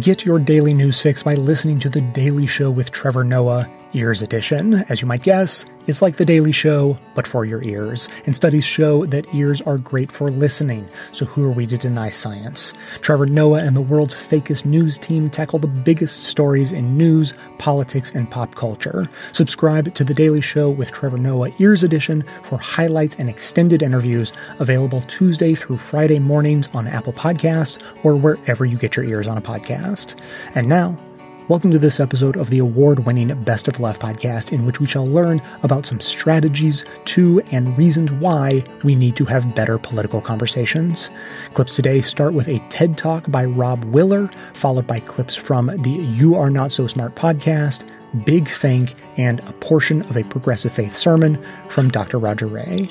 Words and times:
Get 0.00 0.24
your 0.24 0.40
daily 0.40 0.74
news 0.74 1.00
fix 1.00 1.22
by 1.22 1.34
listening 1.34 1.78
to 1.78 1.88
The 1.88 2.00
Daily 2.00 2.48
Show 2.48 2.68
with 2.68 2.90
Trevor 2.90 3.22
Noah, 3.22 3.70
Ears 3.94 4.22
Edition. 4.22 4.84
As 4.88 5.00
you 5.00 5.08
might 5.08 5.22
guess, 5.22 5.64
is 5.86 6.02
like 6.02 6.16
The 6.16 6.24
Daily 6.24 6.52
Show, 6.52 6.98
but 7.14 7.26
for 7.26 7.44
your 7.44 7.62
ears. 7.62 8.08
And 8.26 8.36
studies 8.36 8.64
show 8.64 9.06
that 9.06 9.34
ears 9.34 9.60
are 9.62 9.78
great 9.78 10.12
for 10.12 10.30
listening, 10.30 10.88
so 11.12 11.24
who 11.24 11.44
are 11.44 11.50
we 11.50 11.66
to 11.66 11.78
deny 11.78 12.10
science? 12.10 12.72
Trevor 13.00 13.26
Noah 13.26 13.64
and 13.64 13.76
the 13.76 13.80
world's 13.80 14.14
fakest 14.14 14.64
news 14.64 14.98
team 14.98 15.28
tackle 15.30 15.58
the 15.58 15.66
biggest 15.66 16.24
stories 16.24 16.72
in 16.72 16.96
news, 16.96 17.34
politics, 17.58 18.12
and 18.12 18.30
pop 18.30 18.54
culture. 18.54 19.06
Subscribe 19.32 19.94
to 19.94 20.04
The 20.04 20.14
Daily 20.14 20.40
Show 20.40 20.70
with 20.70 20.92
Trevor 20.92 21.18
Noah, 21.18 21.50
Ears 21.58 21.82
Edition, 21.82 22.24
for 22.42 22.58
highlights 22.58 23.16
and 23.16 23.28
extended 23.28 23.82
interviews 23.82 24.32
available 24.58 25.02
Tuesday 25.02 25.54
through 25.54 25.78
Friday 25.78 26.18
mornings 26.18 26.68
on 26.74 26.86
Apple 26.86 27.12
Podcasts 27.12 27.82
or 28.02 28.14
wherever 28.16 28.64
you 28.64 28.76
get 28.76 28.96
your 28.96 29.04
ears 29.04 29.26
on 29.26 29.38
a 29.38 29.40
podcast 29.40 29.54
podcast. 29.54 30.18
And 30.54 30.68
now, 30.68 30.98
welcome 31.46 31.70
to 31.70 31.78
this 31.78 32.00
episode 32.00 32.36
of 32.36 32.48
the 32.48 32.58
award 32.58 33.04
winning 33.04 33.28
Best 33.44 33.68
of 33.68 33.78
Left 33.78 34.00
podcast, 34.00 34.50
in 34.50 34.64
which 34.64 34.80
we 34.80 34.86
shall 34.86 35.04
learn 35.04 35.42
about 35.62 35.84
some 35.84 36.00
strategies 36.00 36.84
to 37.06 37.40
and 37.50 37.76
reasons 37.76 38.10
why 38.12 38.64
we 38.82 38.94
need 38.94 39.14
to 39.16 39.26
have 39.26 39.54
better 39.54 39.76
political 39.76 40.22
conversations. 40.22 41.10
Clips 41.52 41.76
today 41.76 42.00
start 42.00 42.32
with 42.32 42.48
a 42.48 42.60
TED 42.70 42.96
Talk 42.96 43.30
by 43.30 43.44
Rob 43.44 43.84
Willer, 43.84 44.30
followed 44.54 44.86
by 44.86 45.00
clips 45.00 45.36
from 45.36 45.66
the 45.66 45.90
You 45.90 46.34
Are 46.34 46.48
Not 46.48 46.72
So 46.72 46.86
Smart 46.86 47.14
podcast. 47.14 47.86
Big 48.24 48.48
Think, 48.48 48.94
and 49.18 49.40
a 49.40 49.52
portion 49.54 50.02
of 50.02 50.16
a 50.16 50.24
progressive 50.24 50.72
faith 50.72 50.96
sermon 50.96 51.44
from 51.68 51.90
Dr. 51.90 52.18
Roger 52.18 52.46
Ray. 52.46 52.88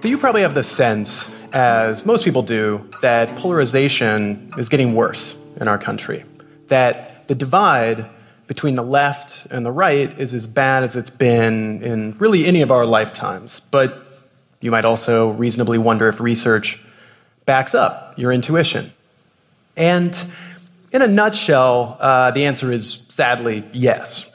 So 0.00 0.08
you 0.08 0.18
probably 0.18 0.42
have 0.42 0.54
the 0.54 0.62
sense, 0.64 1.28
as 1.52 2.06
most 2.06 2.24
people 2.24 2.42
do, 2.42 2.88
that 3.02 3.36
polarization 3.36 4.52
is 4.56 4.68
getting 4.68 4.94
worse 4.94 5.36
in 5.60 5.68
our 5.68 5.78
country. 5.78 6.24
That 6.68 7.28
the 7.28 7.34
divide 7.34 8.08
between 8.46 8.74
the 8.74 8.82
left 8.82 9.46
and 9.50 9.64
the 9.64 9.70
right 9.70 10.18
is 10.18 10.34
as 10.34 10.46
bad 10.46 10.82
as 10.82 10.96
it's 10.96 11.10
been 11.10 11.82
in 11.82 12.16
really 12.18 12.46
any 12.46 12.62
of 12.62 12.70
our 12.70 12.86
lifetimes. 12.86 13.60
But 13.70 14.06
you 14.60 14.70
might 14.70 14.84
also 14.84 15.30
reasonably 15.30 15.78
wonder 15.78 16.08
if 16.08 16.20
research 16.20 16.80
backs 17.44 17.74
up 17.74 18.18
your 18.18 18.32
intuition. 18.32 18.92
And 19.76 20.16
in 20.92 21.02
a 21.02 21.06
nutshell, 21.06 21.96
uh, 22.00 22.30
the 22.32 22.44
answer 22.44 22.70
is 22.70 23.04
sadly 23.08 23.64
yes. 23.72 24.30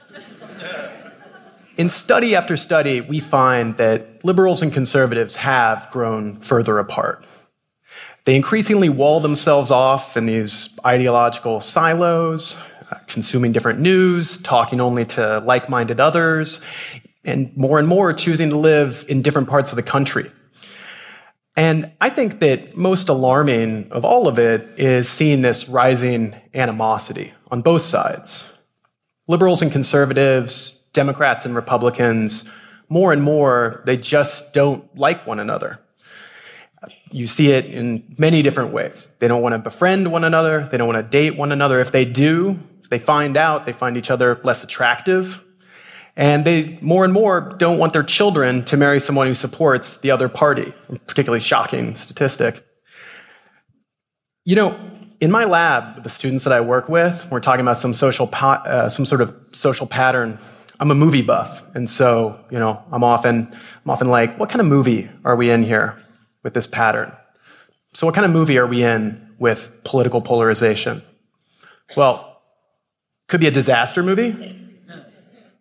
In 1.77 1.91
study 1.91 2.35
after 2.35 2.57
study, 2.57 3.01
we 3.01 3.19
find 3.19 3.77
that 3.77 4.25
liberals 4.25 4.63
and 4.63 4.73
conservatives 4.73 5.35
have 5.35 5.87
grown 5.91 6.39
further 6.39 6.79
apart. 6.79 7.23
They 8.25 8.35
increasingly 8.35 8.89
wall 8.89 9.19
themselves 9.19 9.69
off 9.69 10.17
in 10.17 10.25
these 10.25 10.69
ideological 10.83 11.61
silos, 11.61 12.57
uh, 12.91 12.97
consuming 13.05 13.51
different 13.51 13.79
news, 13.79 14.37
talking 14.37 14.81
only 14.81 15.05
to 15.05 15.39
like 15.41 15.69
minded 15.69 15.99
others, 15.99 16.61
and 17.23 17.55
more 17.55 17.77
and 17.77 17.87
more 17.87 18.11
choosing 18.11 18.49
to 18.49 18.57
live 18.57 19.05
in 19.07 19.21
different 19.21 19.47
parts 19.47 19.71
of 19.71 19.75
the 19.75 19.83
country. 19.83 20.31
And 21.55 21.91
I 22.01 22.09
think 22.09 22.39
that 22.39 22.75
most 22.75 23.07
alarming 23.07 23.91
of 23.91 24.03
all 24.03 24.27
of 24.27 24.39
it 24.39 24.67
is 24.79 25.07
seeing 25.07 25.43
this 25.43 25.69
rising 25.69 26.35
animosity 26.55 27.33
on 27.51 27.61
both 27.61 27.83
sides. 27.83 28.43
Liberals 29.27 29.61
and 29.61 29.71
conservatives 29.71 30.76
Democrats 30.97 31.45
and 31.45 31.55
Republicans, 31.55 32.43
more 32.89 33.13
and 33.13 33.21
more, 33.21 33.83
they 33.85 33.97
just 33.97 34.51
don't 34.51 34.83
like 34.97 35.27
one 35.27 35.39
another. 35.39 35.79
You 37.11 37.27
see 37.27 37.51
it 37.51 37.65
in 37.65 38.15
many 38.17 38.41
different 38.41 38.73
ways. 38.73 39.07
They 39.19 39.27
don't 39.27 39.43
want 39.43 39.53
to 39.53 39.59
befriend 39.59 40.11
one 40.11 40.23
another. 40.23 40.67
They 40.71 40.77
don't 40.77 40.87
want 40.87 40.97
to 40.97 41.07
date 41.07 41.37
one 41.37 41.51
another. 41.51 41.79
If 41.79 41.91
they 41.91 42.03
do, 42.03 42.59
if 42.81 42.89
they 42.89 42.97
find 42.97 43.37
out, 43.37 43.67
they 43.67 43.73
find 43.73 43.95
each 43.95 44.09
other 44.09 44.41
less 44.43 44.63
attractive. 44.63 45.43
And 46.15 46.43
they 46.45 46.79
more 46.81 47.03
and 47.03 47.13
more 47.13 47.55
don't 47.59 47.77
want 47.77 47.93
their 47.93 48.01
children 48.01 48.65
to 48.65 48.75
marry 48.75 48.99
someone 48.99 49.27
who 49.27 49.35
supports 49.35 49.97
the 49.97 50.09
other 50.09 50.27
party, 50.27 50.73
particularly 51.05 51.41
shocking 51.41 51.93
statistic. 51.93 52.65
You 54.45 54.55
know, 54.55 54.79
in 55.21 55.29
my 55.29 55.43
lab, 55.43 56.01
the 56.01 56.09
students 56.09 56.43
that 56.45 56.53
I 56.53 56.61
work 56.61 56.89
with, 56.89 57.27
we're 57.29 57.39
talking 57.39 57.61
about 57.61 57.77
some 57.77 57.93
social, 57.93 58.27
uh, 58.33 58.89
some 58.89 59.05
sort 59.05 59.21
of 59.21 59.35
social 59.51 59.85
pattern 59.85 60.39
I'm 60.79 60.91
a 60.91 60.95
movie 60.95 61.23
buff, 61.23 61.63
and 61.75 61.89
so 61.89 62.39
you 62.51 62.59
know 62.59 62.81
I'm 62.91 63.03
often 63.03 63.49
I'm 63.51 63.89
often 63.89 64.09
like, 64.09 64.37
what 64.37 64.49
kind 64.49 64.61
of 64.61 64.67
movie 64.67 65.09
are 65.25 65.35
we 65.35 65.49
in 65.49 65.63
here 65.63 65.97
with 66.43 66.53
this 66.53 66.67
pattern? 66.67 67.11
So 67.93 68.05
what 68.05 68.13
kind 68.13 68.25
of 68.25 68.31
movie 68.31 68.57
are 68.57 68.67
we 68.67 68.83
in 68.83 69.35
with 69.39 69.71
political 69.83 70.21
polarization? 70.21 71.01
Well, 71.95 72.41
could 73.27 73.39
be 73.39 73.47
a 73.47 73.51
disaster 73.51 74.03
movie. 74.03 74.55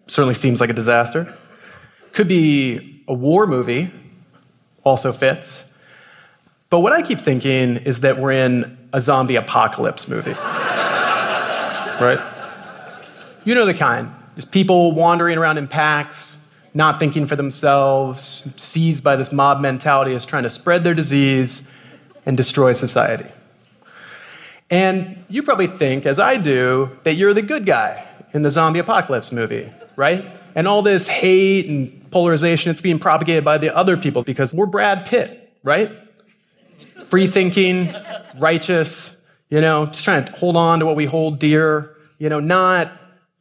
Certainly 0.07 0.35
seems 0.35 0.61
like 0.61 0.71
a 0.71 0.75
disaster. 0.75 1.35
Could 2.13 2.29
be 2.29 3.05
a 3.09 3.15
war 3.15 3.47
movie. 3.47 3.91
Also 4.85 5.13
fits. 5.13 5.65
But 6.69 6.81
what 6.81 6.93
I 6.93 7.03
keep 7.03 7.21
thinking 7.21 7.77
is 7.79 8.01
that 8.01 8.19
we're 8.19 8.33
in 8.33 8.77
a 8.93 9.01
zombie 9.01 9.37
apocalypse 9.37 10.09
movie. 10.09 10.33
right? 12.01 12.21
You 13.45 13.55
know 13.55 13.65
the 13.67 13.75
kind 13.75 14.13
just 14.37 14.51
people 14.51 14.93
wandering 14.93 15.39
around 15.39 15.59
in 15.59 15.67
packs, 15.67 16.39
not 16.75 16.99
thinking 16.99 17.27
for 17.27 17.37
themselves, 17.37 18.49
seized 18.57 19.03
by 19.03 19.17
this 19.17 19.33
mob 19.33 19.61
mentality 19.61 20.15
as 20.15 20.25
trying 20.25 20.43
to 20.45 20.51
spread 20.51 20.85
their 20.85 20.95
disease 20.95 21.63
and 22.27 22.37
destroy 22.37 22.73
society. 22.73 23.29
And 24.71 25.25
you 25.29 25.43
probably 25.43 25.69
think, 25.69 26.07
as 26.07 26.19
I 26.19 26.37
do, 26.37 26.91
that 27.05 27.15
you're 27.15 27.33
the 27.33 27.43
good 27.43 27.67
guy 27.67 28.07
in 28.35 28.43
the 28.43 28.51
zombie 28.51 28.81
apocalypse 28.81 29.33
movie, 29.33 29.73
right? 29.97 30.25
And 30.55 30.69
all 30.69 30.83
this 30.83 31.09
hate 31.09 31.67
and 31.67 32.11
polarization, 32.11 32.71
it's 32.71 32.81
being 32.81 32.99
propagated 32.99 33.45
by 33.45 33.59
the 33.59 33.75
other 33.75 33.97
people 33.97 34.23
because 34.23 34.53
we're 34.53 34.67
Brad 34.67 35.07
Pitt, 35.07 35.53
right? 35.63 35.93
Free 37.09 37.27
thinking, 37.27 37.95
righteous, 38.39 39.17
you 39.49 39.61
know, 39.61 39.87
just 39.87 40.05
trying 40.05 40.25
to 40.25 40.33
hold 40.33 40.57
on 40.57 40.81
to 40.81 40.87
what 40.87 40.97
we 40.97 41.07
hold 41.07 41.39
dear, 41.39 41.97
you 42.19 42.29
know, 42.29 42.41
not 42.41 42.91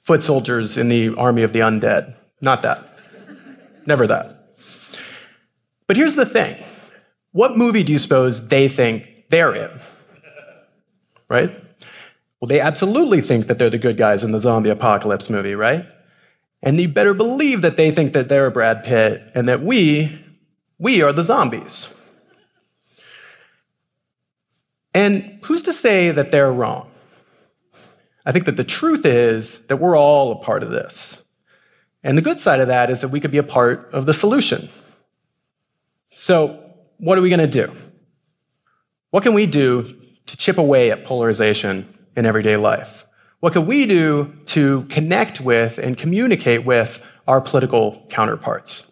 foot 0.06 0.24
soldiers 0.24 0.78
in 0.78 0.88
the 0.88 1.14
army 1.16 1.42
of 1.42 1.52
the 1.52 1.60
undead. 1.60 2.16
Not 2.40 2.62
that. 2.62 2.88
Never 3.86 4.08
that. 4.08 4.56
But 5.88 5.98
here's 5.98 6.16
the 6.16 6.26
thing 6.26 6.64
what 7.32 7.58
movie 7.58 7.84
do 7.84 7.92
you 7.92 8.00
suppose 8.00 8.48
they 8.48 8.68
think 8.68 9.26
they're 9.30 9.54
in? 9.54 9.72
Right? 11.28 11.52
Well, 12.40 12.48
they 12.48 12.60
absolutely 12.60 13.22
think 13.22 13.48
that 13.48 13.58
they're 13.58 13.70
the 13.70 13.80
good 13.80 13.98
guys 13.98 14.24
in 14.24 14.32
the 14.32 14.40
zombie 14.40 14.70
apocalypse 14.70 15.30
movie, 15.30 15.56
right? 15.56 15.86
And 16.62 16.80
you 16.80 16.88
better 16.88 17.14
believe 17.14 17.62
that 17.62 17.78
they 17.78 17.92
think 17.92 18.14
that 18.14 18.30
they're 18.30 18.52
Brad 18.52 18.84
Pitt 18.84 19.22
and 19.34 19.48
that 19.50 19.64
we, 19.64 20.20
we 20.78 21.02
are 21.02 21.12
the 21.12 21.24
zombies. 21.24 21.88
And 24.94 25.40
who's 25.44 25.64
to 25.64 25.74
say 25.74 26.12
that 26.12 26.32
they're 26.32 26.52
wrong? 26.52 26.90
I 28.26 28.32
think 28.32 28.46
that 28.46 28.58
the 28.58 28.64
truth 28.64 29.06
is 29.06 29.60
that 29.68 29.78
we're 29.78 29.98
all 29.98 30.32
a 30.32 30.36
part 30.36 30.64
of 30.64 30.70
this. 30.70 31.24
And 32.04 32.18
the 32.18 32.22
good 32.22 32.40
side 32.40 32.60
of 32.60 32.68
that 32.68 32.90
is 32.90 33.02
that 33.02 33.10
we 33.10 33.20
could 33.20 33.32
be 33.32 33.38
a 33.38 33.44
part 33.44 33.90
of 33.94 34.06
the 34.06 34.14
solution. 34.14 34.70
So, 36.12 36.62
what 36.98 37.18
are 37.18 37.22
we 37.22 37.30
going 37.30 37.40
to 37.40 37.48
do? 37.48 37.72
What 39.10 39.24
can 39.24 39.34
we 39.34 39.46
do 39.46 39.84
to 40.28 40.38
chip 40.38 40.58
away 40.58 40.92
at 40.92 41.06
polarization 41.06 41.94
in 42.16 42.26
everyday 42.26 42.58
life? 42.58 43.06
What 43.42 43.54
can 43.54 43.66
we 43.66 43.86
do 43.86 44.34
to 44.46 44.84
connect 44.90 45.42
with 45.42 45.78
and 45.78 45.98
communicate 45.98 46.66
with 46.66 47.02
our 47.28 47.42
political 47.42 48.06
counterparts? 48.10 48.92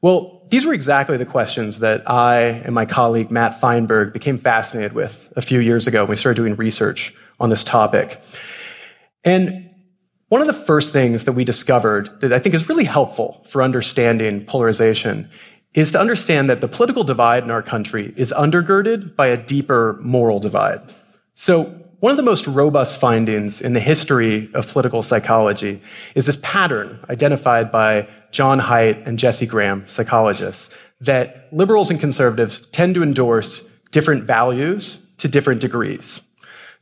Well, 0.00 0.42
these 0.48 0.66
were 0.66 0.74
exactly 0.74 1.16
the 1.16 1.26
questions 1.26 1.78
that 1.80 2.08
I 2.08 2.40
and 2.40 2.74
my 2.74 2.86
colleague 2.86 3.30
Matt 3.30 3.60
Feinberg 3.60 4.12
became 4.12 4.38
fascinated 4.38 4.92
with 4.92 5.32
a 5.36 5.42
few 5.42 5.60
years 5.60 5.86
ago 5.86 6.02
when 6.04 6.10
we 6.10 6.16
started 6.16 6.40
doing 6.40 6.56
research 6.56 7.14
on 7.40 7.50
this 7.50 7.64
topic. 7.64 8.20
And 9.24 9.70
one 10.28 10.40
of 10.40 10.46
the 10.46 10.52
first 10.52 10.92
things 10.92 11.24
that 11.24 11.32
we 11.32 11.44
discovered 11.44 12.20
that 12.20 12.32
I 12.32 12.38
think 12.38 12.54
is 12.54 12.68
really 12.68 12.84
helpful 12.84 13.44
for 13.48 13.62
understanding 13.62 14.44
polarization 14.44 15.30
is 15.74 15.90
to 15.92 16.00
understand 16.00 16.48
that 16.50 16.60
the 16.60 16.68
political 16.68 17.04
divide 17.04 17.42
in 17.44 17.50
our 17.50 17.62
country 17.62 18.12
is 18.16 18.32
undergirded 18.36 19.16
by 19.16 19.26
a 19.26 19.36
deeper 19.36 19.98
moral 20.00 20.40
divide. 20.40 20.80
So, 21.34 21.80
one 22.00 22.10
of 22.10 22.16
the 22.18 22.22
most 22.22 22.46
robust 22.46 22.98
findings 22.98 23.62
in 23.62 23.72
the 23.72 23.80
history 23.80 24.50
of 24.52 24.68
political 24.68 25.02
psychology 25.02 25.80
is 26.14 26.26
this 26.26 26.36
pattern 26.42 26.98
identified 27.08 27.72
by 27.72 28.06
John 28.30 28.60
Haidt 28.60 29.06
and 29.06 29.18
Jesse 29.18 29.46
Graham, 29.46 29.86
psychologists, 29.86 30.68
that 31.00 31.48
liberals 31.50 31.90
and 31.90 31.98
conservatives 31.98 32.66
tend 32.72 32.94
to 32.96 33.02
endorse 33.02 33.66
different 33.90 34.24
values 34.24 34.98
to 35.16 35.28
different 35.28 35.62
degrees. 35.62 36.20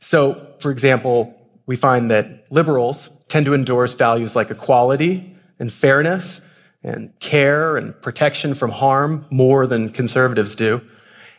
So, 0.01 0.55
for 0.59 0.71
example, 0.71 1.33
we 1.65 1.75
find 1.75 2.11
that 2.11 2.45
liberals 2.49 3.09
tend 3.27 3.45
to 3.45 3.53
endorse 3.53 3.93
values 3.93 4.35
like 4.35 4.51
equality 4.51 5.35
and 5.59 5.71
fairness 5.71 6.41
and 6.83 7.17
care 7.19 7.77
and 7.77 7.99
protection 8.01 8.53
from 8.53 8.71
harm 8.71 9.25
more 9.29 9.65
than 9.65 9.89
conservatives 9.89 10.55
do. 10.55 10.81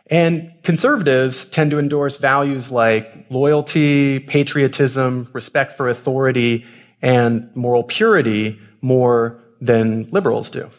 And 0.07 0.51
conservatives 0.63 1.45
tend 1.45 1.71
to 1.71 1.79
endorse 1.79 2.17
values 2.17 2.71
like 2.71 3.25
loyalty, 3.29 4.19
patriotism, 4.19 5.29
respect 5.33 5.73
for 5.73 5.87
authority, 5.87 6.65
and 7.01 7.49
moral 7.55 7.83
purity 7.83 8.59
more 8.81 9.39
than 9.61 10.09
liberals 10.11 10.49
do. 10.49 10.69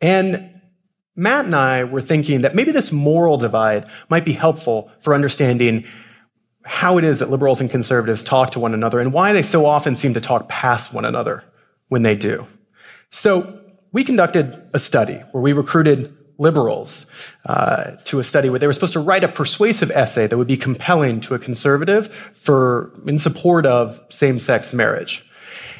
And 0.00 0.50
Matt 1.14 1.44
and 1.44 1.54
I 1.54 1.84
were 1.84 2.00
thinking 2.00 2.40
that 2.40 2.54
maybe 2.54 2.72
this 2.72 2.90
moral 2.90 3.36
divide 3.36 3.86
might 4.08 4.24
be 4.24 4.32
helpful 4.32 4.90
for 5.00 5.14
understanding 5.14 5.84
how 6.64 6.98
it 6.98 7.04
is 7.04 7.18
that 7.18 7.30
liberals 7.30 7.60
and 7.60 7.70
conservatives 7.70 8.22
talk 8.22 8.52
to 8.52 8.60
one 8.60 8.74
another 8.74 9.00
and 9.00 9.12
why 9.12 9.32
they 9.32 9.42
so 9.42 9.66
often 9.66 9.96
seem 9.96 10.14
to 10.14 10.20
talk 10.20 10.48
past 10.48 10.92
one 10.92 11.04
another 11.04 11.44
when 11.88 12.02
they 12.02 12.14
do. 12.14 12.46
So 13.10 13.60
we 13.92 14.04
conducted 14.04 14.62
a 14.72 14.78
study 14.78 15.16
where 15.32 15.42
we 15.42 15.52
recruited 15.52 16.16
liberals 16.38 17.06
uh, 17.46 17.92
to 18.04 18.18
a 18.18 18.24
study 18.24 18.48
where 18.48 18.58
they 18.58 18.66
were 18.66 18.72
supposed 18.72 18.94
to 18.94 19.00
write 19.00 19.22
a 19.22 19.28
persuasive 19.28 19.90
essay 19.90 20.26
that 20.26 20.36
would 20.36 20.48
be 20.48 20.56
compelling 20.56 21.20
to 21.20 21.34
a 21.34 21.38
conservative 21.38 22.12
for 22.32 22.92
in 23.06 23.18
support 23.18 23.66
of 23.66 24.00
same-sex 24.08 24.72
marriage. 24.72 25.24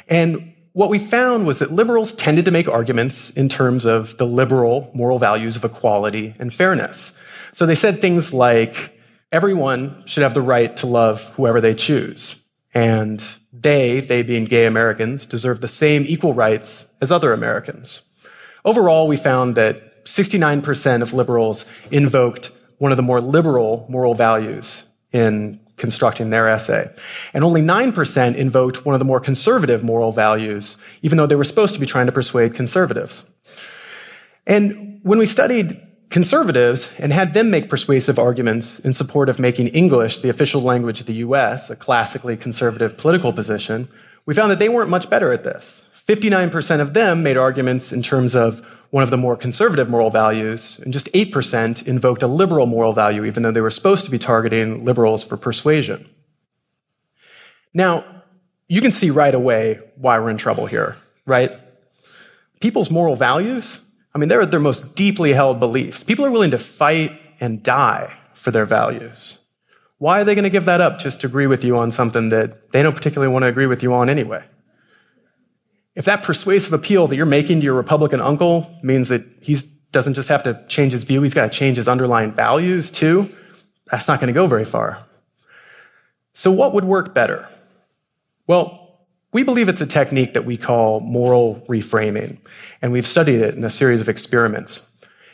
And 0.09 0.53
what 0.73 0.89
we 0.89 0.99
found 0.99 1.47
was 1.47 1.59
that 1.59 1.73
liberals 1.73 2.13
tended 2.15 2.45
to 2.45 2.51
make 2.51 2.69
arguments 2.69 3.31
in 3.31 3.49
terms 3.49 3.85
of 3.85 4.17
the 4.19 4.27
liberal 4.27 4.91
moral 4.95 5.19
values 5.19 5.57
of 5.57 5.65
equality 5.65 6.35
and 6.39 6.53
fairness. 6.53 7.13
So 7.53 7.67
they 7.67 7.75
said 7.75 8.01
things 8.01 8.33
like, 8.33 8.99
everyone 9.33 10.05
should 10.07 10.23
have 10.23 10.35
the 10.35 10.43
right 10.43 10.77
to 10.77 10.87
love 10.87 11.23
whoever 11.35 11.61
they 11.61 11.75
choose. 11.75 12.37
And 12.75 13.25
they, 13.53 14.01
they 14.01 14.23
being 14.23 14.45
gay 14.45 14.67
Americans, 14.67 15.27
deserve 15.27 15.61
the 15.61 15.69
same 15.69 16.05
equal 16.07 16.35
rights 16.35 16.87
as 17.01 17.11
other 17.11 17.33
Americans. 17.33 18.03
Overall, 18.65 19.09
we 19.09 19.17
found 19.17 19.57
that 19.57 20.05
69% 20.05 21.03
of 21.03 21.13
liberals 21.13 21.65
invoked 21.91 22.51
one 22.79 22.93
of 22.93 22.97
the 22.97 23.03
more 23.03 23.21
liberal 23.21 23.87
moral 23.89 24.15
values 24.15 24.85
in 25.13 25.61
constructing 25.77 26.31
their 26.31 26.49
essay. 26.49 26.91
And 27.35 27.45
only 27.45 27.63
9% 27.63 28.37
invoked 28.37 28.85
one 28.85 28.95
of 28.95 28.99
the 28.99 29.05
more 29.05 29.21
conservative 29.21 29.83
moral 29.83 30.13
values, 30.13 30.77
even 31.03 31.19
though 31.19 31.27
they 31.27 31.35
were 31.35 31.45
supposed 31.45 31.75
to 31.75 31.81
be 31.81 31.87
trying 31.87 32.07
to 32.07 32.13
persuade 32.13 32.55
conservatives. 32.55 33.25
And 34.47 35.01
when 35.03 35.19
we 35.19 35.27
studied 35.27 35.81
conservatives 36.13 36.89
and 36.99 37.13
had 37.13 37.35
them 37.35 37.51
make 37.51 37.69
persuasive 37.69 38.19
arguments 38.19 38.79
in 38.81 38.93
support 38.93 39.29
of 39.29 39.41
making 39.41 39.69
English 39.69 40.21
the 40.21 40.29
official 40.29 40.63
language 40.63 41.01
of 41.01 41.07
the 41.07 41.25
US, 41.27 41.71
a 41.71 41.77
classically 41.77 42.37
conservative 42.37 42.97
political 42.97 43.33
position, 43.33 43.89
we 44.27 44.35
found 44.35 44.51
that 44.51 44.59
they 44.59 44.69
weren't 44.69 44.91
much 44.91 45.11
better 45.11 45.33
at 45.33 45.43
this. 45.43 45.83
59% 46.07 46.81
of 46.81 46.95
them 46.95 47.23
made 47.23 47.37
arguments 47.37 47.93
in 47.93 48.03
terms 48.03 48.35
of 48.35 48.61
one 48.91 49.03
of 49.03 49.11
the 49.11 49.17
more 49.17 49.37
conservative 49.37 49.89
moral 49.89 50.11
values, 50.11 50.79
and 50.83 50.93
just 50.93 51.07
8% 51.13 51.87
invoked 51.87 52.23
a 52.23 52.27
liberal 52.27 52.67
moral 52.67 52.93
value, 52.93 53.25
even 53.25 53.43
though 53.43 53.53
they 53.53 53.63
were 53.63 53.71
supposed 53.71 54.05
to 54.05 54.11
be 54.11 54.19
targeting 54.19 54.85
liberals 54.85 55.25
for 55.25 55.39
persuasion. 55.39 56.07
Now, 57.73 58.05
you 58.69 58.83
can 58.83 58.93
see 58.93 59.09
right 59.11 59.35
away 59.35 59.81
why 59.97 60.19
we're 60.19 60.29
in 60.29 60.37
trouble 60.37 60.67
here, 60.67 60.97
right? 61.25 61.53
People's 62.61 62.91
moral 62.91 63.17
values, 63.17 63.81
I 64.15 64.19
mean, 64.19 64.29
they're 64.29 64.45
their 64.47 64.61
most 64.61 64.95
deeply 64.95 65.33
held 65.33 65.59
beliefs. 65.59 66.05
People 66.05 66.25
are 66.27 66.31
willing 66.31 66.51
to 66.51 66.59
fight 66.59 67.19
and 67.41 67.63
die 67.63 68.15
for 68.35 68.51
their 68.51 68.67
values. 68.67 69.39
Why 69.99 70.21
are 70.21 70.25
they 70.25 70.35
going 70.35 70.45
to 70.45 70.51
give 70.51 70.65
that 70.65 70.81
up 70.81 70.99
just 70.99 71.21
to 71.21 71.27
agree 71.29 71.47
with 71.47 71.65
you 71.65 71.79
on 71.79 71.91
something 71.91 72.31
that 72.31 72.73
they 72.73 72.83
don't 72.83 72.95
particularly 72.95 73.33
want 73.33 73.45
to 73.45 73.47
agree 73.47 73.67
with 73.67 73.83
you 73.83 73.95
on 73.95 74.11
anyway? 74.11 74.45
If 75.95 76.07
that 76.07 76.23
persuasive 76.23 76.73
appeal 76.73 77.07
that 77.07 77.17
you're 77.17 77.27
making 77.27 77.61
to 77.61 77.65
your 77.65 77.75
Republican 77.75 78.21
uncle 78.21 78.75
means 78.83 79.09
that 79.09 79.25
he 79.41 79.59
doesn't 79.93 80.15
just 80.15 80.29
have 80.29 80.43
to 80.43 80.65
change 80.67 80.93
his 80.93 81.05
view, 81.05 81.23
he's 81.23 81.35
got 81.35 81.53
to 81.53 81.57
change 81.57 81.77
his 81.77 81.87
underlying 81.87 82.33
values 82.33 82.91
too, 82.91 83.33
that's 83.91 84.09
not 84.09 84.19
going 84.19 84.29
to 84.29 84.33
go 84.33 84.47
very 84.47 84.65
far. 84.65 85.05
So, 86.35 86.51
what 86.51 86.73
would 86.75 86.85
work 86.85 87.15
better? 87.15 87.47
Well, 88.47 88.82
we 89.33 89.43
believe 89.43 89.69
it's 89.69 89.81
a 89.81 89.87
technique 89.87 90.35
that 90.35 90.45
we 90.45 90.57
call 90.57 91.01
moral 91.01 91.65
reframing, 91.69 92.37
and 92.83 92.93
we've 92.93 93.07
studied 93.07 93.41
it 93.41 93.55
in 93.55 93.65
a 93.65 93.71
series 93.71 94.01
of 94.01 94.09
experiments. 94.09 94.87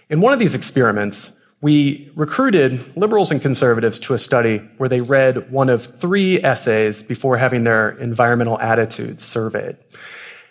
In 0.09 0.21
one 0.21 0.33
of 0.33 0.39
these 0.39 0.55
experiments, 0.55 1.33
we 1.61 2.11
recruited 2.15 2.97
liberals 2.97 3.33
and 3.33 3.43
conservatives 3.43 3.99
to 3.99 4.15
a 4.15 4.19
study 4.19 4.59
where 4.77 4.89
they 4.89 5.01
read 5.01 5.51
one 5.51 5.69
of 5.69 5.87
three 6.01 6.41
essays 6.43 7.03
before 7.03 7.37
having 7.37 7.65
their 7.65 7.91
environmental 7.99 8.61
attitudes 8.61 9.25
surveyed. 9.25 9.77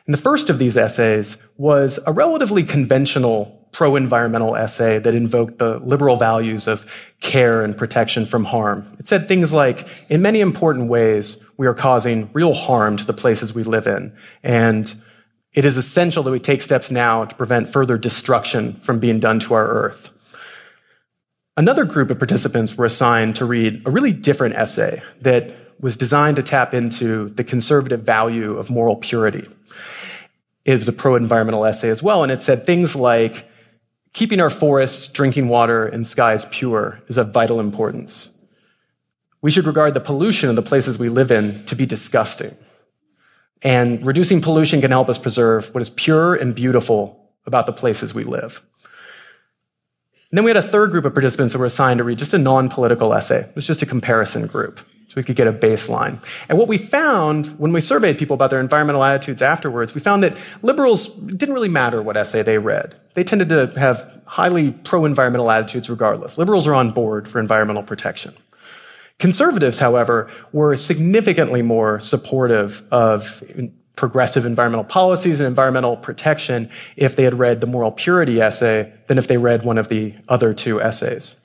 And 0.06 0.14
the 0.14 0.22
first 0.22 0.50
of 0.50 0.60
these 0.60 0.76
essays 0.76 1.38
was 1.56 2.00
a 2.06 2.12
relatively 2.12 2.64
conventional 2.64 3.57
pro 3.72 3.96
environmental 3.96 4.56
essay 4.56 5.00
that 5.00 5.14
invoked 5.14 5.60
the 5.60 5.80
liberal 5.80 6.16
values 6.16 6.68
of 6.68 6.86
care 7.22 7.64
and 7.64 7.78
protection 7.78 8.26
from 8.26 8.44
harm. 8.44 8.86
It 9.00 9.08
said 9.08 9.28
things 9.28 9.54
like, 9.54 9.88
in 10.10 10.22
many 10.22 10.42
important 10.42 10.90
ways, 10.90 11.38
we 11.58 11.68
are 11.68 11.74
causing 11.74 12.30
real 12.34 12.54
harm 12.54 12.98
to 12.98 13.06
the 13.06 13.14
places 13.14 13.54
we 13.54 13.64
live 13.64 13.88
in. 13.88 14.16
And 14.44 14.94
it 15.54 15.66
is 15.66 15.78
essential 15.78 16.24
that 16.24 16.32
we 16.32 16.40
take 16.40 16.62
steps 16.62 16.92
now 16.92 17.26
to 17.26 17.36
prevent 17.36 17.70
further 17.70 17.98
destruction 17.98 18.74
from 18.82 19.00
being 19.00 19.20
done 19.20 19.40
to 19.42 19.54
our 19.54 19.68
earth. 19.68 20.12
Another 21.56 21.86
group 21.86 22.12
of 22.12 22.20
participants 22.20 22.78
were 22.78 22.86
assigned 22.86 23.36
to 23.38 23.46
read 23.46 23.82
a 23.88 23.92
really 23.92 24.14
different 24.14 24.56
essay 24.56 25.02
that 25.22 25.52
was 25.80 25.96
designed 25.96 26.36
to 26.36 26.44
tap 26.44 26.74
into 26.74 27.30
the 27.30 27.44
conservative 27.44 28.02
value 28.02 28.58
of 28.58 28.70
moral 28.70 28.96
purity. 28.96 29.48
It 30.66 30.74
was 30.74 30.88
a 30.88 30.94
pro 30.94 31.16
environmental 31.16 31.66
essay 31.66 31.90
as 31.90 32.04
well, 32.04 32.24
and 32.24 32.32
it 32.32 32.42
said 32.42 32.66
things 32.66 32.96
like 32.96 33.48
keeping 34.14 34.40
our 34.40 34.50
forests, 34.50 35.08
drinking 35.08 35.48
water, 35.48 35.86
and 35.86 36.06
skies 36.06 36.46
pure 36.52 37.02
is 37.08 37.18
of 37.18 37.32
vital 37.32 37.60
importance. 37.60 38.30
We 39.42 39.52
should 39.52 39.68
regard 39.68 39.94
the 39.94 40.00
pollution 40.00 40.50
of 40.50 40.56
the 40.56 40.62
places 40.62 40.98
we 40.98 41.10
live 41.10 41.32
in 41.32 41.64
to 41.66 41.76
be 41.76 41.86
disgusting. 41.86 42.56
And 43.62 44.06
reducing 44.06 44.42
pollution 44.42 44.82
can 44.82 44.92
help 44.92 45.10
us 45.10 45.18
preserve 45.18 45.74
what 45.74 45.82
is 45.82 45.90
pure 45.90 46.36
and 46.36 46.54
beautiful 46.54 47.32
about 47.46 47.66
the 47.66 47.74
places 47.74 48.14
we 48.14 48.24
live. 48.24 48.62
And 50.30 50.38
then 50.38 50.44
we 50.44 50.50
had 50.50 50.58
a 50.58 50.68
third 50.68 50.92
group 50.92 51.06
of 51.06 51.14
participants 51.14 51.54
that 51.54 51.60
were 51.60 51.66
assigned 51.66 52.00
to 52.00 52.04
read 52.04 52.20
just 52.20 52.34
a 52.34 52.38
non 52.38 52.70
political 52.70 53.14
essay. 53.14 53.42
It 53.42 53.56
was 53.56 53.66
just 53.66 53.82
a 53.82 53.86
comparison 53.86 54.48
group 54.48 54.80
we 55.18 55.24
could 55.24 55.36
get 55.36 55.48
a 55.48 55.52
baseline. 55.52 56.24
And 56.48 56.58
what 56.58 56.70
we 56.70 56.78
found 56.78 57.48
when 57.60 57.74
we 57.74 57.82
surveyed 57.82 58.18
people 58.18 58.36
about 58.36 58.50
their 58.50 58.62
environmental 58.62 59.04
attitudes 59.04 59.42
afterwards, 59.42 59.94
we 59.94 60.00
found 60.00 60.24
that 60.24 60.38
liberals 60.62 61.10
didn't 61.10 61.54
really 61.54 61.68
matter 61.68 62.02
what 62.02 62.16
essay 62.16 62.44
they 62.44 62.58
read. 62.58 62.96
They 63.16 63.26
tended 63.26 63.50
to 63.50 63.78
have 63.78 64.22
highly 64.26 64.72
pro 64.72 65.04
environmental 65.04 65.52
attitudes 65.52 65.90
regardless. 65.90 66.38
Liberals 66.38 66.68
are 66.68 66.76
on 66.76 66.92
board 66.92 67.28
for 67.28 67.40
environmental 67.40 67.84
protection. 67.84 68.34
Conservatives, 69.20 69.80
however, 69.80 70.30
were 70.54 70.76
significantly 70.76 71.64
more 71.64 72.00
supportive 72.00 72.84
of 72.92 73.44
progressive 73.96 74.46
environmental 74.46 74.86
policies 74.86 75.40
and 75.40 75.48
environmental 75.48 75.98
protection 75.98 76.70
if 76.96 77.16
they 77.16 77.24
had 77.24 77.38
read 77.38 77.60
the 77.60 77.68
moral 77.68 77.92
purity 77.92 78.40
essay 78.40 78.94
than 79.08 79.18
if 79.18 79.28
they 79.28 79.38
read 79.38 79.66
one 79.66 79.80
of 79.80 79.90
the 79.90 80.14
other 80.30 80.54
two 80.54 80.80
essays. 80.80 81.36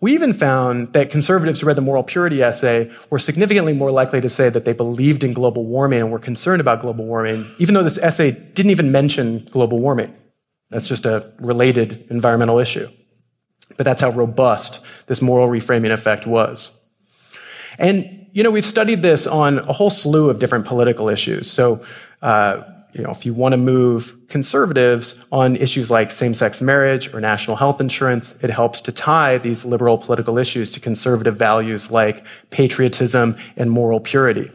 We 0.00 0.14
even 0.14 0.32
found 0.32 0.92
that 0.92 1.10
conservatives 1.10 1.60
who 1.60 1.66
read 1.66 1.76
the 1.76 1.82
moral 1.82 2.04
purity 2.04 2.40
essay 2.40 2.90
were 3.10 3.18
significantly 3.18 3.72
more 3.72 3.90
likely 3.90 4.20
to 4.20 4.28
say 4.28 4.48
that 4.48 4.64
they 4.64 4.72
believed 4.72 5.24
in 5.24 5.32
global 5.32 5.66
warming 5.66 6.00
and 6.00 6.12
were 6.12 6.20
concerned 6.20 6.60
about 6.60 6.80
global 6.80 7.04
warming, 7.04 7.50
even 7.58 7.74
though 7.74 7.82
this 7.82 7.98
essay 7.98 8.30
didn't 8.30 8.70
even 8.70 8.92
mention 8.92 9.48
global 9.50 9.80
warming. 9.80 10.14
That's 10.70 10.86
just 10.86 11.04
a 11.04 11.32
related 11.40 12.06
environmental 12.10 12.58
issue. 12.58 12.88
But 13.76 13.84
that's 13.84 14.00
how 14.00 14.10
robust 14.10 14.80
this 15.06 15.20
moral 15.20 15.48
reframing 15.48 15.90
effect 15.90 16.26
was. 16.26 16.70
And, 17.78 18.26
you 18.32 18.42
know, 18.42 18.50
we've 18.50 18.66
studied 18.66 19.02
this 19.02 19.26
on 19.26 19.58
a 19.58 19.72
whole 19.72 19.90
slew 19.90 20.30
of 20.30 20.38
different 20.38 20.64
political 20.64 21.08
issues. 21.08 21.50
So, 21.50 21.84
uh, 22.22 22.62
you 22.92 23.02
know, 23.02 23.10
if 23.10 23.26
you 23.26 23.34
want 23.34 23.52
to 23.52 23.56
move 23.56 24.16
conservatives 24.28 25.18
on 25.30 25.56
issues 25.56 25.90
like 25.90 26.10
same-sex 26.10 26.60
marriage 26.60 27.12
or 27.12 27.20
national 27.20 27.56
health 27.56 27.80
insurance, 27.80 28.34
it 28.42 28.50
helps 28.50 28.80
to 28.82 28.92
tie 28.92 29.38
these 29.38 29.64
liberal 29.64 29.98
political 29.98 30.38
issues 30.38 30.72
to 30.72 30.80
conservative 30.80 31.36
values 31.36 31.90
like 31.90 32.24
patriotism 32.50 33.36
and 33.56 33.70
moral 33.70 34.00
purity. 34.00 34.50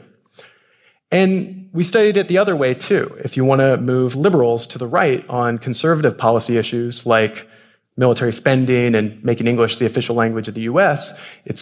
And 1.11 1.69
we 1.73 1.83
studied 1.83 2.17
it 2.17 2.27
the 2.27 2.39
other 2.39 2.55
way 2.55 2.73
too. 2.73 3.15
If 3.23 3.37
you 3.37 3.45
want 3.45 3.61
to 3.61 3.77
move 3.77 4.15
liberals 4.15 4.65
to 4.67 4.77
the 4.77 4.87
right 4.87 5.27
on 5.29 5.59
conservative 5.59 6.17
policy 6.17 6.57
issues 6.57 7.05
like 7.05 7.47
military 7.95 8.33
spending 8.33 8.95
and 8.95 9.23
making 9.23 9.45
English 9.47 9.77
the 9.77 9.85
official 9.85 10.15
language 10.15 10.47
of 10.47 10.55
the 10.55 10.61
US, 10.61 11.13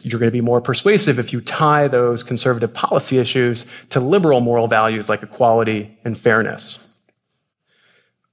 you're 0.04 0.20
going 0.20 0.28
to 0.28 0.32
be 0.32 0.42
more 0.42 0.62
persuasive 0.62 1.20
if 1.20 1.34
you 1.34 1.42
tie 1.42 1.88
those 1.88 2.24
conservative 2.24 2.74
policy 2.74 3.18
issues 3.18 3.66
to 3.90 4.00
liberal 4.00 4.40
moral 4.40 4.68
values 4.68 5.10
like 5.10 5.24
equality 5.24 5.98
and 6.06 6.18
fairness. 6.18 6.88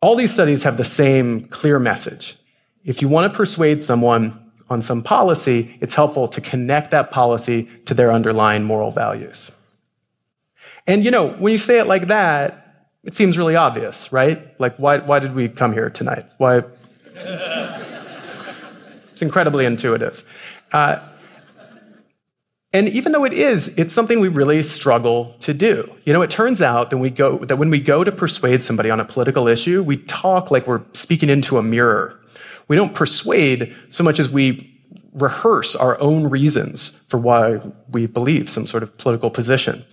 All 0.00 0.14
these 0.14 0.32
studies 0.32 0.62
have 0.62 0.76
the 0.76 0.84
same 0.84 1.48
clear 1.48 1.80
message. 1.80 2.38
If 2.84 3.02
you 3.02 3.08
want 3.08 3.32
to 3.32 3.36
persuade 3.36 3.82
someone 3.82 4.52
on 4.70 4.80
some 4.80 5.02
policy, 5.02 5.76
it's 5.80 5.94
helpful 5.94 6.28
to 6.28 6.40
connect 6.40 6.92
that 6.92 7.10
policy 7.10 7.68
to 7.86 7.94
their 7.94 8.12
underlying 8.12 8.62
moral 8.62 8.92
values. 8.92 9.50
And 10.86 11.04
you 11.04 11.10
know, 11.10 11.30
when 11.30 11.52
you 11.52 11.58
say 11.58 11.80
it 11.80 11.88
like 11.88 12.08
that, 12.08 12.64
it 13.02 13.14
seems 13.14 13.38
really 13.38 13.56
obvious, 13.56 14.12
right? 14.12 14.58
Like, 14.60 14.76
why, 14.76 14.98
why 14.98 15.18
did 15.18 15.34
we 15.34 15.48
come 15.48 15.72
here 15.72 15.90
tonight? 15.90 16.26
Why? 16.36 16.62
It's 19.18 19.22
incredibly 19.24 19.64
intuitive. 19.64 20.22
Uh, 20.70 21.00
and 22.72 22.88
even 22.90 23.10
though 23.10 23.24
it 23.24 23.32
is, 23.32 23.66
it's 23.76 23.92
something 23.92 24.20
we 24.20 24.28
really 24.28 24.62
struggle 24.62 25.34
to 25.40 25.52
do. 25.52 25.92
You 26.04 26.12
know, 26.12 26.22
it 26.22 26.30
turns 26.30 26.62
out 26.62 26.90
that 26.90 26.98
we 26.98 27.10
go 27.10 27.38
that 27.38 27.56
when 27.56 27.68
we 27.68 27.80
go 27.80 28.04
to 28.04 28.12
persuade 28.12 28.62
somebody 28.62 28.90
on 28.90 29.00
a 29.00 29.04
political 29.04 29.48
issue, 29.48 29.82
we 29.82 29.96
talk 29.96 30.52
like 30.52 30.68
we're 30.68 30.82
speaking 30.92 31.30
into 31.30 31.58
a 31.58 31.64
mirror. 31.64 32.20
We 32.68 32.76
don't 32.76 32.94
persuade 32.94 33.74
so 33.88 34.04
much 34.04 34.20
as 34.20 34.30
we 34.30 34.72
rehearse 35.14 35.74
our 35.74 36.00
own 36.00 36.30
reasons 36.30 36.90
for 37.08 37.18
why 37.18 37.58
we 37.90 38.06
believe 38.06 38.48
some 38.48 38.66
sort 38.66 38.84
of 38.84 38.96
political 38.98 39.30
position. 39.30 39.84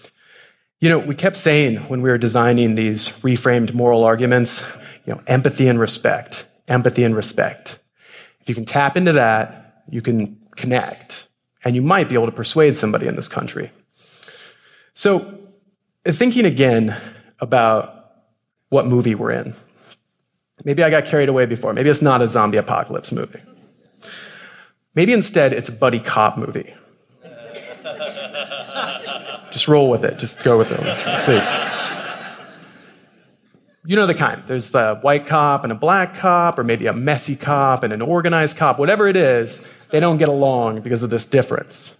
You 0.81 0.89
know, 0.89 0.99
we 0.99 1.15
kept 1.15 1.35
saying 1.35 1.77
when 1.87 2.03
we 2.03 2.11
were 2.11 2.19
designing 2.19 2.75
these 2.75 3.09
reframed 3.23 3.73
moral 3.73 4.03
arguments, 4.03 4.61
you 5.07 5.15
know, 5.15 5.21
empathy 5.25 5.67
and 5.67 5.79
respect, 5.79 6.45
empathy 6.67 7.03
and 7.03 7.15
respect. 7.15 7.79
If 8.45 8.49
you 8.49 8.55
can 8.55 8.65
tap 8.65 8.95
into 8.95 9.11
that, 9.13 9.81
you 9.89 10.03
can 10.03 10.37
connect 10.55 11.25
and 11.63 11.75
you 11.75 11.81
might 11.81 12.07
be 12.07 12.13
able 12.13 12.27
to 12.27 12.31
persuade 12.31 12.77
somebody 12.77 13.07
in 13.07 13.15
this 13.15 13.27
country. 13.27 13.71
So, 14.93 15.39
thinking 16.05 16.45
again 16.45 16.95
about 17.39 18.11
what 18.69 18.85
movie 18.85 19.15
we're 19.15 19.31
in. 19.31 19.55
Maybe 20.63 20.83
I 20.83 20.91
got 20.91 21.07
carried 21.07 21.27
away 21.27 21.47
before. 21.47 21.73
Maybe 21.73 21.89
it's 21.89 22.03
not 22.03 22.21
a 22.21 22.27
zombie 22.27 22.57
apocalypse 22.57 23.11
movie. 23.11 23.41
Maybe 24.93 25.11
instead 25.11 25.51
it's 25.51 25.69
a 25.69 25.71
buddy 25.71 25.99
cop 25.99 26.37
movie. 26.37 26.71
Just 29.51 29.67
roll 29.67 29.89
with 29.89 30.05
it. 30.05 30.19
Just 30.19 30.43
go 30.43 30.59
with 30.59 30.71
it, 30.71 30.79
please. 31.25 31.64
You 33.87 33.95
know 33.95 34.07
the 34.07 34.15
kind. 34.15 34.43
There's 34.47 34.73
a 34.73 34.95
white 34.95 35.27
cop 35.27 35.63
and 35.63 35.71
a 35.71 35.75
black 35.75 36.15
cop, 36.15 36.57
or 36.57 36.63
maybe 36.63 36.87
a 36.87 36.93
messy 36.93 37.35
cop 37.35 37.83
and 37.83 37.93
an 37.93 38.01
organized 38.01 38.57
cop. 38.57 38.79
Whatever 38.79 39.07
it 39.07 39.15
is, 39.15 39.61
they 39.91 39.99
don't 39.99 40.17
get 40.17 40.29
along 40.29 40.81
because 40.81 41.03
of 41.03 41.11
this 41.11 41.25
difference. 41.25 41.95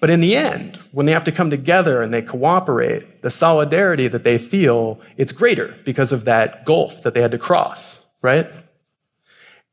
But 0.00 0.10
in 0.10 0.20
the 0.20 0.34
end, 0.34 0.78
when 0.92 1.06
they 1.06 1.12
have 1.12 1.24
to 1.24 1.32
come 1.32 1.50
together 1.50 2.02
and 2.02 2.12
they 2.12 2.22
cooperate, 2.22 3.22
the 3.22 3.30
solidarity 3.30 4.08
that 4.08 4.24
they 4.24 4.38
feel, 4.38 4.98
it's 5.16 5.30
greater 5.30 5.76
because 5.84 6.10
of 6.10 6.24
that 6.24 6.64
gulf 6.64 7.02
that 7.02 7.14
they 7.14 7.20
had 7.20 7.30
to 7.32 7.38
cross, 7.38 8.00
right? 8.22 8.50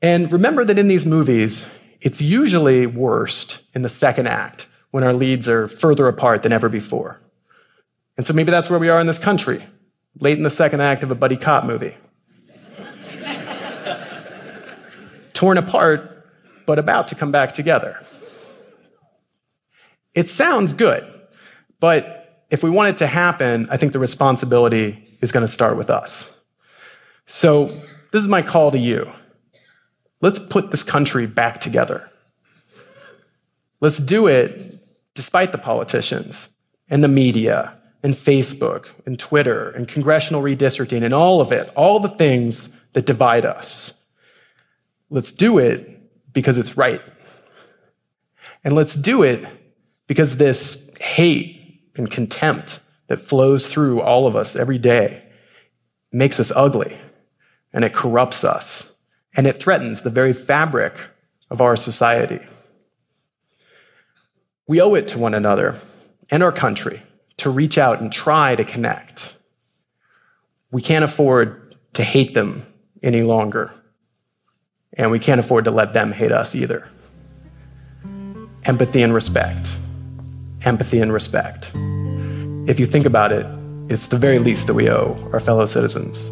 And 0.01 0.31
remember 0.31 0.65
that 0.65 0.77
in 0.77 0.87
these 0.87 1.05
movies, 1.05 1.65
it's 2.01 2.21
usually 2.21 2.85
worst 2.85 3.61
in 3.73 3.81
the 3.81 3.89
second 3.89 4.27
act 4.27 4.67
when 4.91 5.03
our 5.03 5.13
leads 5.13 5.49
are 5.49 5.67
further 5.67 6.07
apart 6.07 6.43
than 6.43 6.51
ever 6.51 6.69
before. 6.69 7.19
And 8.17 8.25
so 8.25 8.33
maybe 8.33 8.51
that's 8.51 8.69
where 8.69 8.79
we 8.79 8.89
are 8.89 8.99
in 8.99 9.07
this 9.07 9.19
country, 9.19 9.65
late 10.19 10.37
in 10.37 10.43
the 10.43 10.49
second 10.49 10.81
act 10.81 11.03
of 11.03 11.11
a 11.11 11.15
buddy 11.15 11.37
cop 11.37 11.65
movie. 11.65 11.95
Torn 15.33 15.57
apart, 15.57 16.25
but 16.65 16.79
about 16.79 17.07
to 17.09 17.15
come 17.15 17.31
back 17.31 17.51
together. 17.51 17.99
It 20.15 20.27
sounds 20.27 20.73
good, 20.73 21.05
but 21.79 22.45
if 22.49 22.63
we 22.63 22.69
want 22.69 22.89
it 22.89 22.97
to 22.99 23.07
happen, 23.07 23.67
I 23.69 23.77
think 23.77 23.93
the 23.93 23.99
responsibility 23.99 25.17
is 25.21 25.31
going 25.31 25.45
to 25.45 25.51
start 25.51 25.77
with 25.77 25.89
us. 25.89 26.31
So, 27.25 27.67
this 28.11 28.21
is 28.21 28.27
my 28.27 28.41
call 28.41 28.71
to 28.71 28.79
you. 28.79 29.11
Let's 30.21 30.39
put 30.39 30.71
this 30.71 30.81
country 30.81 31.27
back 31.27 31.59
together. 31.59 32.09
Let's 33.79 33.97
do 33.97 34.27
it 34.27 34.79
despite 35.13 35.51
the 35.51 35.57
politicians 35.57 36.49
and 36.89 37.03
the 37.03 37.07
media 37.07 37.76
and 38.03 38.13
Facebook 38.13 38.87
and 39.05 39.17
Twitter 39.19 39.69
and 39.71 39.87
congressional 39.87 40.41
redistricting 40.41 41.03
and 41.03 41.13
all 41.13 41.41
of 41.41 41.51
it, 41.51 41.69
all 41.75 41.99
the 41.99 42.09
things 42.09 42.69
that 42.93 43.05
divide 43.05 43.45
us. 43.45 43.93
Let's 45.09 45.31
do 45.31 45.57
it 45.57 46.33
because 46.33 46.57
it's 46.57 46.77
right. 46.77 47.01
And 48.63 48.75
let's 48.75 48.93
do 48.93 49.23
it 49.23 49.45
because 50.07 50.37
this 50.37 50.89
hate 50.99 51.81
and 51.95 52.09
contempt 52.09 52.79
that 53.07 53.21
flows 53.21 53.67
through 53.67 54.01
all 54.01 54.27
of 54.27 54.35
us 54.35 54.55
every 54.55 54.77
day 54.77 55.23
makes 56.11 56.39
us 56.39 56.51
ugly 56.55 56.97
and 57.73 57.85
it 57.85 57.93
corrupts 57.93 58.43
us 58.43 58.91
and 59.35 59.47
it 59.47 59.59
threatens 59.59 60.01
the 60.01 60.09
very 60.09 60.33
fabric 60.33 60.93
of 61.49 61.61
our 61.61 61.75
society. 61.75 62.39
We 64.67 64.81
owe 64.81 64.95
it 64.95 65.07
to 65.09 65.19
one 65.19 65.33
another 65.33 65.75
and 66.29 66.43
our 66.43 66.51
country 66.51 67.01
to 67.37 67.49
reach 67.49 67.77
out 67.77 68.01
and 68.01 68.11
try 68.11 68.55
to 68.55 68.63
connect. 68.63 69.35
We 70.71 70.81
can't 70.81 71.05
afford 71.05 71.75
to 71.93 72.03
hate 72.03 72.33
them 72.33 72.65
any 73.03 73.23
longer. 73.23 73.71
And 74.93 75.11
we 75.11 75.19
can't 75.19 75.39
afford 75.39 75.65
to 75.65 75.71
let 75.71 75.93
them 75.93 76.11
hate 76.11 76.31
us 76.31 76.55
either. 76.55 76.87
Empathy 78.63 79.03
and 79.03 79.13
respect. 79.13 79.69
Empathy 80.63 80.99
and 80.99 81.13
respect. 81.13 81.71
If 82.67 82.79
you 82.79 82.85
think 82.85 83.05
about 83.05 83.31
it, 83.31 83.45
it's 83.89 84.07
the 84.07 84.17
very 84.17 84.39
least 84.39 84.67
that 84.67 84.73
we 84.73 84.89
owe 84.89 85.15
our 85.31 85.39
fellow 85.39 85.65
citizens. 85.65 86.31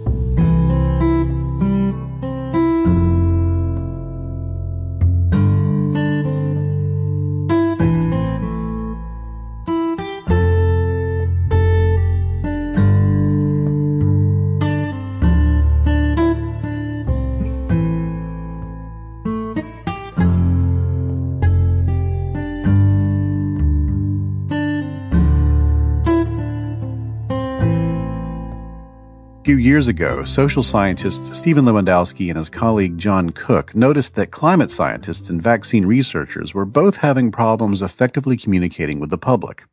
Years 29.76 29.88
ago, 29.88 30.24
social 30.24 30.64
scientist 30.64 31.36
Stephen 31.36 31.66
Lewandowsky 31.66 32.30
and 32.30 32.38
his 32.38 32.50
colleague 32.50 32.98
John 32.98 33.32
Cook 33.32 33.76
noticed 33.76 34.16
that 34.16 34.32
climate 34.32 34.72
scientists 34.72 35.30
and 35.30 35.44
vaccine 35.44 35.86
researchers 35.86 36.54
were 36.54 36.64
both 36.64 36.96
having 36.96 37.30
problems 37.30 37.82
effectively 37.82 38.38
communicating 38.38 39.02
with 39.02 39.10
the 39.10 39.18
public. 39.18 39.66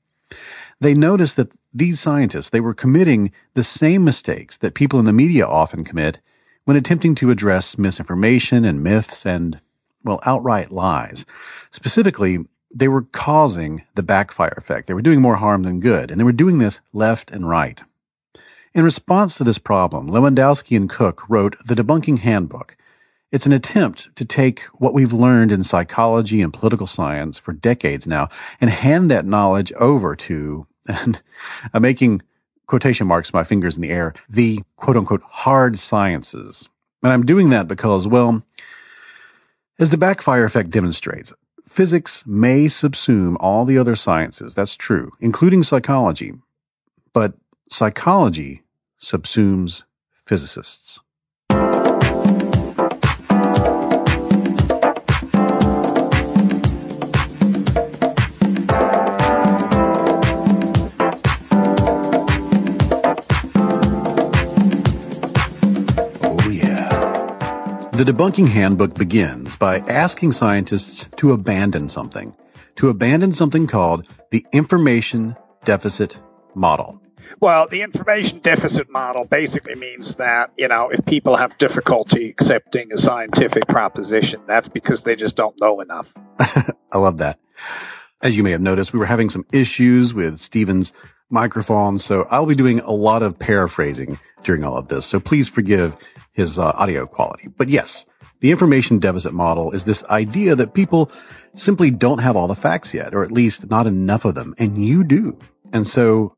They 0.80 0.92
noticed 0.92 1.36
that 1.36 1.54
these 1.72 2.00
scientists, 2.00 2.50
they 2.50 2.58
were 2.58 2.74
committing 2.74 3.30
the 3.54 3.62
same 3.62 4.02
mistakes 4.02 4.58
that 4.58 4.74
people 4.74 4.98
in 4.98 5.04
the 5.04 5.12
media 5.12 5.46
often 5.46 5.84
commit 5.84 6.18
when 6.64 6.76
attempting 6.76 7.14
to 7.14 7.30
address 7.30 7.78
misinformation 7.78 8.64
and 8.64 8.82
myths 8.82 9.24
and, 9.24 9.60
well, 10.02 10.18
outright 10.26 10.72
lies. 10.72 11.24
Specifically, 11.70 12.38
they 12.74 12.88
were 12.88 13.02
causing 13.02 13.84
the 13.94 14.02
backfire 14.02 14.54
effect. 14.56 14.88
They 14.88 14.94
were 14.94 15.00
doing 15.00 15.20
more 15.20 15.36
harm 15.36 15.62
than 15.62 15.78
good, 15.78 16.10
and 16.10 16.18
they 16.18 16.24
were 16.24 16.32
doing 16.32 16.58
this 16.58 16.80
left 16.92 17.30
and 17.30 17.48
right. 17.48 17.84
In 18.74 18.84
response 18.84 19.36
to 19.36 19.44
this 19.44 19.58
problem, 19.58 20.08
Lewandowsky 20.08 20.78
and 20.78 20.88
Cook 20.88 21.28
wrote 21.28 21.56
The 21.66 21.74
Debunking 21.74 22.20
Handbook. 22.20 22.74
It's 23.30 23.44
an 23.44 23.52
attempt 23.52 24.08
to 24.16 24.24
take 24.24 24.60
what 24.72 24.94
we've 24.94 25.12
learned 25.12 25.52
in 25.52 25.62
psychology 25.62 26.40
and 26.40 26.54
political 26.54 26.86
science 26.86 27.36
for 27.36 27.52
decades 27.52 28.06
now 28.06 28.30
and 28.62 28.70
hand 28.70 29.10
that 29.10 29.26
knowledge 29.26 29.72
over 29.74 30.16
to, 30.16 30.66
and 30.86 31.20
I'm 31.74 31.82
making 31.82 32.22
quotation 32.66 33.06
marks, 33.06 33.34
my 33.34 33.44
fingers 33.44 33.76
in 33.76 33.82
the 33.82 33.90
air, 33.90 34.14
the 34.26 34.62
quote 34.76 34.96
unquote 34.96 35.22
hard 35.22 35.78
sciences. 35.78 36.66
And 37.02 37.12
I'm 37.12 37.26
doing 37.26 37.50
that 37.50 37.68
because, 37.68 38.06
well, 38.06 38.42
as 39.78 39.90
the 39.90 39.98
backfire 39.98 40.46
effect 40.46 40.70
demonstrates, 40.70 41.30
physics 41.66 42.22
may 42.24 42.66
subsume 42.66 43.36
all 43.38 43.66
the 43.66 43.76
other 43.76 43.96
sciences. 43.96 44.54
That's 44.54 44.76
true, 44.76 45.12
including 45.20 45.62
psychology. 45.62 46.32
But 47.12 47.34
psychology 47.68 48.61
subsumes 49.02 49.82
physicists. 50.24 51.00
Oh, 51.50 51.58
yeah. 66.48 66.88
The 67.92 68.04
debunking 68.04 68.48
handbook 68.48 68.94
begins 68.94 69.56
by 69.56 69.80
asking 69.80 70.32
scientists 70.32 71.08
to 71.16 71.32
abandon 71.32 71.88
something, 71.88 72.36
to 72.76 72.88
abandon 72.88 73.32
something 73.32 73.66
called 73.66 74.06
the 74.30 74.46
information 74.52 75.34
deficit 75.64 76.16
model. 76.54 77.01
Well, 77.40 77.66
the 77.68 77.82
information 77.82 78.40
deficit 78.40 78.90
model 78.90 79.24
basically 79.24 79.74
means 79.74 80.16
that, 80.16 80.52
you 80.56 80.68
know, 80.68 80.90
if 80.90 81.04
people 81.04 81.36
have 81.36 81.56
difficulty 81.58 82.28
accepting 82.30 82.92
a 82.92 82.98
scientific 82.98 83.66
proposition, 83.66 84.40
that's 84.46 84.68
because 84.68 85.02
they 85.02 85.16
just 85.16 85.36
don't 85.36 85.58
know 85.60 85.80
enough. 85.80 86.06
I 86.38 86.98
love 86.98 87.18
that. 87.18 87.38
As 88.20 88.36
you 88.36 88.42
may 88.42 88.52
have 88.52 88.60
noticed, 88.60 88.92
we 88.92 88.98
were 88.98 89.06
having 89.06 89.30
some 89.30 89.44
issues 89.52 90.14
with 90.14 90.38
Stephen's 90.38 90.92
microphone, 91.28 91.98
so 91.98 92.26
I'll 92.30 92.46
be 92.46 92.54
doing 92.54 92.80
a 92.80 92.92
lot 92.92 93.22
of 93.22 93.38
paraphrasing 93.38 94.18
during 94.44 94.64
all 94.64 94.76
of 94.76 94.88
this. 94.88 95.06
So 95.06 95.18
please 95.18 95.48
forgive 95.48 95.96
his 96.32 96.58
uh, 96.58 96.72
audio 96.74 97.06
quality. 97.06 97.48
But 97.48 97.68
yes, 97.68 98.04
the 98.40 98.50
information 98.50 98.98
deficit 98.98 99.32
model 99.32 99.72
is 99.72 99.84
this 99.84 100.04
idea 100.04 100.54
that 100.56 100.74
people 100.74 101.10
simply 101.54 101.90
don't 101.90 102.18
have 102.18 102.36
all 102.36 102.48
the 102.48 102.54
facts 102.54 102.94
yet, 102.94 103.14
or 103.14 103.22
at 103.22 103.32
least 103.32 103.70
not 103.70 103.86
enough 103.86 104.24
of 104.24 104.34
them, 104.34 104.54
and 104.58 104.84
you 104.84 105.04
do. 105.04 105.38
And 105.72 105.86
so 105.86 106.36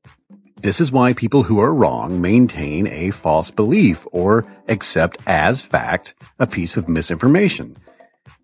this 0.65 0.81
is 0.81 0.91
why 0.91 1.13
people 1.13 1.43
who 1.43 1.61
are 1.61 1.75
wrong 1.75 2.23
maintain 2.23 2.87
a 2.87 3.11
false 3.11 3.51
belief 3.51 4.07
or 4.13 4.47
accept 4.67 5.19
as 5.27 5.61
fact 5.61 6.15
a 6.39 6.47
piece 6.47 6.79
of 6.79 6.89
misinformation. 6.89 7.77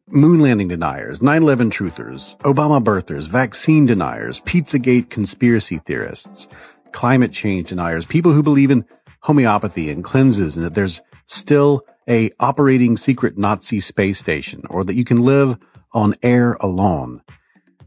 Moon 0.06 0.40
landing 0.40 0.68
deniers, 0.68 1.20
9-11 1.20 1.70
truthers, 1.70 2.38
Obama 2.40 2.84
birthers, 2.84 3.26
vaccine 3.26 3.86
deniers, 3.86 4.38
Pizzagate 4.40 5.08
conspiracy 5.08 5.78
theorists, 5.78 6.46
climate 6.92 7.32
change 7.32 7.70
deniers, 7.70 8.04
people 8.04 8.32
who 8.32 8.42
believe 8.42 8.70
in 8.70 8.84
homeopathy 9.20 9.88
and 9.88 10.04
cleanses 10.04 10.58
and 10.58 10.66
that 10.66 10.74
there's 10.74 11.00
still 11.24 11.86
a 12.06 12.30
operating 12.38 12.98
secret 12.98 13.38
Nazi 13.38 13.80
space 13.80 14.18
station 14.18 14.62
or 14.68 14.84
that 14.84 14.94
you 14.94 15.04
can 15.04 15.22
live 15.22 15.56
on 15.94 16.14
air 16.22 16.58
alone. 16.60 17.22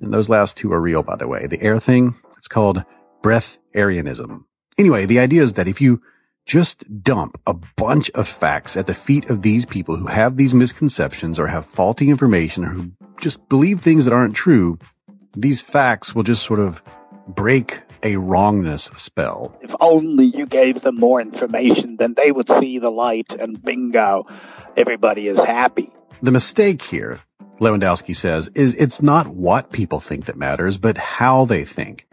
And 0.01 0.11
those 0.11 0.27
last 0.27 0.57
two 0.57 0.73
are 0.73 0.81
real, 0.81 1.03
by 1.03 1.17
the 1.17 1.27
way. 1.27 1.45
The 1.45 1.61
air 1.61 1.77
thing, 1.77 2.15
it's 2.35 2.47
called 2.47 2.83
breath 3.23 3.57
Arianism. 3.73 4.45
Anyway, 4.77 5.07
the 5.07 5.19
idea 5.19 5.41
is 5.41 5.53
that 5.53 5.67
if 5.67 5.81
you 5.81 6.01
just 6.45 7.01
dump 7.01 7.39
a 7.47 7.53
bunch 7.53 8.11
of 8.11 8.27
facts 8.27 8.75
at 8.75 8.85
the 8.85 8.93
feet 8.93 9.29
of 9.29 9.41
these 9.41 9.65
people 9.65 9.95
who 9.95 10.07
have 10.07 10.35
these 10.37 10.53
misconceptions 10.53 11.39
or 11.39 11.47
have 11.47 11.65
faulty 11.65 12.09
information 12.09 12.65
or 12.65 12.69
who 12.69 12.91
just 13.19 13.47
believe 13.49 13.79
things 13.79 14.05
that 14.05 14.13
aren't 14.13 14.35
true, 14.35 14.77
these 15.35 15.61
facts 15.61 16.13
will 16.13 16.23
just 16.23 16.43
sort 16.43 16.59
of 16.59 16.83
break 17.27 17.81
a 18.03 18.17
wrongness 18.17 18.91
spell. 18.97 19.57
If 19.61 19.73
only 19.79 20.25
you 20.25 20.45
gave 20.45 20.81
them 20.81 20.97
more 20.97 21.21
information, 21.21 21.95
then 21.97 22.15
they 22.15 22.31
would 22.31 22.49
see 22.49 22.77
the 22.79 22.91
light 22.91 23.31
and 23.39 23.63
bingo, 23.63 24.27
everybody 24.75 25.29
is 25.29 25.39
happy. 25.39 25.89
The 26.21 26.31
mistake 26.31 26.81
here, 26.81 27.21
Lewandowsky 27.59 28.15
says, 28.15 28.49
is 28.55 28.75
it's 28.75 29.01
not 29.01 29.27
what 29.27 29.71
people 29.71 30.01
think 30.01 30.25
that 30.25 30.35
matters, 30.35 30.75
but 30.75 30.97
how 30.97 31.45
they 31.45 31.63
think. 31.63 32.05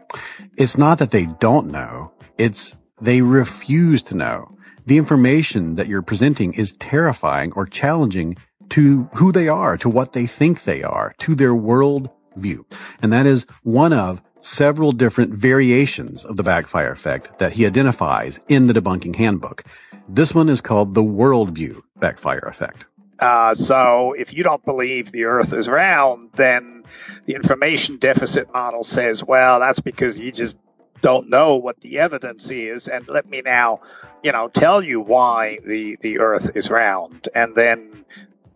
It's 0.57 0.77
not 0.77 0.99
that 0.99 1.11
they 1.11 1.25
don't 1.25 1.67
know. 1.67 2.11
It's 2.37 2.75
they 3.01 3.21
refuse 3.21 4.01
to 4.03 4.15
know. 4.15 4.57
The 4.85 4.97
information 4.97 5.75
that 5.75 5.87
you're 5.87 6.01
presenting 6.01 6.53
is 6.53 6.73
terrifying 6.73 7.51
or 7.55 7.65
challenging 7.65 8.37
to 8.69 9.09
who 9.15 9.31
they 9.31 9.47
are, 9.47 9.77
to 9.77 9.89
what 9.89 10.13
they 10.13 10.25
think 10.25 10.63
they 10.63 10.83
are, 10.83 11.13
to 11.19 11.35
their 11.35 11.53
world 11.53 12.09
view. 12.35 12.65
And 13.01 13.11
that 13.11 13.25
is 13.25 13.45
one 13.63 13.93
of 13.93 14.21
several 14.39 14.91
different 14.91 15.33
variations 15.33 16.25
of 16.25 16.37
the 16.37 16.43
backfire 16.43 16.91
effect 16.91 17.37
that 17.39 17.53
he 17.53 17.65
identifies 17.65 18.39
in 18.47 18.67
the 18.67 18.73
debunking 18.73 19.15
handbook. 19.15 19.63
This 20.07 20.33
one 20.33 20.49
is 20.49 20.61
called 20.61 20.93
the 20.93 21.03
worldview 21.03 21.81
backfire 21.99 22.39
effect. 22.39 22.85
Uh, 23.19 23.53
so 23.53 24.13
if 24.13 24.33
you 24.33 24.43
don't 24.43 24.65
believe 24.65 25.11
the 25.11 25.25
earth 25.25 25.53
is 25.53 25.67
round, 25.67 26.31
then 26.33 26.83
the 27.25 27.33
information 27.33 27.97
deficit 27.97 28.51
model 28.51 28.83
says, 28.83 29.23
well, 29.23 29.59
that's 29.59 29.79
because 29.79 30.17
you 30.17 30.31
just 30.31 30.57
don't 31.01 31.29
know 31.29 31.55
what 31.55 31.79
the 31.81 31.99
evidence 31.99 32.49
is. 32.49 32.87
And 32.87 33.07
let 33.07 33.29
me 33.29 33.41
now, 33.43 33.81
you 34.23 34.31
know, 34.31 34.47
tell 34.47 34.83
you 34.83 35.01
why 35.01 35.57
the, 35.65 35.97
the 36.01 36.19
earth 36.19 36.51
is 36.55 36.69
round. 36.69 37.27
And 37.33 37.55
then 37.55 38.05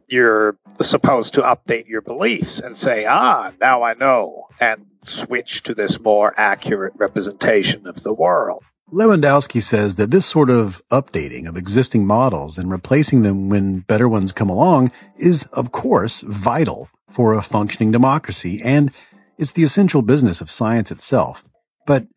you're 0.07 0.57
supposed 0.81 1.36
to 1.36 1.41
update 1.41 1.88
your 1.88 2.01
beliefs 2.01 2.60
and 2.60 2.77
say, 2.77 3.05
ah, 3.05 3.51
now 3.60 3.84
I 3.84 3.93
know, 3.93 4.48
and 4.60 4.86
switch 5.03 5.63
to 5.63 5.74
this 5.74 6.00
more 6.00 6.34
accurate 6.38 6.93
representation 6.95 7.88
of 7.88 8.03
the 8.03 8.13
world. 8.13 8.63
Lewandowsky 8.91 9.63
says 9.63 9.95
that 9.95 10.12
this 10.12 10.27
sort 10.27 10.51
of 10.51 10.84
updating 10.91 11.48
of 11.48 11.57
existing 11.57 12.05
models 12.05 12.57
and 12.57 12.69
replacing 12.69 13.24
them 13.24 13.50
when 13.50 13.79
better 13.79 14.07
ones 14.07 14.31
come 14.31 14.50
along 14.50 14.91
is, 15.17 15.43
of 15.51 15.72
course, 15.72 16.22
vital 16.22 16.89
for 17.15 17.34
a 17.34 17.41
functioning 17.41 17.91
democracy, 17.91 18.62
and 18.62 18.91
it's 19.38 19.54
the 19.54 19.63
essential 19.63 20.01
business 20.01 20.41
of 20.41 20.51
science 20.51 20.91
itself. 20.91 21.45
But 21.88 22.08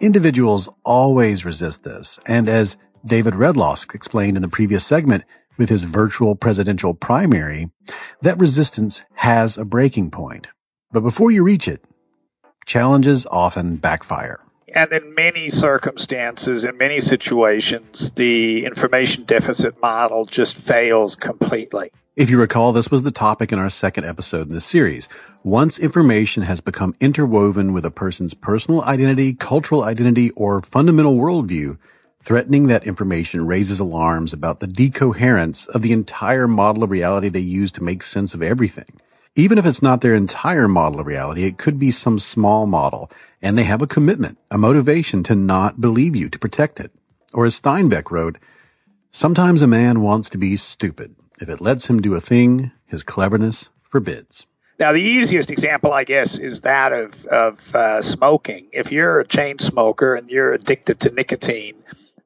individuals 0.00 0.68
always 0.84 1.44
resist 1.44 1.82
this, 1.82 2.20
and 2.24 2.48
as 2.48 2.76
David 3.04 3.34
Redlawsk 3.34 3.96
explained 3.96 4.36
in 4.36 4.42
the 4.42 4.48
previous 4.48 4.86
segment 4.86 5.24
with 5.58 5.70
his 5.70 5.82
virtual 5.82 6.36
presidential 6.36 6.94
primary, 6.94 7.70
that 8.22 8.38
resistance 8.38 9.04
has 9.14 9.58
a 9.58 9.64
breaking 9.64 10.12
point. 10.12 10.46
But 10.92 11.00
before 11.00 11.32
you 11.32 11.42
reach 11.42 11.66
it, 11.66 11.84
challenges 12.64 13.26
often 13.28 13.78
backfire. 13.78 14.38
And 14.72 14.92
in 14.92 15.14
many 15.16 15.50
circumstances, 15.50 16.62
in 16.62 16.78
many 16.78 17.00
situations, 17.00 18.12
the 18.12 18.66
information 18.66 19.24
deficit 19.24 19.82
model 19.82 20.26
just 20.26 20.54
fails 20.54 21.16
completely. 21.16 21.90
If 22.16 22.30
you 22.30 22.38
recall, 22.38 22.72
this 22.72 22.92
was 22.92 23.02
the 23.02 23.10
topic 23.10 23.50
in 23.50 23.58
our 23.58 23.68
second 23.68 24.04
episode 24.04 24.46
in 24.46 24.52
this 24.52 24.64
series. 24.64 25.08
Once 25.42 25.80
information 25.80 26.44
has 26.44 26.60
become 26.60 26.94
interwoven 27.00 27.72
with 27.72 27.84
a 27.84 27.90
person's 27.90 28.34
personal 28.34 28.82
identity, 28.82 29.32
cultural 29.34 29.82
identity, 29.82 30.30
or 30.36 30.62
fundamental 30.62 31.18
worldview, 31.18 31.76
threatening 32.22 32.68
that 32.68 32.86
information 32.86 33.48
raises 33.48 33.80
alarms 33.80 34.32
about 34.32 34.60
the 34.60 34.68
decoherence 34.68 35.66
of 35.66 35.82
the 35.82 35.90
entire 35.90 36.46
model 36.46 36.84
of 36.84 36.90
reality 36.90 37.28
they 37.28 37.40
use 37.40 37.72
to 37.72 37.82
make 37.82 38.04
sense 38.04 38.32
of 38.32 38.44
everything. 38.44 39.00
Even 39.34 39.58
if 39.58 39.66
it's 39.66 39.82
not 39.82 40.00
their 40.00 40.14
entire 40.14 40.68
model 40.68 41.00
of 41.00 41.08
reality, 41.08 41.42
it 41.42 41.58
could 41.58 41.80
be 41.80 41.90
some 41.90 42.20
small 42.20 42.68
model, 42.68 43.10
and 43.42 43.58
they 43.58 43.64
have 43.64 43.82
a 43.82 43.88
commitment, 43.88 44.38
a 44.52 44.56
motivation 44.56 45.24
to 45.24 45.34
not 45.34 45.80
believe 45.80 46.14
you, 46.14 46.28
to 46.28 46.38
protect 46.38 46.78
it. 46.78 46.92
Or 47.32 47.44
as 47.44 47.58
Steinbeck 47.60 48.12
wrote, 48.12 48.38
sometimes 49.10 49.62
a 49.62 49.66
man 49.66 50.00
wants 50.00 50.30
to 50.30 50.38
be 50.38 50.56
stupid. 50.56 51.16
If 51.44 51.50
it 51.50 51.60
lets 51.60 51.90
him 51.90 52.00
do 52.00 52.14
a 52.14 52.22
thing, 52.22 52.72
his 52.86 53.02
cleverness 53.02 53.68
forbids. 53.82 54.46
Now, 54.80 54.92
the 54.92 55.02
easiest 55.02 55.50
example, 55.50 55.92
I 55.92 56.04
guess, 56.04 56.38
is 56.38 56.62
that 56.62 56.90
of, 56.94 57.26
of 57.26 57.74
uh, 57.74 58.00
smoking. 58.00 58.68
If 58.72 58.90
you're 58.90 59.20
a 59.20 59.26
chain 59.26 59.58
smoker 59.58 60.14
and 60.14 60.30
you're 60.30 60.54
addicted 60.54 61.00
to 61.00 61.10
nicotine, 61.10 61.74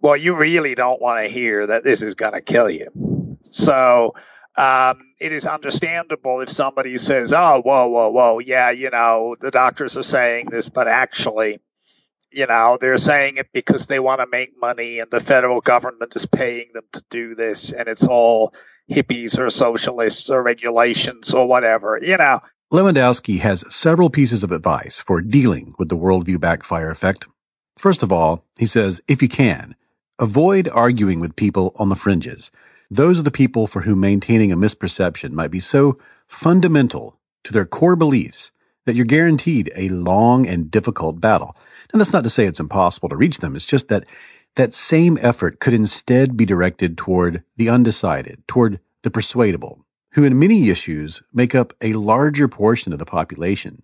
well, 0.01 0.17
you 0.17 0.37
really 0.37 0.77
don't 0.77 1.03
want 1.03 1.27
to 1.27 1.33
hear 1.33 1.67
that 1.67 1.83
this 1.83 2.01
is 2.01 2.15
going 2.15 2.35
to 2.35 2.41
kill 2.41 2.71
you. 2.71 3.37
So, 3.51 4.15
um, 4.57 5.01
it 5.19 5.33
is 5.33 5.47
understandable 5.47 6.41
if 6.41 6.51
somebody 6.51 6.97
says, 6.97 7.33
"Oh, 7.33 7.61
whoa, 7.61 7.89
whoa, 7.89 8.11
whoa, 8.11 8.39
yeah, 8.39 8.71
you 8.71 8.91
know, 8.91 9.35
the 9.41 9.51
doctors 9.51 9.97
are 9.97 10.05
saying 10.05 10.47
this, 10.49 10.69
but 10.69 10.87
actually, 10.87 11.59
you 12.31 12.47
know, 12.47 12.79
they're 12.81 12.99
saying 12.99 13.39
it 13.39 13.49
because 13.53 13.87
they 13.87 13.99
want 13.99 14.21
to 14.21 14.29
make 14.31 14.51
money, 14.61 15.01
and 15.01 15.11
the 15.11 15.19
federal 15.19 15.61
government 15.61 16.13
is 16.15 16.25
paying 16.25 16.69
them 16.73 16.85
to 16.93 17.03
do 17.11 17.35
this, 17.35 17.73
and 17.73 17.89
it's 17.89 18.05
all 18.05 18.55
hippies 18.91 19.39
or 19.39 19.51
socialists 19.51 20.31
or 20.31 20.43
regulations 20.43 21.33
or 21.33 21.47
whatever, 21.47 21.99
you 22.03 22.17
know." 22.17 22.41
Lewandowsky 22.73 23.41
has 23.41 23.65
several 23.71 24.11
pieces 24.11 24.43
of 24.43 24.53
advice 24.53 25.01
for 25.01 25.23
dealing 25.23 25.75
with 25.79 25.89
the 25.89 25.97
worldview 25.97 26.39
backfire 26.39 26.91
effect. 26.91 27.27
First 27.79 28.03
of 28.03 28.13
all, 28.13 28.45
he 28.59 28.67
says, 28.67 29.01
if 29.09 29.23
you 29.23 29.29
can, 29.29 29.75
avoid 30.19 30.69
arguing 30.69 31.21
with 31.21 31.37
people 31.37 31.73
on 31.77 31.89
the 31.89 31.97
fringes. 31.97 32.51
Those 32.91 33.19
are 33.19 33.23
the 33.23 33.31
people 33.31 33.67
for 33.67 33.83
whom 33.83 34.01
maintaining 34.01 34.51
a 34.53 34.57
misperception 34.57 35.31
might 35.31 35.51
be 35.51 35.61
so 35.61 35.97
fundamental 36.27 37.19
to 37.45 37.53
their 37.53 37.65
core 37.65 37.97
beliefs 37.97 38.51
that 38.85 38.97
you're 38.97 39.05
guaranteed 39.05 39.71
a 39.77 39.89
long 39.91 40.47
and 40.47 40.71
difficult 40.71 41.21
battle. 41.21 41.57
And 41.93 42.01
that's 42.01 42.13
not 42.13 42.25
to 42.25 42.31
say 42.31 42.47
it's 42.47 42.61
impossible 42.61 43.09
to 43.11 43.17
reach 43.17 43.39
them. 43.39 43.55
It's 43.55 43.67
just 43.67 43.89
that 43.89 44.05
that 44.57 44.75
same 44.75 45.19
effort 45.21 45.61
could 45.61 45.75
instead 45.75 46.37
be 46.37 46.45
directed 46.45 46.97
toward 46.99 47.45
the 47.57 47.69
undecided, 47.69 48.43
toward 48.49 48.81
the 49.03 49.11
persuadable, 49.11 49.85
who 50.13 50.25
in 50.25 50.39
many 50.39 50.71
issues 50.71 51.23
make 51.33 51.55
up 51.55 51.73
a 51.81 51.93
larger 51.93 52.49
portion 52.49 52.93
of 52.93 52.99
the 52.99 53.07
population. 53.07 53.83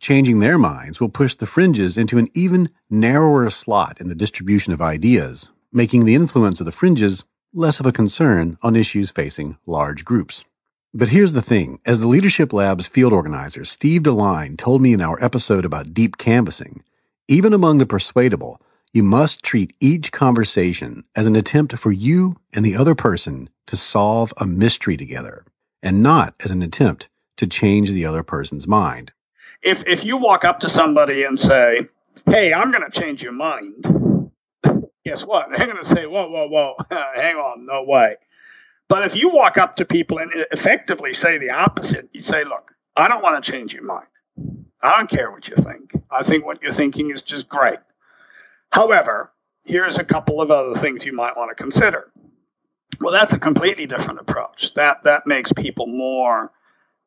Changing 0.00 0.40
their 0.40 0.58
minds 0.58 1.00
will 1.00 1.08
push 1.08 1.34
the 1.34 1.46
fringes 1.46 1.96
into 1.96 2.18
an 2.18 2.28
even 2.34 2.68
narrower 2.90 3.48
slot 3.50 4.00
in 4.00 4.08
the 4.08 4.14
distribution 4.14 4.72
of 4.72 4.82
ideas, 4.82 5.50
making 5.72 6.04
the 6.04 6.14
influence 6.14 6.60
of 6.60 6.66
the 6.66 6.72
fringes 6.72 7.24
less 7.54 7.80
of 7.80 7.86
a 7.86 7.92
concern 7.92 8.58
on 8.62 8.76
issues 8.76 9.10
facing 9.10 9.56
large 9.66 10.04
groups. 10.04 10.44
But 10.92 11.10
here's 11.10 11.32
the 11.32 11.42
thing. 11.42 11.80
As 11.84 12.00
the 12.00 12.08
Leadership 12.08 12.52
Lab's 12.52 12.86
field 12.86 13.12
organizer, 13.12 13.64
Steve 13.64 14.02
Deline 14.02 14.56
told 14.56 14.82
me 14.82 14.92
in 14.92 15.00
our 15.00 15.22
episode 15.22 15.64
about 15.64 15.94
deep 15.94 16.16
canvassing, 16.16 16.82
even 17.28 17.52
among 17.52 17.78
the 17.78 17.86
persuadable, 17.86 18.60
you 18.92 19.02
must 19.02 19.42
treat 19.42 19.74
each 19.80 20.12
conversation 20.12 21.04
as 21.14 21.26
an 21.26 21.36
attempt 21.36 21.78
for 21.78 21.92
you 21.92 22.36
and 22.52 22.64
the 22.64 22.76
other 22.76 22.94
person 22.94 23.50
to 23.66 23.76
solve 23.76 24.32
a 24.36 24.46
mystery 24.46 24.96
together, 24.96 25.44
and 25.82 26.02
not 26.02 26.34
as 26.44 26.50
an 26.50 26.62
attempt 26.62 27.08
to 27.36 27.46
change 27.46 27.90
the 27.90 28.06
other 28.06 28.22
person's 28.22 28.66
mind. 28.66 29.12
If, 29.62 29.84
if 29.86 30.04
you 30.04 30.16
walk 30.16 30.44
up 30.44 30.60
to 30.60 30.68
somebody 30.68 31.24
and 31.24 31.38
say, 31.38 31.88
Hey, 32.26 32.52
I'm 32.52 32.72
going 32.72 32.90
to 32.90 33.00
change 33.00 33.22
your 33.22 33.32
mind, 33.32 33.84
guess 35.04 35.24
what? 35.24 35.46
They're 35.56 35.66
going 35.66 35.82
to 35.82 35.88
say, 35.88 36.06
whoa, 36.06 36.28
whoa, 36.28 36.48
whoa, 36.48 36.76
hang 37.14 37.36
on, 37.36 37.66
no 37.66 37.84
way. 37.84 38.16
But 38.88 39.04
if 39.04 39.16
you 39.16 39.30
walk 39.30 39.58
up 39.58 39.76
to 39.76 39.84
people 39.84 40.18
and 40.18 40.30
effectively 40.52 41.14
say 41.14 41.38
the 41.38 41.50
opposite, 41.50 42.08
you 42.12 42.22
say, 42.22 42.44
look, 42.44 42.72
I 42.96 43.08
don't 43.08 43.22
want 43.22 43.42
to 43.42 43.50
change 43.50 43.74
your 43.74 43.84
mind. 43.84 44.06
I 44.82 44.96
don't 44.96 45.10
care 45.10 45.30
what 45.30 45.48
you 45.48 45.56
think. 45.56 45.92
I 46.10 46.22
think 46.22 46.44
what 46.44 46.62
you're 46.62 46.72
thinking 46.72 47.10
is 47.10 47.22
just 47.22 47.48
great. 47.48 47.78
However, 48.70 49.32
here's 49.64 49.98
a 49.98 50.04
couple 50.04 50.40
of 50.40 50.50
other 50.50 50.78
things 50.78 51.04
you 51.04 51.12
might 51.12 51.36
want 51.36 51.50
to 51.50 51.54
consider. 51.54 52.10
Well, 53.00 53.12
that's 53.12 53.32
a 53.32 53.38
completely 53.38 53.86
different 53.86 54.20
approach. 54.20 54.74
That 54.74 55.02
that 55.04 55.26
makes 55.26 55.52
people 55.52 55.86
more 55.86 56.52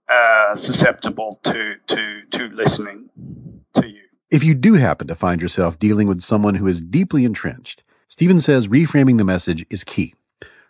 uh, 0.09 0.55
susceptible 0.55 1.39
to 1.43 1.75
to 1.87 2.21
to 2.31 2.49
listening 2.49 3.09
to 3.73 3.87
you. 3.87 4.01
If 4.29 4.43
you 4.43 4.53
do 4.53 4.75
happen 4.75 5.07
to 5.07 5.15
find 5.15 5.41
yourself 5.41 5.79
dealing 5.79 6.07
with 6.07 6.21
someone 6.21 6.55
who 6.55 6.67
is 6.67 6.81
deeply 6.81 7.25
entrenched, 7.25 7.83
Stephen 8.07 8.41
says 8.41 8.67
reframing 8.67 9.17
the 9.17 9.23
message 9.23 9.65
is 9.69 9.83
key. 9.83 10.13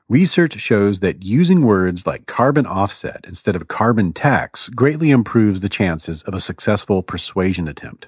Research 0.08 0.60
shows 0.60 1.02
that 1.02 1.24
using 1.24 1.66
words 1.66 2.08
like 2.08 2.26
carbon 2.26 2.66
offset 2.66 3.26
instead 3.28 3.56
of 3.56 3.68
carbon 3.68 4.12
tax 4.12 4.70
greatly 4.70 5.12
improves 5.12 5.62
the 5.62 5.70
chances 5.70 6.24
of 6.24 6.34
a 6.34 6.42
successful 6.42 7.04
persuasion 7.04 7.68
attempt. 7.68 8.08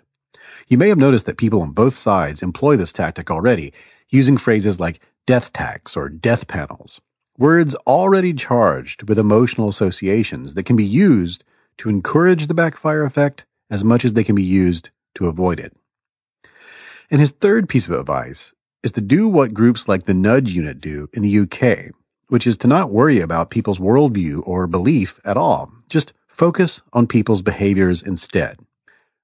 You 0.68 0.78
may 0.78 0.90
have 0.90 0.98
noticed 0.98 1.26
that 1.26 1.38
people 1.38 1.62
on 1.62 1.72
both 1.72 1.96
sides 1.96 2.42
employ 2.42 2.76
this 2.76 2.92
tactic 2.92 3.30
already, 3.30 3.74
using 4.10 4.38
phrases 4.38 4.80
like 4.80 5.00
death 5.26 5.54
tax 5.54 5.96
or 5.96 6.10
death 6.10 6.48
panels. 6.48 7.02
Words 7.38 7.76
already 7.88 8.34
charged 8.34 9.08
with 9.08 9.18
emotional 9.18 9.70
associations 9.70 10.54
that 10.54 10.66
can 10.66 10.76
be 10.76 10.86
used 10.86 11.44
to 11.78 11.90
encourage 11.90 12.48
the 12.48 12.54
backfire 12.54 13.04
effect 13.04 13.46
as 13.70 13.84
much 13.84 14.06
as 14.06 14.14
they 14.14 14.24
can 14.24 14.36
be 14.36 14.44
used 14.44 14.90
to 15.16 15.28
avoid 15.28 15.60
it. 15.60 15.76
And 17.10 17.20
his 17.20 17.32
third 17.32 17.68
piece 17.68 17.88
of 17.88 17.94
advice 17.94 18.54
is 18.84 18.92
to 18.94 19.02
do 19.02 19.28
what 19.28 19.54
groups 19.54 19.88
like 19.88 20.04
the 20.04 20.14
Nudge 20.14 20.52
Unit 20.52 20.80
do 20.82 21.10
in 21.14 21.22
the 21.22 21.40
UK, 21.40 21.94
which 22.28 22.48
is 22.48 22.58
to 22.58 22.68
not 22.68 22.92
worry 22.92 23.20
about 23.20 23.50
people's 23.50 23.80
worldview 23.80 24.42
or 24.46 24.68
belief 24.68 25.20
at 25.26 25.38
all. 25.38 25.72
Just 25.90 26.14
focus 26.28 26.82
on 26.94 27.08
people's 27.08 27.42
behaviors 27.42 28.02
instead. 28.02 28.60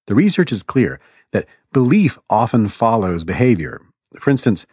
The 0.08 0.16
research 0.16 0.52
is 0.52 0.64
clear 0.64 1.00
that 1.32 1.48
belief 1.74 2.18
often 2.30 2.68
follows 2.68 3.24
behavior. 3.24 3.82
For 4.20 4.30
instance, 4.30 4.66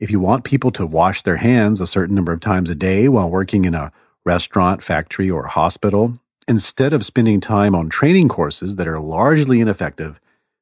if 0.00 0.10
you 0.10 0.20
want 0.20 0.44
people 0.44 0.70
to 0.72 0.86
wash 0.86 1.22
their 1.22 1.36
hands 1.36 1.80
a 1.80 1.86
certain 1.86 2.14
number 2.14 2.32
of 2.32 2.40
times 2.40 2.70
a 2.70 2.74
day 2.74 3.08
while 3.08 3.30
working 3.30 3.64
in 3.64 3.74
a 3.74 3.92
restaurant, 4.24 4.82
factory, 4.82 5.30
or 5.30 5.46
hospital, 5.46 6.18
instead 6.46 6.92
of 6.92 7.04
spending 7.04 7.40
time 7.40 7.74
on 7.74 7.88
training 7.88 8.28
courses 8.28 8.76
that 8.76 8.88
are 8.88 9.00
largely 9.00 9.60
ineffective, 9.60 10.20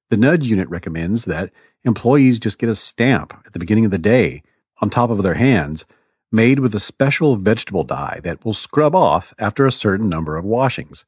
the 0.08 0.16
Nudge 0.16 0.46
Unit 0.46 0.68
recommends 0.68 1.24
that 1.24 1.50
employees 1.84 2.40
just 2.40 2.58
get 2.58 2.68
a 2.68 2.74
stamp 2.74 3.34
at 3.44 3.52
the 3.52 3.58
beginning 3.58 3.84
of 3.84 3.90
the 3.90 3.98
day 3.98 4.42
on 4.80 4.90
top 4.90 5.10
of 5.10 5.22
their 5.22 5.34
hands 5.34 5.84
made 6.32 6.58
with 6.58 6.74
a 6.74 6.80
special 6.80 7.36
vegetable 7.36 7.84
dye 7.84 8.20
that 8.22 8.44
will 8.44 8.52
scrub 8.52 8.94
off 8.94 9.32
after 9.38 9.66
a 9.66 9.72
certain 9.72 10.08
number 10.08 10.36
of 10.36 10.44
washings. 10.44 11.04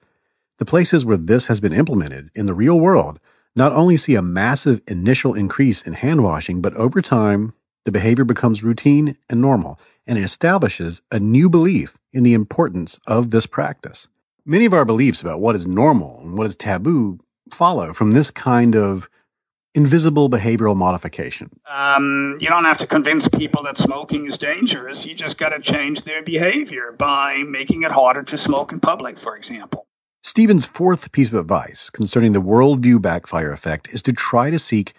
The 0.59 0.65
places 0.65 1.05
where 1.05 1.17
this 1.17 1.47
has 1.47 1.61
been 1.61 1.73
implemented 1.73 2.31
in 2.35 2.47
the 2.47 2.55
real 2.55 2.79
world 2.79 3.21
not 3.59 3.73
only 3.73 3.97
see 3.97 4.15
a 4.15 4.23
massive 4.23 4.81
initial 4.87 5.35
increase 5.35 5.83
in 5.83 5.93
hand 5.95 6.23
washing, 6.23 6.63
but 6.63 6.75
over 6.75 7.03
time, 7.03 7.53
the 7.85 7.91
behavior 7.91 8.25
becomes 8.25 8.63
routine 8.63 9.17
and 9.29 9.41
normal, 9.41 9.81
and 10.07 10.17
it 10.17 10.23
establishes 10.23 11.03
a 11.11 11.19
new 11.19 11.51
belief 11.51 11.99
in 12.13 12.23
the 12.23 12.35
importance 12.35 13.01
of 13.07 13.33
this 13.33 13.47
practice. 13.47 14.07
Many 14.47 14.65
of 14.65 14.73
our 14.73 14.85
beliefs 14.85 15.21
about 15.21 15.41
what 15.41 15.57
is 15.57 15.67
normal 15.67 16.21
and 16.23 16.39
what 16.39 16.47
is 16.47 16.55
taboo 16.55 17.19
follow 17.53 17.93
from 17.93 18.13
this 18.13 18.31
kind 18.31 18.77
of 18.77 19.11
invisible 19.75 20.31
behavioral 20.31 20.77
modification? 20.77 21.51
Um, 21.69 22.39
you 22.41 22.49
don't 22.49 22.65
have 22.65 22.79
to 22.79 22.87
convince 22.87 23.27
people 23.27 23.65
that 23.65 23.77
smoking 23.77 24.27
is 24.27 24.39
dangerous. 24.39 25.05
You 25.05 25.15
just 25.15 25.37
got 25.37 25.51
to 25.51 25.61
change 25.61 26.03
their 26.03 26.23
behavior 26.23 26.93
by 26.97 27.43
making 27.47 27.83
it 27.83 27.91
harder 27.91 28.23
to 28.23 28.39
smoke 28.39 28.73
in 28.73 28.79
public, 28.79 29.19
for 29.19 29.37
example. 29.37 29.88
Stephen's 30.23 30.67
fourth 30.67 31.13
piece 31.13 31.29
of 31.29 31.35
advice 31.35 31.91
concerning 31.91 32.33
the 32.33 32.43
worldview 32.43 33.01
backfire 33.01 33.53
effect 33.53 33.89
is 33.93 34.03
to 34.03 34.13
try 34.13 34.51
to 34.51 34.59
seek 34.59 34.95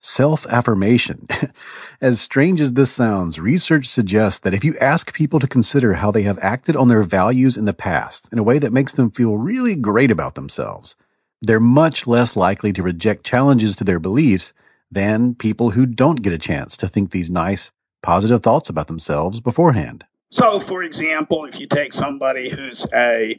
self 0.00 0.46
affirmation. 0.46 1.26
as 2.00 2.20
strange 2.20 2.60
as 2.60 2.72
this 2.74 2.92
sounds, 2.92 3.38
research 3.38 3.86
suggests 3.86 4.40
that 4.40 4.54
if 4.54 4.64
you 4.64 4.74
ask 4.80 5.12
people 5.12 5.40
to 5.40 5.46
consider 5.46 5.94
how 5.94 6.10
they 6.10 6.22
have 6.22 6.38
acted 6.40 6.76
on 6.76 6.88
their 6.88 7.02
values 7.02 7.56
in 7.56 7.64
the 7.64 7.72
past 7.72 8.28
in 8.32 8.38
a 8.38 8.42
way 8.42 8.58
that 8.58 8.72
makes 8.72 8.92
them 8.94 9.10
feel 9.10 9.36
really 9.36 9.76
great 9.76 10.10
about 10.10 10.34
themselves, 10.34 10.96
they're 11.40 11.60
much 11.60 12.06
less 12.06 12.36
likely 12.36 12.72
to 12.72 12.82
reject 12.82 13.24
challenges 13.24 13.74
to 13.76 13.84
their 13.84 13.98
beliefs 13.98 14.52
than 14.90 15.34
people 15.34 15.70
who 15.70 15.86
don't 15.86 16.22
get 16.22 16.32
a 16.32 16.38
chance 16.38 16.76
to 16.76 16.88
think 16.88 17.10
these 17.10 17.30
nice, 17.30 17.70
positive 18.02 18.42
thoughts 18.42 18.68
about 18.68 18.88
themselves 18.88 19.40
beforehand. 19.40 20.04
So, 20.30 20.60
for 20.60 20.82
example, 20.82 21.44
if 21.44 21.58
you 21.58 21.66
take 21.66 21.92
somebody 21.92 22.48
who's 22.48 22.86
a 22.94 23.38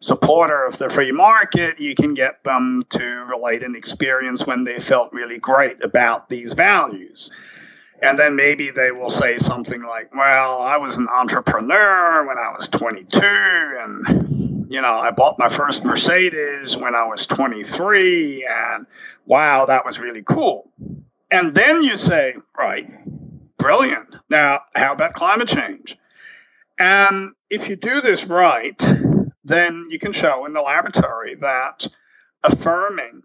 supporter 0.00 0.64
of 0.64 0.78
the 0.78 0.88
free 0.88 1.12
market, 1.12 1.80
you 1.80 1.94
can 1.94 2.14
get 2.14 2.42
them 2.44 2.84
to 2.90 3.04
relate 3.04 3.62
an 3.62 3.74
experience 3.74 4.46
when 4.46 4.64
they 4.64 4.78
felt 4.78 5.12
really 5.12 5.38
great 5.38 5.82
about 5.82 6.28
these 6.28 6.52
values. 6.52 7.30
And 8.00 8.16
then 8.18 8.36
maybe 8.36 8.70
they 8.70 8.92
will 8.92 9.10
say 9.10 9.38
something 9.38 9.82
like, 9.82 10.14
Well, 10.14 10.62
I 10.62 10.76
was 10.76 10.94
an 10.94 11.08
entrepreneur 11.08 12.26
when 12.26 12.38
I 12.38 12.54
was 12.56 12.68
22, 12.68 13.20
and 13.20 14.70
you 14.70 14.80
know, 14.80 14.98
I 14.98 15.10
bought 15.10 15.38
my 15.38 15.48
first 15.48 15.84
Mercedes 15.84 16.76
when 16.76 16.94
I 16.94 17.04
was 17.04 17.26
23, 17.26 18.46
and 18.48 18.86
wow, 19.26 19.66
that 19.66 19.84
was 19.84 19.98
really 19.98 20.22
cool. 20.22 20.70
And 21.30 21.54
then 21.54 21.82
you 21.82 21.96
say, 21.96 22.34
right, 22.56 22.88
brilliant. 23.58 24.14
Now, 24.30 24.60
how 24.74 24.92
about 24.92 25.14
climate 25.14 25.48
change? 25.48 25.96
And 26.78 27.32
if 27.50 27.68
you 27.68 27.76
do 27.76 28.00
this 28.00 28.24
right, 28.26 28.80
then 29.48 29.88
you 29.90 29.98
can 29.98 30.12
show 30.12 30.46
in 30.46 30.52
the 30.52 30.60
laboratory 30.60 31.36
that 31.36 31.86
affirming 32.44 33.22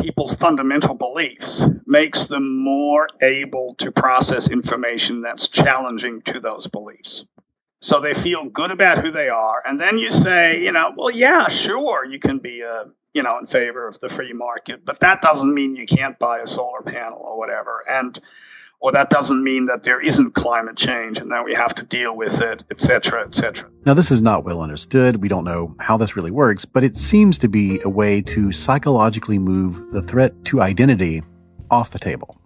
people's 0.00 0.34
fundamental 0.34 0.94
beliefs 0.94 1.62
makes 1.86 2.26
them 2.26 2.62
more 2.64 3.08
able 3.22 3.74
to 3.78 3.92
process 3.92 4.50
information 4.50 5.22
that's 5.22 5.48
challenging 5.48 6.22
to 6.22 6.40
those 6.40 6.66
beliefs 6.66 7.24
so 7.84 8.00
they 8.00 8.14
feel 8.14 8.46
good 8.46 8.70
about 8.70 8.98
who 8.98 9.12
they 9.12 9.28
are. 9.28 9.62
And 9.66 9.78
then 9.78 9.98
you 9.98 10.10
say, 10.10 10.62
you 10.62 10.72
know, 10.72 10.94
well, 10.96 11.10
yeah, 11.10 11.48
sure, 11.48 12.02
you 12.06 12.18
can 12.18 12.38
be 12.38 12.62
a, 12.62 12.72
uh, 12.72 12.84
you 13.12 13.22
know, 13.22 13.38
in 13.38 13.46
favor 13.46 13.86
of 13.86 14.00
the 14.00 14.08
free 14.08 14.32
market, 14.32 14.86
but 14.86 15.00
that 15.00 15.20
doesn't 15.20 15.52
mean 15.52 15.76
you 15.76 15.86
can't 15.86 16.18
buy 16.18 16.38
a 16.38 16.46
solar 16.46 16.80
panel 16.80 17.20
or 17.22 17.38
whatever. 17.38 17.84
And 17.88 18.18
or 18.84 18.92
that 18.92 19.08
doesn't 19.08 19.42
mean 19.42 19.64
that 19.64 19.82
there 19.82 19.98
isn't 19.98 20.34
climate 20.34 20.76
change 20.76 21.16
and 21.16 21.32
that 21.32 21.42
we 21.42 21.54
have 21.54 21.74
to 21.74 21.82
deal 21.84 22.14
with 22.14 22.42
it, 22.42 22.62
etc., 22.70 23.02
cetera, 23.02 23.26
et 23.26 23.34
cetera. 23.34 23.70
Now, 23.86 23.94
this 23.94 24.10
is 24.10 24.20
not 24.20 24.44
well 24.44 24.60
understood. 24.60 25.22
We 25.22 25.28
don't 25.28 25.44
know 25.44 25.74
how 25.80 25.96
this 25.96 26.16
really 26.16 26.30
works, 26.30 26.66
but 26.66 26.84
it 26.84 26.94
seems 26.94 27.38
to 27.38 27.48
be 27.48 27.80
a 27.82 27.88
way 27.88 28.20
to 28.20 28.52
psychologically 28.52 29.38
move 29.38 29.90
the 29.90 30.02
threat 30.02 30.44
to 30.44 30.60
identity 30.60 31.22
off 31.70 31.92
the 31.92 31.98
table. 31.98 32.38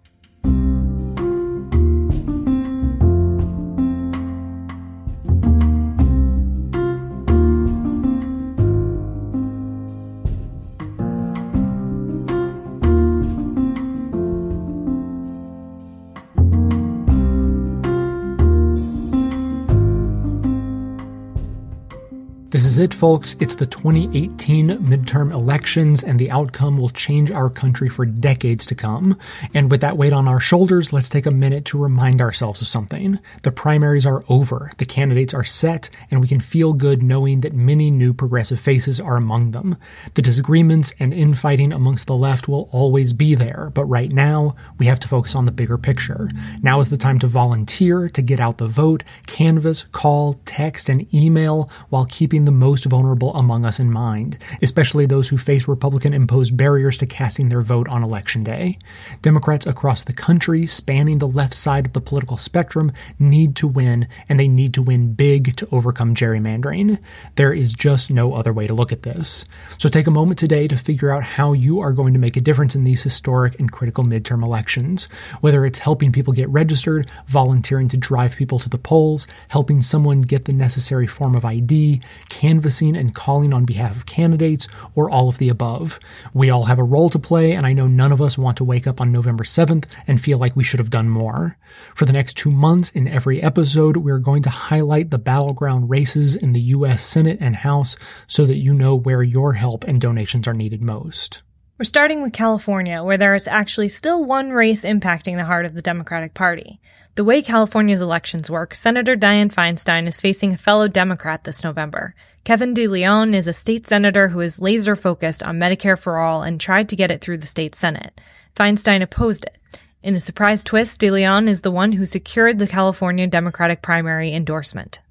It, 22.79 22.93
folks. 22.93 23.35
It's 23.39 23.55
the 23.55 23.65
2018 23.65 24.69
midterm 24.79 25.31
elections, 25.31 26.03
and 26.03 26.17
the 26.17 26.31
outcome 26.31 26.77
will 26.77 26.89
change 26.89 27.31
our 27.31 27.49
country 27.49 27.89
for 27.89 28.05
decades 28.05 28.65
to 28.67 28.75
come. 28.75 29.17
And 29.53 29.69
with 29.69 29.81
that 29.81 29.97
weight 29.97 30.13
on 30.13 30.27
our 30.27 30.39
shoulders, 30.39 30.93
let's 30.93 31.09
take 31.09 31.25
a 31.25 31.31
minute 31.31 31.65
to 31.65 31.77
remind 31.77 32.21
ourselves 32.21 32.61
of 32.61 32.67
something. 32.67 33.19
The 33.43 33.51
primaries 33.51 34.05
are 34.05 34.23
over, 34.29 34.71
the 34.77 34.85
candidates 34.85 35.33
are 35.33 35.43
set, 35.43 35.89
and 36.09 36.21
we 36.21 36.27
can 36.27 36.39
feel 36.39 36.73
good 36.73 37.03
knowing 37.03 37.41
that 37.41 37.53
many 37.53 37.91
new 37.91 38.13
progressive 38.13 38.59
faces 38.59 38.99
are 38.99 39.17
among 39.17 39.51
them. 39.51 39.77
The 40.13 40.21
disagreements 40.21 40.93
and 40.99 41.13
infighting 41.13 41.73
amongst 41.73 42.07
the 42.07 42.15
left 42.15 42.47
will 42.47 42.69
always 42.71 43.13
be 43.13 43.35
there, 43.35 43.71
but 43.73 43.85
right 43.85 44.11
now, 44.11 44.55
we 44.77 44.85
have 44.85 44.99
to 45.01 45.07
focus 45.07 45.35
on 45.35 45.45
the 45.45 45.51
bigger 45.51 45.77
picture. 45.77 46.29
Now 46.61 46.79
is 46.79 46.89
the 46.89 46.97
time 46.97 47.19
to 47.19 47.27
volunteer, 47.27 48.09
to 48.09 48.21
get 48.21 48.39
out 48.39 48.57
the 48.57 48.67
vote, 48.67 49.03
canvass, 49.27 49.85
call, 49.91 50.39
text, 50.45 50.89
and 50.89 51.11
email 51.13 51.69
while 51.89 52.05
keeping 52.05 52.45
the 52.45 52.51
most 52.69 52.85
vulnerable 52.85 53.33
among 53.33 53.65
us 53.65 53.79
in 53.79 53.91
mind, 53.91 54.37
especially 54.61 55.07
those 55.07 55.29
who 55.29 55.39
face 55.39 55.67
Republican 55.67 56.13
imposed 56.13 56.55
barriers 56.55 56.99
to 56.99 57.05
casting 57.07 57.49
their 57.49 57.63
vote 57.63 57.87
on 57.87 58.03
election 58.03 58.43
day. 58.43 58.77
Democrats 59.23 59.65
across 59.65 60.03
the 60.03 60.13
country, 60.13 60.67
spanning 60.67 61.17
the 61.17 61.27
left 61.27 61.55
side 61.55 61.87
of 61.87 61.93
the 61.93 61.99
political 61.99 62.37
spectrum, 62.37 62.91
need 63.17 63.55
to 63.55 63.67
win, 63.67 64.07
and 64.27 64.39
they 64.39 64.47
need 64.47 64.71
to 64.71 64.83
win 64.83 65.13
big 65.13 65.55
to 65.55 65.67
overcome 65.71 66.13
gerrymandering. 66.13 66.99
There 67.37 67.51
is 67.51 67.73
just 67.73 68.11
no 68.11 68.35
other 68.35 68.53
way 68.53 68.67
to 68.67 68.73
look 68.75 68.91
at 68.91 69.01
this. 69.01 69.45
So 69.79 69.89
take 69.89 70.05
a 70.05 70.11
moment 70.11 70.37
today 70.37 70.67
to 70.67 70.77
figure 70.77 71.09
out 71.09 71.23
how 71.23 71.53
you 71.53 71.79
are 71.79 71.91
going 71.91 72.13
to 72.13 72.19
make 72.19 72.37
a 72.37 72.41
difference 72.41 72.75
in 72.75 72.83
these 72.83 73.01
historic 73.01 73.59
and 73.59 73.71
critical 73.71 74.03
midterm 74.03 74.43
elections. 74.43 75.05
Whether 75.41 75.65
it's 75.65 75.79
helping 75.79 76.11
people 76.11 76.33
get 76.33 76.49
registered, 76.49 77.09
volunteering 77.25 77.87
to 77.87 77.97
drive 77.97 78.35
people 78.35 78.59
to 78.59 78.69
the 78.69 78.77
polls, 78.77 79.25
helping 79.47 79.81
someone 79.81 80.21
get 80.21 80.45
the 80.45 80.53
necessary 80.53 81.07
form 81.07 81.33
of 81.33 81.43
ID, 81.43 81.99
canvassing 82.29 82.58
and 82.65 83.15
calling 83.15 83.53
on 83.53 83.65
behalf 83.65 83.95
of 83.95 84.05
candidates, 84.05 84.67
or 84.95 85.09
all 85.09 85.29
of 85.29 85.37
the 85.37 85.49
above. 85.49 85.99
We 86.33 86.49
all 86.49 86.65
have 86.65 86.79
a 86.79 86.83
role 86.83 87.09
to 87.09 87.19
play, 87.19 87.53
and 87.53 87.65
I 87.65 87.73
know 87.73 87.87
none 87.87 88.11
of 88.11 88.21
us 88.21 88.37
want 88.37 88.57
to 88.57 88.63
wake 88.63 88.87
up 88.87 88.99
on 88.99 89.11
November 89.11 89.43
7th 89.43 89.85
and 90.07 90.21
feel 90.21 90.37
like 90.37 90.55
we 90.55 90.63
should 90.63 90.79
have 90.79 90.89
done 90.89 91.09
more. 91.09 91.57
For 91.95 92.05
the 92.05 92.13
next 92.13 92.37
two 92.37 92.51
months, 92.51 92.89
in 92.91 93.07
every 93.07 93.41
episode, 93.41 93.97
we're 93.97 94.19
going 94.19 94.43
to 94.43 94.49
highlight 94.49 95.09
the 95.09 95.17
battleground 95.17 95.89
races 95.89 96.35
in 96.35 96.53
the 96.53 96.61
U.S. 96.61 97.05
Senate 97.05 97.37
and 97.41 97.57
House 97.57 97.95
so 98.27 98.45
that 98.45 98.57
you 98.57 98.73
know 98.73 98.95
where 98.95 99.23
your 99.23 99.53
help 99.53 99.83
and 99.83 100.01
donations 100.01 100.47
are 100.47 100.53
needed 100.53 100.83
most. 100.83 101.41
We're 101.79 101.85
starting 101.85 102.21
with 102.21 102.33
California, 102.33 103.03
where 103.03 103.17
there 103.17 103.35
is 103.35 103.47
actually 103.47 103.87
still 103.87 104.25
one 104.25 104.49
race 104.49 104.81
impacting 104.81 105.37
the 105.37 105.45
heart 105.45 105.65
of 105.65 105.75
the 105.75 105.81
Democratic 105.81 106.33
Party. 106.33 106.81
The 107.15 107.23
way 107.23 107.41
California's 107.41 108.01
elections 108.01 108.49
work, 108.49 108.75
Senator 108.75 109.15
Dianne 109.15 109.53
Feinstein 109.53 110.07
is 110.07 110.21
facing 110.21 110.53
a 110.53 110.57
fellow 110.57 110.87
Democrat 110.87 111.43
this 111.43 111.63
November. 111.63 112.15
Kevin 112.43 112.73
De 112.73 112.87
Leon 112.87 113.33
is 113.33 113.47
a 113.47 113.53
state 113.53 113.87
senator 113.87 114.29
who 114.29 114.39
is 114.39 114.59
laser 114.59 114.95
focused 114.95 115.43
on 115.43 115.59
Medicare 115.59 115.99
for 115.99 116.17
All 116.17 116.41
and 116.41 116.59
tried 116.59 116.89
to 116.89 116.95
get 116.95 117.11
it 117.11 117.21
through 117.21 117.37
the 117.37 117.47
state 117.47 117.75
Senate. 117.75 118.19
Feinstein 118.55 119.01
opposed 119.01 119.45
it. 119.45 119.57
In 120.01 120.15
a 120.15 120.19
surprise 120.19 120.63
twist, 120.63 120.99
De 120.99 121.11
Leon 121.11 121.47
is 121.47 121.61
the 121.61 121.71
one 121.71 121.93
who 121.93 122.05
secured 122.05 122.57
the 122.57 122.67
California 122.67 123.27
Democratic 123.27 123.81
primary 123.81 124.33
endorsement. 124.33 125.01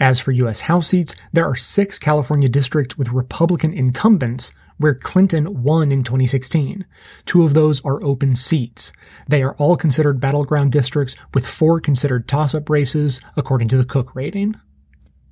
As 0.00 0.18
for 0.18 0.32
U.S. 0.32 0.62
House 0.62 0.88
seats, 0.88 1.14
there 1.32 1.44
are 1.44 1.54
six 1.54 1.98
California 1.98 2.48
districts 2.48 2.98
with 2.98 3.10
Republican 3.10 3.72
incumbents, 3.72 4.52
where 4.78 4.94
Clinton 4.94 5.62
won 5.62 5.92
in 5.92 6.02
2016. 6.02 6.86
Two 7.26 7.44
of 7.44 7.52
those 7.52 7.84
are 7.84 8.02
open 8.02 8.34
seats. 8.34 8.92
They 9.28 9.42
are 9.42 9.54
all 9.56 9.76
considered 9.76 10.18
battleground 10.18 10.72
districts 10.72 11.16
with 11.34 11.46
four 11.46 11.80
considered 11.80 12.26
toss-up 12.26 12.70
races, 12.70 13.20
according 13.36 13.68
to 13.68 13.76
the 13.76 13.84
Cook 13.84 14.14
rating. 14.14 14.58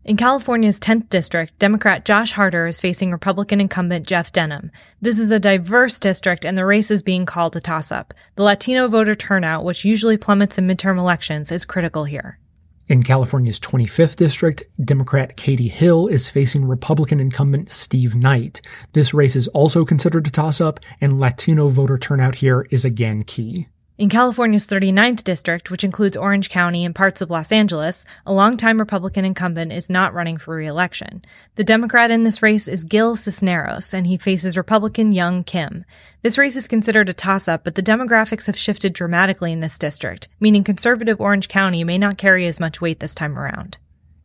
In 0.05 0.17
California's 0.17 0.81
10th 0.81 1.11
district, 1.11 1.59
Democrat 1.59 2.05
Josh 2.05 2.33
Harder 2.33 2.67
is 2.67 2.81
facing 2.81 3.11
Republican 3.11 3.61
incumbent 3.61 4.07
Jeff 4.07 4.33
Denham. 4.33 4.71
This 5.03 5.19
is 5.19 5.31
a 5.31 5.39
diverse 5.39 5.99
district 5.99 6.47
and 6.47 6.57
the 6.57 6.65
race 6.65 6.91
is 6.91 7.03
being 7.03 7.27
called 7.27 7.57
a 7.57 7.61
toss-up. 7.61 8.15
The 8.37 8.43
Latino 8.43 8.89
voter 8.89 9.15
turnout, 9.15 9.65
which 9.65 9.85
usually 9.85 10.17
plummets 10.17 10.57
in 10.57 10.67
midterm 10.67 10.99
elections, 10.99 11.53
is 11.53 11.67
critical 11.67 12.05
here. 12.05 12.39
In 12.87 13.03
California's 13.03 13.61
25th 13.61 14.17
district, 14.17 14.63
Democrat 14.83 15.37
Katie 15.37 15.69
Hill 15.69 16.07
is 16.07 16.31
facing 16.31 16.65
Republican 16.65 17.21
incumbent 17.21 17.71
Steve 17.71 18.15
Knight. 18.15 18.63
This 18.95 19.13
race 19.13 19.37
is 19.37 19.49
also 19.49 19.85
considered 19.85 20.27
a 20.27 20.31
toss-up, 20.31 20.81
and 21.03 21.21
Latino 21.21 21.69
voter 21.69 21.99
turnout 21.99 22.37
here 22.37 22.67
is 22.71 22.87
again 22.87 23.25
key. 23.25 23.69
In 23.99 24.09
California's 24.09 24.69
39th 24.69 25.25
district, 25.25 25.73
which 25.73 25.83
includes 25.83 26.17
Orange 26.17 26.51
County 26.51 26.85
and 26.85 26.95
parts 26.95 27.21
of 27.21 27.31
Los 27.31 27.51
Angeles, 27.51 28.05
a 28.25 28.33
longtime 28.33 28.79
Republican 28.79 29.25
incumbent 29.25 29.73
is 29.73 29.91
not 29.91 30.15
running 30.15 30.37
for 30.37 30.55
re-election. 30.55 31.25
The 31.57 31.65
Democrat 31.65 32.09
in 32.13 32.23
this 32.23 32.41
race 32.41 32.69
is 32.69 32.85
Gil 32.85 33.17
Cisneros, 33.17 33.93
and 33.93 34.07
he 34.07 34.17
faces 34.17 34.57
Republican 34.57 35.11
Young 35.11 35.43
Kim. 35.43 35.85
This 36.23 36.39
race 36.39 36.55
is 36.55 36.69
considered 36.69 37.09
a 37.09 37.13
toss-up, 37.13 37.65
but 37.65 37.75
the 37.75 37.83
demographics 37.83 38.47
have 38.47 38.57
shifted 38.57 38.93
dramatically 38.93 39.51
in 39.51 39.59
this 39.59 39.77
district, 39.81 40.29
meaning 40.39 40.63
conservative 40.63 41.21
Orange 41.21 41.49
County 41.49 41.83
may 41.83 41.99
not 41.99 42.19
carry 42.19 42.47
as 42.47 42.61
much 42.61 42.81
weight 42.81 43.01
this 43.01 43.17
time 43.17 43.37
around. 43.37 43.79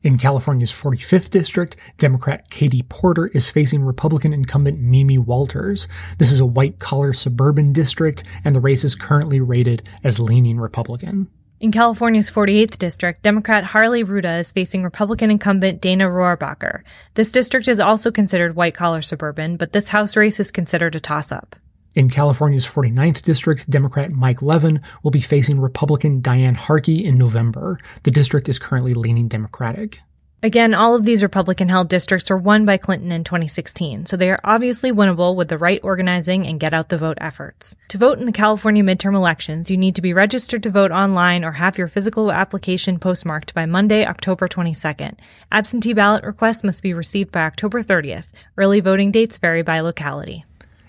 In 0.04 0.18
California's 0.18 0.74
45th 0.74 1.30
district, 1.30 1.78
Democrat 1.98 2.50
Katie 2.50 2.82
Porter 2.82 3.28
is 3.28 3.50
facing 3.50 3.84
Republican 3.84 4.34
incumbent 4.34 4.78
Mimi 4.78 5.18
Walters. 5.18 5.88
This 6.18 6.30
is 6.30 6.42
a 6.42 6.46
white 6.46 6.78
collar 6.78 7.14
suburban 7.14 7.72
district, 7.72 8.22
and 8.44 8.54
the 8.54 8.60
race 8.60 8.84
is 8.84 8.96
currently 8.96 9.40
rated 9.40 9.88
as 10.04 10.20
leaning 10.20 10.60
Republican. 10.60 11.30
In 11.62 11.72
California's 11.72 12.30
48th 12.30 12.78
district, 12.78 13.22
Democrat 13.22 13.64
Harley 13.64 14.04
Rouda 14.04 14.40
is 14.40 14.52
facing 14.52 14.84
Republican 14.84 15.32
incumbent 15.32 15.80
Dana 15.80 16.10
Rohrabacher. 16.10 16.82
This 17.14 17.32
district 17.32 17.70
is 17.70 17.80
also 17.80 18.12
considered 18.12 18.58
white 18.58 18.76
collar 18.76 19.02
suburban, 19.02 19.56
but 19.56 19.72
this 19.72 19.88
House 19.88 20.18
race 20.18 20.38
is 20.38 20.52
considered 20.52 20.96
a 20.96 21.00
toss 21.00 21.32
up. 21.32 21.56
In 21.96 22.10
California's 22.10 22.66
49th 22.66 23.22
district, 23.22 23.70
Democrat 23.70 24.12
Mike 24.12 24.42
Levin 24.42 24.82
will 25.04 25.12
be 25.12 25.22
facing 25.22 25.60
Republican 25.60 26.22
Diane 26.22 26.56
Harkey 26.56 27.06
in 27.06 27.20
November. 27.20 27.78
The 28.02 28.10
district 28.10 28.50
is 28.50 28.58
currently 28.58 28.96
leaning 28.96 29.28
Democratic. 29.28 30.00
Again, 30.42 30.74
all 30.74 30.96
of 30.96 31.06
these 31.06 31.22
Republican 31.24 31.70
held 31.70 31.88
districts 31.88 32.30
were 32.32 32.38
won 32.38 32.66
by 32.66 32.78
Clinton 32.78 33.12
in 33.14 33.24
2016, 33.24 34.08
so 34.08 34.18
they 34.18 34.30
are 34.30 34.40
obviously 34.44 34.92
winnable 34.92 35.36
with 35.36 35.48
the 35.48 35.58
right 35.58 35.80
organizing 35.84 36.46
and 36.46 36.60
get 36.60 36.74
out 36.74 36.90
the 36.90 36.98
vote 36.98 37.18
efforts. 37.22 37.78
To 37.90 37.98
vote 37.98 38.20
in 38.20 38.26
the 38.26 38.32
California 38.34 38.84
midterm 38.84 39.16
elections, 39.16 39.72
you 39.72 39.78
need 39.78 39.96
to 39.96 40.02
be 40.02 40.14
registered 40.14 40.64
to 40.64 40.70
vote 40.72 40.92
online 40.92 41.46
or 41.46 41.54
have 41.54 41.78
your 41.78 41.88
physical 41.88 42.30
application 42.32 43.00
postmarked 43.00 43.54
by 43.54 43.66
Monday, 43.66 44.06
October 44.06 44.50
22nd. 44.50 45.18
Absentee 45.52 45.94
ballot 45.94 46.26
requests 46.26 46.64
must 46.64 46.82
be 46.82 46.94
received 46.94 47.32
by 47.32 47.44
October 47.44 47.82
30th. 47.82 48.28
Early 48.58 48.82
voting 48.82 49.12
dates 49.12 49.38
vary 49.38 49.62
by 49.62 49.80
locality. 49.80 50.44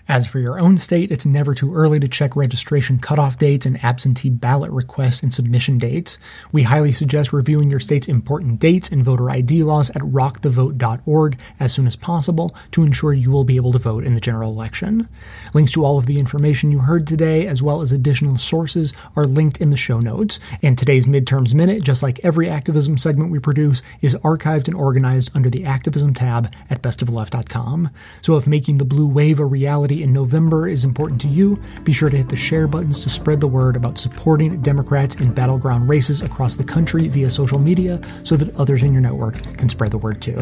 As 0.07 0.27
for 0.27 0.37
your 0.37 0.59
own 0.59 0.77
state, 0.77 1.09
it's 1.09 1.25
never 1.25 1.55
too 1.55 1.73
early 1.73 1.99
to 1.99 2.07
check 2.07 2.35
registration 2.35 2.99
cutoff 2.99 3.39
dates 3.39 3.65
and 3.65 3.83
absentee 3.83 4.29
ballot 4.29 4.69
requests 4.69 5.23
and 5.23 5.33
submission 5.33 5.79
dates. 5.79 6.19
We 6.51 6.61
highly 6.63 6.93
suggest 6.93 7.33
reviewing 7.33 7.71
your 7.71 7.79
state's 7.79 8.07
important 8.07 8.59
dates 8.59 8.89
and 8.89 9.03
voter 9.03 9.31
ID 9.31 9.63
laws 9.63 9.89
at 9.89 10.03
rockthevote.org 10.03 11.39
as 11.59 11.73
soon 11.73 11.87
as 11.87 11.95
possible 11.95 12.55
to 12.71 12.83
ensure 12.83 13.13
you 13.13 13.31
will 13.31 13.45
be 13.45 13.55
able 13.55 13.71
to 13.71 13.79
vote 13.79 14.03
in 14.03 14.13
the 14.13 14.21
general 14.21 14.51
election. 14.51 15.09
Links 15.55 15.71
to 15.71 15.83
all 15.83 15.97
of 15.97 16.05
the 16.05 16.19
information 16.19 16.71
you 16.71 16.79
heard 16.79 17.07
today, 17.07 17.47
as 17.47 17.63
well 17.63 17.81
as 17.81 17.91
additional 17.91 18.37
sources, 18.37 18.93
are 19.15 19.25
linked 19.25 19.59
in 19.59 19.71
the 19.71 19.77
show 19.77 19.99
notes. 19.99 20.39
And 20.61 20.77
today's 20.77 21.07
Midterms 21.07 21.55
Minute, 21.55 21.81
just 21.81 22.03
like 22.03 22.19
every 22.23 22.47
activism 22.47 22.99
segment 22.99 23.31
we 23.31 23.39
produce, 23.39 23.81
is 24.01 24.13
archived 24.17 24.67
and 24.67 24.77
organized 24.77 25.31
under 25.33 25.49
the 25.49 25.65
Activism 25.65 26.13
tab 26.13 26.53
at 26.69 26.83
bestoftheleft.com. 26.83 27.89
So 28.21 28.37
if 28.37 28.45
making 28.45 28.77
the 28.77 28.85
blue 28.85 29.07
wave 29.07 29.39
a 29.39 29.45
reality 29.45 29.94
in 30.03 30.13
November 30.13 30.67
is 30.67 30.83
important 30.83 31.21
to 31.21 31.27
you, 31.27 31.59
be 31.83 31.93
sure 31.93 32.09
to 32.09 32.17
hit 32.17 32.29
the 32.29 32.35
share 32.35 32.67
buttons 32.67 32.99
to 33.03 33.09
spread 33.09 33.39
the 33.39 33.47
word 33.47 33.75
about 33.75 33.97
supporting 33.97 34.61
Democrats 34.61 35.15
in 35.15 35.33
battleground 35.33 35.89
races 35.89 36.21
across 36.21 36.55
the 36.55 36.63
country 36.63 37.07
via 37.07 37.29
social 37.29 37.59
media 37.59 38.01
so 38.23 38.35
that 38.35 38.55
others 38.55 38.83
in 38.83 38.93
your 38.93 39.01
network 39.01 39.35
can 39.57 39.69
spread 39.69 39.91
the 39.91 39.97
word 39.97 40.21
too. 40.21 40.35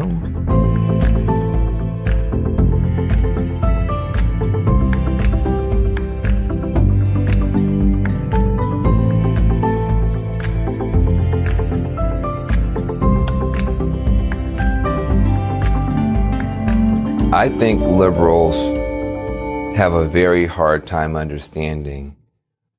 I 17.34 17.48
think 17.48 17.82
liberals 17.82 18.56
have 19.74 19.92
a 19.92 20.06
very 20.06 20.46
hard 20.46 20.86
time 20.86 21.16
understanding 21.16 22.16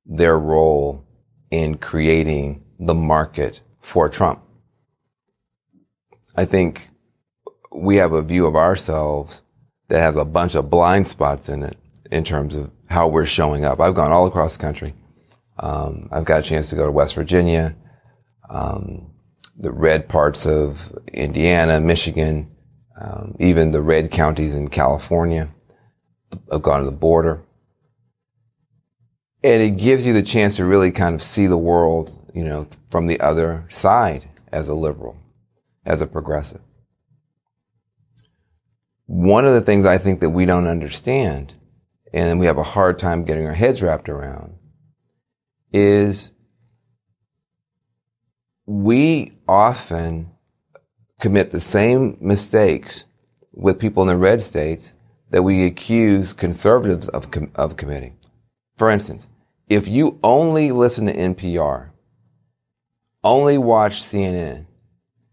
their 0.06 0.38
role 0.38 1.04
in 1.50 1.76
creating 1.76 2.64
the 2.78 2.94
market 2.94 3.60
for 3.80 4.08
Trump. 4.08 4.42
I 6.34 6.46
think 6.46 6.88
we 7.70 7.96
have 7.96 8.12
a 8.12 8.22
view 8.22 8.46
of 8.46 8.56
ourselves 8.56 9.42
that 9.88 10.00
has 10.00 10.16
a 10.16 10.24
bunch 10.24 10.54
of 10.54 10.70
blind 10.70 11.06
spots 11.06 11.50
in 11.50 11.62
it 11.62 11.76
in 12.10 12.24
terms 12.24 12.54
of 12.54 12.70
how 12.88 13.08
we're 13.08 13.26
showing 13.26 13.64
up. 13.64 13.78
I've 13.78 13.94
gone 13.94 14.12
all 14.12 14.26
across 14.26 14.56
the 14.56 14.62
country. 14.62 14.94
Um, 15.58 16.08
I've 16.10 16.24
got 16.24 16.40
a 16.40 16.48
chance 16.48 16.70
to 16.70 16.76
go 16.76 16.86
to 16.86 16.92
West 16.92 17.14
Virginia, 17.14 17.76
um, 18.48 19.12
the 19.54 19.72
red 19.72 20.08
parts 20.08 20.46
of 20.46 20.96
Indiana, 21.12 21.78
Michigan, 21.80 22.50
um, 22.98 23.36
even 23.38 23.72
the 23.72 23.82
red 23.82 24.10
counties 24.10 24.54
in 24.54 24.68
California. 24.68 25.50
I've 26.50 26.62
gone 26.62 26.80
to 26.80 26.86
the 26.86 26.92
border. 26.92 27.42
And 29.42 29.62
it 29.62 29.76
gives 29.76 30.04
you 30.06 30.12
the 30.12 30.22
chance 30.22 30.56
to 30.56 30.64
really 30.64 30.90
kind 30.90 31.14
of 31.14 31.22
see 31.22 31.46
the 31.46 31.58
world, 31.58 32.30
you 32.34 32.44
know, 32.44 32.68
from 32.90 33.06
the 33.06 33.20
other 33.20 33.66
side 33.68 34.28
as 34.52 34.68
a 34.68 34.74
liberal, 34.74 35.16
as 35.84 36.00
a 36.00 36.06
progressive. 36.06 36.60
One 39.06 39.46
of 39.46 39.54
the 39.54 39.60
things 39.60 39.86
I 39.86 39.98
think 39.98 40.20
that 40.20 40.30
we 40.30 40.46
don't 40.46 40.66
understand 40.66 41.54
and 42.12 42.40
we 42.40 42.46
have 42.46 42.58
a 42.58 42.62
hard 42.62 42.98
time 42.98 43.24
getting 43.24 43.46
our 43.46 43.54
heads 43.54 43.82
wrapped 43.82 44.08
around 44.08 44.54
is 45.72 46.32
we 48.64 49.32
often 49.46 50.32
commit 51.20 51.50
the 51.50 51.60
same 51.60 52.16
mistakes 52.20 53.04
with 53.52 53.78
people 53.78 54.02
in 54.02 54.08
the 54.08 54.16
red 54.16 54.42
states 54.42 54.92
that 55.36 55.42
we 55.42 55.66
accuse 55.66 56.32
conservatives 56.32 57.10
of, 57.10 57.30
com- 57.30 57.50
of 57.56 57.76
committing. 57.76 58.16
For 58.78 58.88
instance, 58.88 59.28
if 59.68 59.86
you 59.86 60.18
only 60.22 60.72
listen 60.72 61.04
to 61.04 61.14
NPR, 61.14 61.90
only 63.22 63.58
watch 63.58 64.00
CNN, 64.00 64.64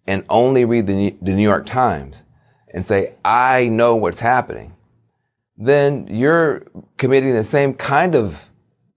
and 0.05 0.25
only 0.27 0.65
read 0.65 0.87
the, 0.87 1.15
the 1.21 1.33
New 1.33 1.41
York 1.41 1.65
Times 1.65 2.25
and 2.73 2.85
say, 2.85 3.15
I 3.23 3.69
know 3.69 3.95
what's 3.95 4.19
happening, 4.19 4.75
then 5.55 6.07
you're 6.09 6.65
committing 6.97 7.33
the 7.33 7.45
same 7.45 7.73
kind 7.73 8.13
of 8.13 8.49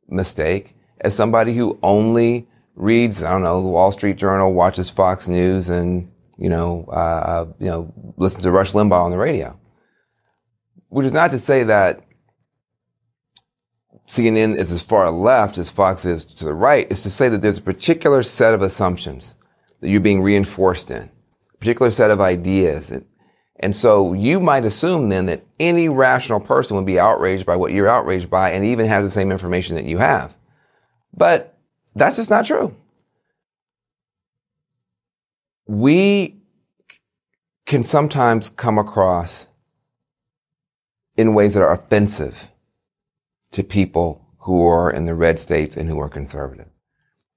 mistake 0.08 0.74
as 1.02 1.14
somebody 1.14 1.54
who 1.54 1.78
only 1.84 2.48
reads, 2.74 3.22
I 3.22 3.30
don't 3.30 3.44
know, 3.44 3.62
the 3.62 3.68
Wall 3.68 3.92
Street 3.92 4.16
Journal, 4.16 4.52
watches 4.52 4.90
Fox 4.90 5.28
News, 5.28 5.68
and 5.68 6.10
you 6.36 6.48
know, 6.48 6.84
uh, 6.86 7.46
you 7.60 7.66
know, 7.66 7.94
listen 8.16 8.42
to 8.42 8.50
Rush 8.50 8.72
Limbaugh 8.72 9.04
on 9.04 9.12
the 9.12 9.18
radio. 9.18 9.56
Which 10.88 11.06
is 11.06 11.12
not 11.12 11.30
to 11.32 11.38
say 11.38 11.64
that 11.64 12.06
CNN 14.06 14.56
is 14.56 14.70
as 14.70 14.82
far 14.82 15.10
left 15.10 15.58
as 15.58 15.70
Fox 15.70 16.04
is 16.04 16.24
to 16.24 16.44
the 16.44 16.54
right. 16.54 16.86
It's 16.90 17.02
to 17.02 17.10
say 17.10 17.28
that 17.28 17.42
there's 17.42 17.58
a 17.58 17.62
particular 17.62 18.22
set 18.22 18.54
of 18.54 18.62
assumptions 18.62 19.34
that 19.80 19.90
you're 19.90 20.00
being 20.00 20.22
reinforced 20.22 20.90
in, 20.90 21.10
a 21.54 21.58
particular 21.58 21.90
set 21.90 22.10
of 22.10 22.20
ideas. 22.20 22.90
And, 23.58 23.74
so 23.74 24.12
you 24.12 24.38
might 24.38 24.64
assume 24.64 25.08
then 25.08 25.26
that 25.26 25.44
any 25.58 25.88
rational 25.88 26.40
person 26.40 26.76
would 26.76 26.86
be 26.86 27.00
outraged 27.00 27.46
by 27.46 27.56
what 27.56 27.72
you're 27.72 27.88
outraged 27.88 28.30
by 28.30 28.50
and 28.50 28.64
even 28.64 28.86
has 28.86 29.04
the 29.04 29.10
same 29.10 29.32
information 29.32 29.74
that 29.76 29.86
you 29.86 29.98
have. 29.98 30.36
But 31.12 31.58
that's 31.94 32.16
just 32.16 32.30
not 32.30 32.44
true. 32.44 32.76
We 35.66 36.36
can 37.64 37.82
sometimes 37.82 38.50
come 38.50 38.78
across 38.78 39.48
in 41.16 41.34
ways 41.34 41.54
that 41.54 41.62
are 41.62 41.72
offensive 41.72 42.50
to 43.52 43.62
people 43.62 44.26
who 44.40 44.66
are 44.66 44.90
in 44.90 45.04
the 45.04 45.14
red 45.14 45.38
states 45.38 45.76
and 45.76 45.88
who 45.88 45.98
are 45.98 46.08
conservative, 46.08 46.68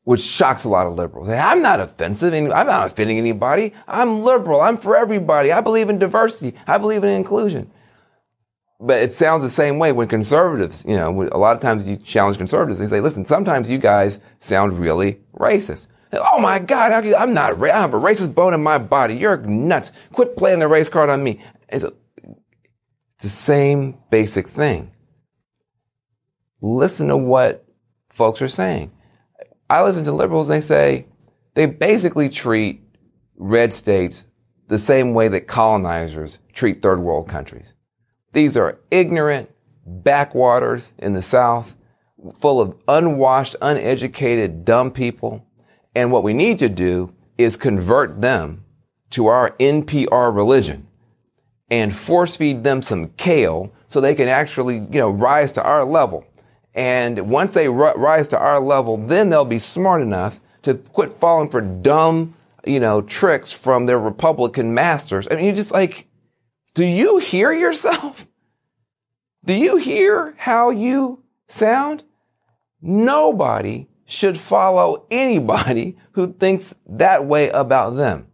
which 0.04 0.22
shocks 0.22 0.64
a 0.64 0.70
lot 0.70 0.88
of 0.88 0.96
liberals. 0.96 1.30
I'm 1.30 1.62
not 1.62 1.80
offensive. 1.80 2.34
I'm 2.34 2.68
not 2.68 2.88
offending 2.88 3.18
anybody. 3.18 3.74
I'm 3.88 4.22
liberal. 4.22 4.62
I'm 4.62 4.78
for 4.78 4.96
everybody. 4.96 5.52
I 5.52 5.62
believe 5.62 5.90
in 5.90 5.98
diversity. 5.98 6.58
I 6.68 6.78
believe 6.78 7.04
in 7.04 7.10
inclusion. 7.10 7.72
But 8.82 9.02
it 9.02 9.12
sounds 9.12 9.44
the 9.44 9.50
same 9.50 9.78
way 9.78 9.92
when 9.92 10.08
conservatives, 10.08 10.86
you 10.88 10.96
know, 10.96 11.28
a 11.34 11.38
lot 11.38 11.56
of 11.56 11.62
times 11.62 11.86
you 11.86 11.98
challenge 11.98 12.38
conservatives. 12.38 12.80
They 12.80 12.88
say, 12.88 13.02
listen, 13.02 13.26
sometimes 13.26 13.70
you 13.70 13.78
guys 13.78 14.20
sound 14.40 14.80
really 14.80 15.20
racist. 15.34 15.88
Oh 16.14 16.40
my 16.40 16.60
God, 16.60 16.92
I'm 16.92 17.34
not, 17.34 17.62
I 17.62 17.82
have 17.82 17.94
a 17.94 18.00
racist 18.00 18.34
bone 18.34 18.54
in 18.54 18.64
my 18.64 18.78
body. 18.78 19.16
You're 19.16 19.38
nuts. 19.38 19.92
Quit 20.14 20.38
playing 20.38 20.60
the 20.60 20.68
race 20.68 20.90
card 20.90 21.10
on 21.10 21.24
me. 21.24 21.44
It's 21.68 21.86
the 23.20 23.30
same 23.30 23.98
basic 24.10 24.48
thing 24.48 24.92
listen 26.62 27.08
to 27.08 27.18
what 27.18 27.66
folks 28.10 28.42
are 28.42 28.50
saying. 28.50 28.92
I 29.70 29.84
listen 29.84 30.04
to 30.06 30.12
liberals 30.12 30.50
and 30.50 30.58
they 30.58 30.66
say 30.66 31.08
they 31.54 31.66
basically 31.66 32.30
treat 32.30 32.82
red 33.36 33.74
states 33.74 34.26
the 34.68 34.78
same 34.78 35.14
way 35.14 35.28
that 35.30 35.48
colonizers 35.48 36.40
treat 36.54 36.82
third 36.82 37.00
world 37.00 37.28
countries. 37.28 37.74
These 38.34 38.58
are 38.58 38.80
ignorant 38.92 39.50
backwaters 39.86 40.94
in 40.98 41.14
the 41.14 41.22
South, 41.22 41.76
full 42.36 42.62
of 42.62 42.76
unwashed, 42.88 43.56
uneducated, 43.62 44.66
dumb 44.66 44.92
people. 44.92 45.46
And 45.96 46.12
what 46.12 46.24
we 46.24 46.34
need 46.34 46.60
to 46.60 46.70
do 46.70 47.14
is 47.38 47.58
convert 47.58 48.22
them 48.22 48.66
to 49.12 49.28
our 49.28 49.52
NPR 49.58 50.36
religion 50.36 50.89
and 51.72 51.96
force 51.96 52.36
feed 52.36 52.64
them 52.64 52.82
some 52.82 53.10
kale 53.18 53.72
so 53.88 54.02
they 54.02 54.16
can 54.16 54.28
actually, 54.28 54.76
you 54.76 55.00
know, 55.00 55.10
rise 55.10 55.52
to 55.54 55.64
our 55.64 55.84
level. 55.84 56.26
And 56.74 57.30
once 57.30 57.54
they 57.54 57.68
r- 57.68 57.98
rise 57.98 58.28
to 58.30 58.40
our 58.40 58.60
level, 58.60 58.98
then 58.98 59.30
they'll 59.30 59.46
be 59.46 59.60
smart 59.60 60.02
enough 60.02 60.40
to 60.64 60.76
quit 60.76 61.20
falling 61.20 61.50
for 61.50 61.62
dumb, 61.62 62.36
you 62.66 62.80
know, 62.80 63.02
tricks 63.02 63.52
from 63.52 63.86
their 63.86 64.00
Republican 64.00 64.74
masters. 64.74 65.28
I 65.30 65.36
mean, 65.36 65.46
you 65.46 65.54
just 65.54 65.72
like, 65.72 66.08
do 66.74 66.86
you 66.86 67.18
hear 67.18 67.52
yourself? 67.52 68.28
Do 69.44 69.54
you 69.54 69.78
hear 69.78 70.36
how 70.38 70.70
you 70.70 71.24
sound? 71.48 72.04
Nobody 72.82 73.88
should 74.06 74.38
follow 74.38 75.06
anybody 75.12 75.98
who 76.14 76.34
thinks 76.34 76.74
that 76.88 77.26
way 77.26 77.50
about 77.50 77.96
them. 77.96 78.29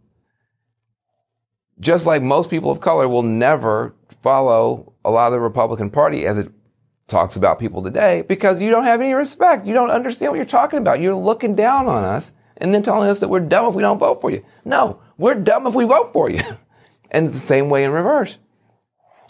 Just 1.78 2.06
like 2.06 2.22
most 2.22 2.50
people 2.50 2.70
of 2.70 2.80
color 2.80 3.08
will 3.08 3.22
never 3.22 3.94
follow 4.22 4.94
a 5.04 5.10
lot 5.10 5.26
of 5.26 5.32
the 5.32 5.40
Republican 5.40 5.90
Party 5.90 6.26
as 6.26 6.38
it 6.38 6.50
talks 7.06 7.36
about 7.36 7.58
people 7.58 7.82
today 7.82 8.22
because 8.22 8.60
you 8.60 8.70
don't 8.70 8.84
have 8.84 9.00
any 9.00 9.12
respect. 9.12 9.66
You 9.66 9.74
don't 9.74 9.90
understand 9.90 10.32
what 10.32 10.36
you're 10.36 10.44
talking 10.44 10.78
about. 10.78 11.00
You're 11.00 11.14
looking 11.14 11.54
down 11.54 11.86
on 11.86 12.04
us 12.04 12.32
and 12.56 12.74
then 12.74 12.82
telling 12.82 13.08
us 13.08 13.20
that 13.20 13.28
we're 13.28 13.40
dumb 13.40 13.66
if 13.66 13.74
we 13.74 13.82
don't 13.82 13.98
vote 13.98 14.20
for 14.20 14.30
you. 14.30 14.44
No, 14.64 15.00
we're 15.18 15.34
dumb 15.34 15.66
if 15.66 15.74
we 15.74 15.84
vote 15.84 16.12
for 16.12 16.30
you. 16.30 16.40
and 17.10 17.26
it's 17.26 17.36
the 17.36 17.40
same 17.40 17.68
way 17.68 17.84
in 17.84 17.90
reverse. 17.90 18.38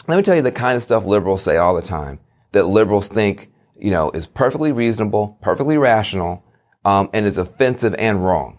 Let 0.07 0.15
me 0.15 0.23
tell 0.23 0.35
you 0.35 0.41
the 0.41 0.51
kind 0.51 0.77
of 0.77 0.83
stuff 0.83 1.03
liberals 1.03 1.43
say 1.43 1.57
all 1.57 1.75
the 1.75 1.81
time 1.81 2.19
that 2.53 2.65
liberals 2.65 3.09
think, 3.09 3.51
you 3.77 3.91
know, 3.91 4.09
is 4.11 4.25
perfectly 4.25 4.71
reasonable, 4.71 5.37
perfectly 5.41 5.77
rational, 5.77 6.45
um, 6.85 7.09
and 7.13 7.25
is 7.25 7.37
offensive 7.37 7.93
and 7.99 8.23
wrong. 8.23 8.57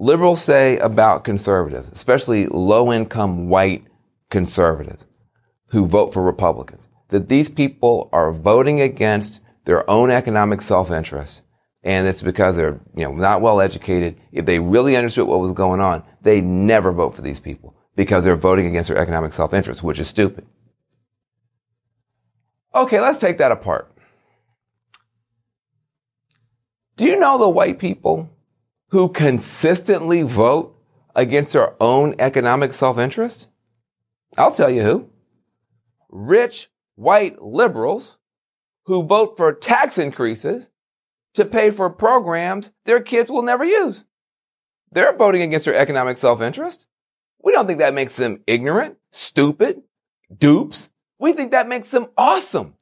Liberals 0.00 0.42
say 0.42 0.78
about 0.78 1.24
conservatives, 1.24 1.90
especially 1.90 2.46
low 2.46 2.90
income 2.90 3.50
white 3.50 3.84
conservatives 4.30 5.06
who 5.72 5.84
vote 5.84 6.14
for 6.14 6.22
Republicans 6.22 6.88
that 7.10 7.28
these 7.28 7.50
people 7.50 8.08
are 8.10 8.32
voting 8.32 8.80
against 8.80 9.40
their 9.66 9.88
own 9.90 10.10
economic 10.10 10.62
self-interest. 10.62 11.42
And 11.82 12.06
it's 12.06 12.22
because 12.22 12.56
they're, 12.56 12.80
you 12.96 13.04
know, 13.04 13.12
not 13.12 13.42
well 13.42 13.60
educated. 13.60 14.18
If 14.32 14.46
they 14.46 14.58
really 14.58 14.96
understood 14.96 15.28
what 15.28 15.38
was 15.38 15.52
going 15.52 15.82
on, 15.82 16.02
they 16.22 16.40
never 16.40 16.92
vote 16.92 17.14
for 17.14 17.20
these 17.20 17.40
people 17.40 17.76
because 17.94 18.24
they're 18.24 18.36
voting 18.36 18.66
against 18.66 18.88
their 18.88 18.96
economic 18.96 19.34
self-interest, 19.34 19.82
which 19.82 19.98
is 19.98 20.08
stupid. 20.08 20.46
Okay, 22.74 23.02
let's 23.02 23.18
take 23.18 23.36
that 23.36 23.52
apart. 23.52 23.92
Do 26.96 27.04
you 27.04 27.18
know 27.18 27.36
the 27.36 27.50
white 27.50 27.78
people 27.78 28.30
who 28.90 29.08
consistently 29.08 30.22
vote 30.22 30.76
against 31.14 31.52
their 31.52 31.74
own 31.80 32.14
economic 32.18 32.72
self-interest? 32.72 33.48
I'll 34.36 34.52
tell 34.52 34.70
you 34.70 34.82
who. 34.82 35.10
Rich 36.08 36.70
white 36.96 37.40
liberals 37.42 38.18
who 38.84 39.02
vote 39.02 39.36
for 39.36 39.52
tax 39.52 39.98
increases 39.98 40.70
to 41.34 41.44
pay 41.44 41.70
for 41.70 41.88
programs 41.90 42.72
their 42.84 43.00
kids 43.00 43.30
will 43.30 43.42
never 43.42 43.64
use. 43.64 44.04
They're 44.90 45.16
voting 45.16 45.42
against 45.42 45.66
their 45.66 45.74
economic 45.74 46.18
self-interest. 46.18 46.86
We 47.42 47.52
don't 47.52 47.66
think 47.66 47.78
that 47.78 47.94
makes 47.94 48.16
them 48.16 48.42
ignorant, 48.46 48.98
stupid, 49.12 49.82
dupes. 50.36 50.90
We 51.18 51.32
think 51.32 51.52
that 51.52 51.68
makes 51.68 51.90
them 51.90 52.06
awesome. 52.16 52.74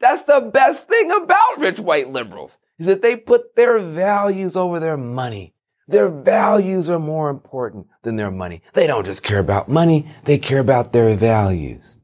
That's 0.00 0.24
the 0.24 0.50
best 0.52 0.88
thing 0.88 1.12
about 1.12 1.60
rich 1.60 1.78
white 1.78 2.10
liberals 2.10 2.58
is 2.78 2.86
that 2.86 3.02
they 3.02 3.16
put 3.16 3.56
their 3.56 3.78
values 3.78 4.56
over 4.56 4.80
their 4.80 4.96
money. 4.96 5.54
Their 5.88 6.08
values 6.08 6.88
are 6.88 6.98
more 6.98 7.28
important 7.28 7.86
than 8.02 8.16
their 8.16 8.30
money. 8.30 8.62
They 8.72 8.86
don't 8.86 9.04
just 9.04 9.22
care 9.22 9.40
about 9.40 9.68
money. 9.68 10.10
They 10.24 10.38
care 10.38 10.60
about 10.60 10.92
their 10.92 11.14
values. 11.14 11.98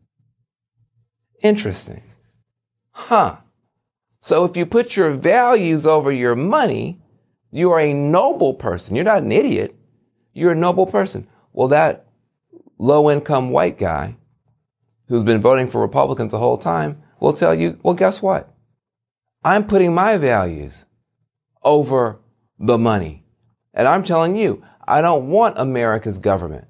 Interesting. 1.42 2.02
Huh. 2.90 3.38
So 4.20 4.44
if 4.44 4.56
you 4.56 4.66
put 4.66 4.96
your 4.96 5.12
values 5.12 5.86
over 5.86 6.10
your 6.10 6.34
money, 6.34 7.00
you 7.50 7.70
are 7.72 7.80
a 7.80 7.94
noble 7.94 8.54
person. 8.54 8.96
You're 8.96 9.04
not 9.04 9.22
an 9.22 9.32
idiot. 9.32 9.74
You're 10.32 10.52
a 10.52 10.56
noble 10.56 10.86
person. 10.86 11.26
Well, 11.52 11.68
that 11.68 12.08
low 12.78 13.10
income 13.10 13.50
white 13.50 13.78
guy 13.78 14.16
who's 15.08 15.24
been 15.24 15.40
voting 15.40 15.68
for 15.68 15.80
Republicans 15.80 16.32
the 16.32 16.38
whole 16.38 16.58
time 16.58 17.02
will 17.20 17.32
tell 17.32 17.54
you, 17.54 17.78
well, 17.82 17.94
guess 17.94 18.20
what? 18.20 18.52
I'm 19.48 19.66
putting 19.66 19.94
my 19.94 20.18
values 20.18 20.84
over 21.62 22.20
the 22.58 22.76
money. 22.76 23.24
And 23.72 23.88
I'm 23.88 24.02
telling 24.02 24.36
you, 24.36 24.62
I 24.86 25.00
don't 25.00 25.28
want 25.28 25.58
America's 25.58 26.18
government 26.18 26.66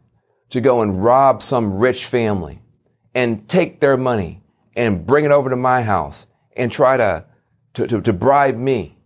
to 0.50 0.60
go 0.60 0.82
and 0.82 1.02
rob 1.02 1.42
some 1.42 1.78
rich 1.78 2.06
family 2.06 2.62
and 3.16 3.48
take 3.48 3.80
their 3.80 3.96
money 3.96 4.44
and 4.76 5.04
bring 5.04 5.24
it 5.24 5.32
over 5.32 5.50
to 5.50 5.56
my 5.56 5.82
house 5.82 6.28
and 6.56 6.70
try 6.70 6.96
to, 6.96 7.24
to, 7.74 7.88
to, 7.88 8.00
to 8.00 8.12
bribe 8.12 8.56
me. 8.56 8.96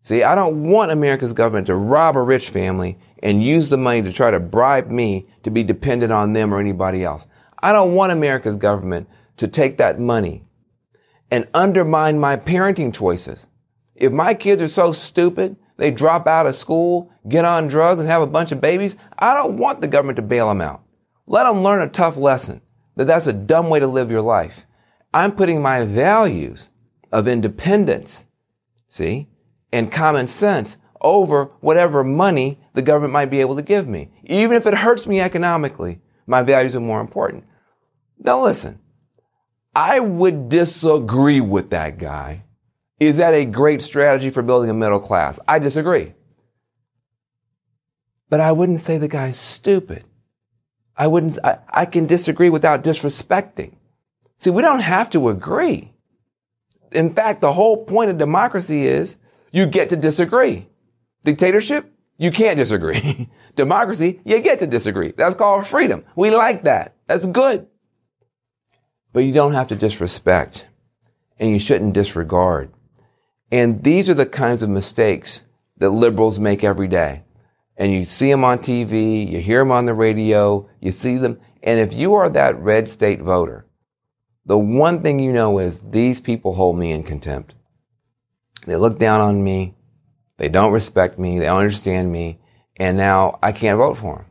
See, 0.00 0.22
I 0.22 0.34
don't 0.34 0.62
want 0.62 0.90
America's 0.90 1.34
government 1.34 1.66
to 1.66 1.76
rob 1.76 2.16
a 2.16 2.22
rich 2.22 2.48
family 2.48 2.98
and 3.22 3.44
use 3.44 3.68
the 3.68 3.76
money 3.76 4.00
to 4.00 4.14
try 4.14 4.30
to 4.30 4.40
bribe 4.40 4.90
me 4.90 5.26
to 5.42 5.50
be 5.50 5.62
dependent 5.62 6.10
on 6.10 6.32
them 6.32 6.54
or 6.54 6.58
anybody 6.58 7.04
else. 7.04 7.26
I 7.58 7.74
don't 7.74 7.92
want 7.92 8.12
America's 8.12 8.56
government 8.56 9.10
to 9.36 9.46
take 9.46 9.76
that 9.76 10.00
money 10.00 10.43
and 11.30 11.48
undermine 11.54 12.18
my 12.18 12.36
parenting 12.36 12.94
choices. 12.94 13.46
If 13.94 14.12
my 14.12 14.34
kids 14.34 14.60
are 14.60 14.68
so 14.68 14.92
stupid, 14.92 15.56
they 15.76 15.90
drop 15.90 16.26
out 16.26 16.46
of 16.46 16.54
school, 16.54 17.10
get 17.28 17.44
on 17.44 17.68
drugs 17.68 18.00
and 18.00 18.08
have 18.08 18.22
a 18.22 18.26
bunch 18.26 18.52
of 18.52 18.60
babies, 18.60 18.96
I 19.18 19.34
don't 19.34 19.56
want 19.56 19.80
the 19.80 19.88
government 19.88 20.16
to 20.16 20.22
bail 20.22 20.48
them 20.48 20.60
out. 20.60 20.82
Let 21.26 21.44
them 21.44 21.62
learn 21.62 21.82
a 21.82 21.88
tough 21.88 22.16
lesson 22.16 22.60
that 22.96 23.06
that's 23.06 23.26
a 23.26 23.32
dumb 23.32 23.70
way 23.70 23.80
to 23.80 23.86
live 23.86 24.10
your 24.10 24.22
life. 24.22 24.66
I'm 25.12 25.32
putting 25.32 25.62
my 25.62 25.84
values 25.84 26.68
of 27.12 27.28
independence, 27.28 28.26
see, 28.86 29.28
and 29.72 29.90
common 29.90 30.28
sense 30.28 30.76
over 31.00 31.46
whatever 31.60 32.02
money 32.02 32.60
the 32.74 32.82
government 32.82 33.12
might 33.12 33.30
be 33.30 33.40
able 33.40 33.56
to 33.56 33.62
give 33.62 33.88
me. 33.88 34.10
Even 34.24 34.56
if 34.56 34.66
it 34.66 34.74
hurts 34.74 35.06
me 35.06 35.20
economically, 35.20 36.00
my 36.26 36.42
values 36.42 36.74
are 36.74 36.80
more 36.80 37.00
important. 37.00 37.44
Now 38.18 38.42
listen, 38.42 38.80
I 39.74 40.00
would 40.00 40.48
disagree 40.48 41.40
with 41.40 41.70
that 41.70 41.98
guy. 41.98 42.44
Is 43.00 43.16
that 43.18 43.34
a 43.34 43.44
great 43.44 43.82
strategy 43.82 44.30
for 44.30 44.42
building 44.42 44.70
a 44.70 44.74
middle 44.74 45.00
class? 45.00 45.38
I 45.48 45.58
disagree. 45.58 46.14
but 48.30 48.40
I 48.40 48.52
wouldn't 48.52 48.80
say 48.80 48.98
the 48.98 49.08
guy's 49.08 49.38
stupid. 49.38 50.04
I 50.96 51.06
wouldn't, 51.06 51.38
I, 51.44 51.58
I 51.68 51.86
can 51.86 52.06
disagree 52.06 52.50
without 52.50 52.82
disrespecting. 52.84 53.76
See, 54.38 54.50
we 54.50 54.62
don't 54.62 54.80
have 54.80 55.10
to 55.10 55.28
agree. 55.28 55.92
In 56.92 57.14
fact, 57.14 57.40
the 57.40 57.52
whole 57.52 57.84
point 57.84 58.10
of 58.10 58.18
democracy 58.18 58.86
is 58.86 59.18
you 59.52 59.66
get 59.66 59.88
to 59.90 59.96
disagree. 59.96 60.68
Dictatorship, 61.24 61.92
you 62.18 62.30
can't 62.30 62.58
disagree. 62.58 63.28
Democracy, 63.56 64.20
you 64.24 64.40
get 64.40 64.58
to 64.60 64.66
disagree. 64.66 65.12
That's 65.16 65.36
called 65.36 65.66
freedom. 65.66 66.04
We 66.16 66.30
like 66.30 66.64
that. 66.64 66.96
That's 67.06 67.26
good. 67.26 67.68
But 69.14 69.20
you 69.20 69.32
don't 69.32 69.54
have 69.54 69.68
to 69.68 69.76
disrespect 69.76 70.66
and 71.38 71.50
you 71.50 71.60
shouldn't 71.60 71.94
disregard. 71.94 72.72
And 73.50 73.84
these 73.84 74.10
are 74.10 74.14
the 74.14 74.26
kinds 74.26 74.64
of 74.64 74.68
mistakes 74.68 75.42
that 75.78 75.90
liberals 75.90 76.40
make 76.40 76.64
every 76.64 76.88
day. 76.88 77.22
And 77.76 77.92
you 77.92 78.04
see 78.04 78.28
them 78.30 78.42
on 78.42 78.58
TV, 78.58 79.30
you 79.30 79.38
hear 79.38 79.60
them 79.60 79.70
on 79.70 79.84
the 79.84 79.94
radio, 79.94 80.68
you 80.80 80.90
see 80.90 81.16
them. 81.16 81.38
And 81.62 81.78
if 81.78 81.94
you 81.94 82.14
are 82.14 82.28
that 82.28 82.58
red 82.58 82.88
state 82.88 83.22
voter, 83.22 83.66
the 84.46 84.58
one 84.58 85.00
thing 85.00 85.20
you 85.20 85.32
know 85.32 85.60
is 85.60 85.80
these 85.80 86.20
people 86.20 86.54
hold 86.54 86.76
me 86.76 86.90
in 86.90 87.04
contempt. 87.04 87.54
They 88.66 88.74
look 88.74 88.98
down 88.98 89.20
on 89.20 89.44
me. 89.44 89.76
They 90.38 90.48
don't 90.48 90.72
respect 90.72 91.20
me. 91.20 91.38
They 91.38 91.46
don't 91.46 91.60
understand 91.60 92.10
me. 92.10 92.40
And 92.76 92.96
now 92.96 93.38
I 93.40 93.52
can't 93.52 93.78
vote 93.78 93.96
for 93.96 94.16
them. 94.16 94.26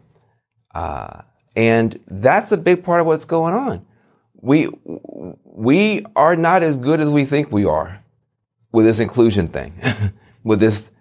Uh, 0.76 1.22
and 1.56 1.98
that's 2.08 2.52
a 2.52 2.58
big 2.58 2.84
part 2.84 3.00
of 3.00 3.08
what's 3.08 3.26
going 3.26 3.54
on. 3.54 3.86
We, 4.44 4.68
we 5.46 6.06
are 6.18 6.36
not 6.36 6.64
as 6.64 6.76
good 6.76 7.00
as 7.00 7.10
we 7.10 7.24
think 7.24 7.50
we 7.50 7.64
are 7.64 8.04
with 8.74 8.86
this 8.86 9.00
inclusion 9.00 9.48
thing, 9.48 9.82
with 10.44 10.60
this 10.60 10.92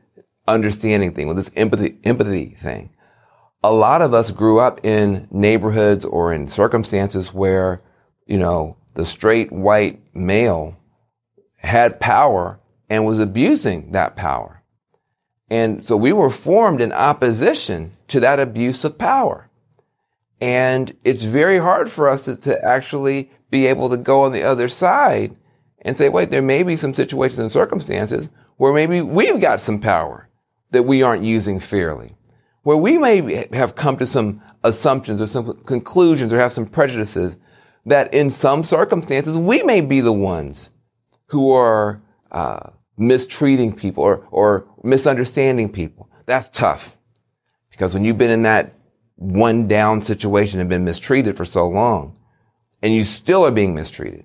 understanding 0.47 1.12
thing, 1.12 1.26
with 1.26 1.38
this 1.38 1.51
empathy, 1.57 1.99
empathy 2.05 2.51
thing. 2.51 2.90
A 3.64 3.72
lot 3.72 4.01
of 4.01 4.14
us 4.14 4.30
grew 4.30 4.61
up 4.61 4.84
in 4.84 5.26
neighborhoods 5.32 6.05
or 6.05 6.32
in 6.32 6.47
circumstances 6.47 7.34
where, 7.34 7.82
you 8.26 8.38
know, 8.38 8.76
the 8.95 9.05
straight 9.05 9.51
white 9.51 10.01
male 10.14 10.76
had 11.59 11.99
power 11.99 12.61
and 12.88 13.05
was 13.05 13.18
abusing 13.18 13.90
that 13.90 14.14
power. 14.14 14.62
And 15.51 15.82
so 15.82 15.97
we 15.97 16.12
were 16.12 16.30
formed 16.30 16.80
in 16.80 16.93
opposition 16.93 17.97
to 18.07 18.20
that 18.20 18.38
abuse 18.38 18.84
of 18.84 18.99
power. 18.99 19.49
And 20.43 20.97
it's 21.05 21.22
very 21.22 21.61
hard 21.61 21.88
for 21.88 22.09
us 22.09 22.24
to, 22.24 22.36
to 22.38 22.64
actually 22.64 23.30
be 23.49 23.68
able 23.68 23.88
to 23.90 23.97
go 23.97 24.22
on 24.24 24.32
the 24.32 24.43
other 24.43 24.66
side 24.66 25.36
and 25.82 25.97
say, 25.97 26.09
wait, 26.09 26.32
there 26.32 26.43
may 26.43 26.64
be 26.64 26.74
some 26.74 26.95
situations 26.95 27.38
and 27.38 27.53
circumstances 27.53 28.28
where 28.57 28.74
maybe 28.74 29.01
we've 29.01 29.40
got 29.40 29.61
some 29.61 29.78
power 29.78 30.28
that 30.72 30.82
we 30.82 31.01
aren't 31.01 31.22
using 31.22 31.61
fairly, 31.61 32.16
where 32.64 32.76
we 32.76 32.99
may 32.99 33.47
have 33.53 33.76
come 33.76 33.97
to 33.99 34.05
some 34.05 34.43
assumptions 34.64 35.22
or 35.22 35.26
some 35.26 35.62
conclusions 35.62 36.32
or 36.32 36.38
have 36.38 36.51
some 36.51 36.66
prejudices 36.66 37.36
that 37.86 38.12
in 38.12 38.28
some 38.28 38.64
circumstances 38.64 39.38
we 39.38 39.62
may 39.62 39.80
be 39.80 40.01
the 40.01 40.12
ones 40.12 40.72
who 41.26 41.53
are 41.53 42.03
uh, 42.32 42.68
mistreating 42.97 43.72
people 43.72 44.03
or, 44.03 44.26
or 44.32 44.66
misunderstanding 44.82 45.70
people. 45.70 46.11
That's 46.26 46.49
tough 46.49 46.97
because 47.70 47.95
when 47.95 48.05
you've 48.05 48.18
been 48.18 48.32
in 48.32 48.43
that 48.43 48.74
one 49.23 49.68
down 49.68 50.03
situation 50.03 50.59
and 50.59 50.68
been 50.68 50.85
mistreated 50.85 51.37
for 51.37 51.45
so 51.45 51.66
long, 51.66 52.18
and 52.83 52.93
you 52.93 53.05
still 53.05 53.45
are 53.47 53.53
being 53.53 53.75
mistreated 53.75 54.25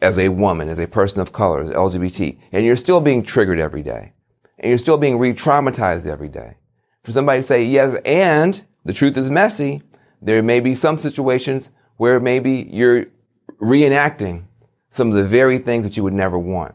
as 0.00 0.18
a 0.18 0.30
woman, 0.30 0.68
as 0.68 0.78
a 0.78 0.88
person 0.88 1.20
of 1.20 1.32
color, 1.32 1.60
as 1.60 1.70
LGBT, 1.70 2.38
and 2.52 2.64
you're 2.64 2.76
still 2.76 3.00
being 3.00 3.22
triggered 3.22 3.58
every 3.58 3.82
day, 3.82 4.12
and 4.58 4.70
you're 4.70 4.78
still 4.78 4.98
being 4.98 5.18
re-traumatized 5.18 6.06
every 6.06 6.28
day. 6.28 6.56
For 7.04 7.12
somebody 7.12 7.42
to 7.42 7.46
say, 7.46 7.64
yes, 7.64 8.00
and 8.04 8.64
the 8.84 8.92
truth 8.92 9.16
is 9.16 9.30
messy, 9.30 9.82
there 10.20 10.42
may 10.42 10.60
be 10.60 10.74
some 10.74 10.98
situations 10.98 11.70
where 11.96 12.18
maybe 12.18 12.68
you're 12.70 13.06
reenacting 13.60 14.44
some 14.88 15.08
of 15.08 15.14
the 15.14 15.24
very 15.24 15.58
things 15.58 15.84
that 15.84 15.96
you 15.96 16.02
would 16.02 16.14
never 16.14 16.38
want. 16.38 16.74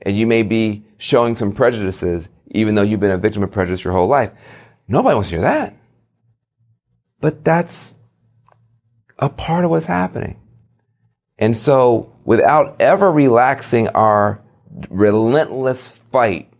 And 0.00 0.16
you 0.16 0.26
may 0.26 0.42
be 0.42 0.84
showing 0.98 1.36
some 1.36 1.52
prejudices, 1.52 2.28
even 2.50 2.74
though 2.74 2.82
you've 2.82 3.00
been 3.00 3.10
a 3.10 3.18
victim 3.18 3.42
of 3.42 3.50
prejudice 3.50 3.84
your 3.84 3.92
whole 3.92 4.08
life. 4.08 4.32
Nobody 4.88 5.14
wants 5.14 5.30
to 5.30 5.36
hear 5.36 5.42
that. 5.42 5.76
But 7.22 7.44
that's 7.44 7.94
a 9.18 9.30
part 9.30 9.64
of 9.64 9.70
what's 9.70 9.86
happening. 9.86 10.40
And 11.38 11.56
so 11.56 12.12
without 12.24 12.76
ever 12.80 13.10
relaxing 13.10 13.88
our 13.88 14.42
relentless 14.90 15.90
fight 15.90 16.52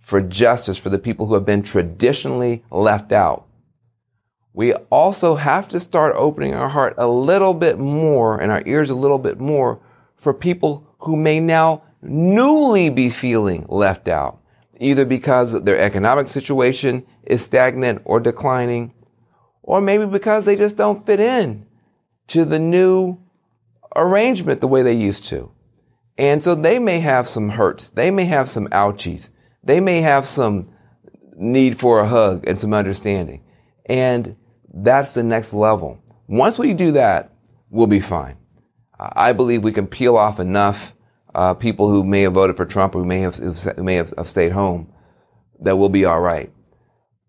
for 0.00 0.20
justice 0.20 0.78
for 0.78 0.90
the 0.90 0.98
people 0.98 1.26
who 1.26 1.34
have 1.34 1.46
been 1.46 1.62
traditionally 1.62 2.64
left 2.70 3.12
out, 3.12 3.46
we 4.52 4.74
also 4.74 5.36
have 5.36 5.68
to 5.68 5.78
start 5.78 6.16
opening 6.16 6.54
our 6.54 6.68
heart 6.68 6.94
a 6.98 7.06
little 7.06 7.54
bit 7.54 7.78
more 7.78 8.40
and 8.40 8.50
our 8.50 8.64
ears 8.66 8.90
a 8.90 8.96
little 8.96 9.18
bit 9.18 9.38
more 9.38 9.80
for 10.16 10.34
people 10.34 10.88
who 10.98 11.14
may 11.14 11.38
now 11.38 11.82
newly 12.02 12.90
be 12.90 13.10
feeling 13.10 13.64
left 13.68 14.08
out, 14.08 14.40
either 14.80 15.04
because 15.04 15.62
their 15.62 15.78
economic 15.78 16.26
situation 16.26 17.06
is 17.22 17.44
stagnant 17.44 18.02
or 18.04 18.18
declining, 18.18 18.92
or 19.68 19.82
maybe 19.82 20.06
because 20.06 20.46
they 20.46 20.56
just 20.56 20.78
don't 20.78 21.04
fit 21.04 21.20
in 21.20 21.66
to 22.26 22.46
the 22.46 22.58
new 22.58 23.18
arrangement 23.94 24.62
the 24.62 24.66
way 24.66 24.82
they 24.82 24.94
used 24.94 25.26
to. 25.26 25.52
And 26.16 26.42
so 26.42 26.54
they 26.54 26.78
may 26.78 27.00
have 27.00 27.28
some 27.28 27.50
hurts. 27.50 27.90
They 27.90 28.10
may 28.10 28.24
have 28.24 28.48
some 28.48 28.68
ouchies. 28.68 29.28
They 29.62 29.80
may 29.80 30.00
have 30.00 30.24
some 30.24 30.64
need 31.36 31.78
for 31.78 32.00
a 32.00 32.08
hug 32.08 32.48
and 32.48 32.58
some 32.58 32.72
understanding. 32.72 33.44
And 33.84 34.36
that's 34.72 35.12
the 35.12 35.22
next 35.22 35.52
level. 35.52 36.02
Once 36.28 36.58
we 36.58 36.72
do 36.72 36.92
that, 36.92 37.34
we'll 37.68 37.86
be 37.86 38.00
fine. 38.00 38.38
I 38.98 39.34
believe 39.34 39.64
we 39.64 39.72
can 39.72 39.86
peel 39.86 40.16
off 40.16 40.40
enough 40.40 40.94
uh, 41.34 41.52
people 41.52 41.90
who 41.90 42.04
may 42.04 42.22
have 42.22 42.32
voted 42.32 42.56
for 42.56 42.64
Trump 42.64 42.94
who 42.94 43.04
may 43.04 43.20
have, 43.20 43.36
who 43.36 43.84
may 43.84 43.96
have 43.96 44.14
stayed 44.24 44.52
home 44.52 44.90
that 45.60 45.76
we'll 45.76 45.90
be 45.90 46.06
all 46.06 46.22
right. 46.22 46.50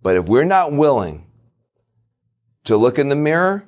But 0.01 0.15
if 0.15 0.29
we're 0.29 0.45
not 0.45 0.71
willing 0.71 1.25
to 2.69 2.77
look 2.77 2.99
in 2.99 3.09
the 3.09 3.15
mirror, 3.15 3.65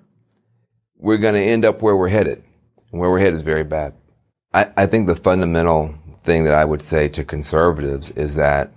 we're 0.95 1.17
going 1.17 1.33
to 1.33 1.41
end 1.41 1.65
up 1.65 1.81
where 1.81 1.97
we're 1.97 2.09
headed. 2.09 2.43
And 2.91 3.01
where 3.01 3.09
we're 3.09 3.19
headed 3.19 3.33
is 3.33 3.41
very 3.41 3.63
bad. 3.63 3.95
I, 4.53 4.71
I, 4.77 4.85
think 4.85 5.07
the 5.07 5.15
fundamental 5.15 5.95
thing 6.21 6.43
that 6.43 6.53
I 6.53 6.65
would 6.65 6.83
say 6.83 7.09
to 7.09 7.23
conservatives 7.23 8.11
is 8.11 8.35
that 8.35 8.71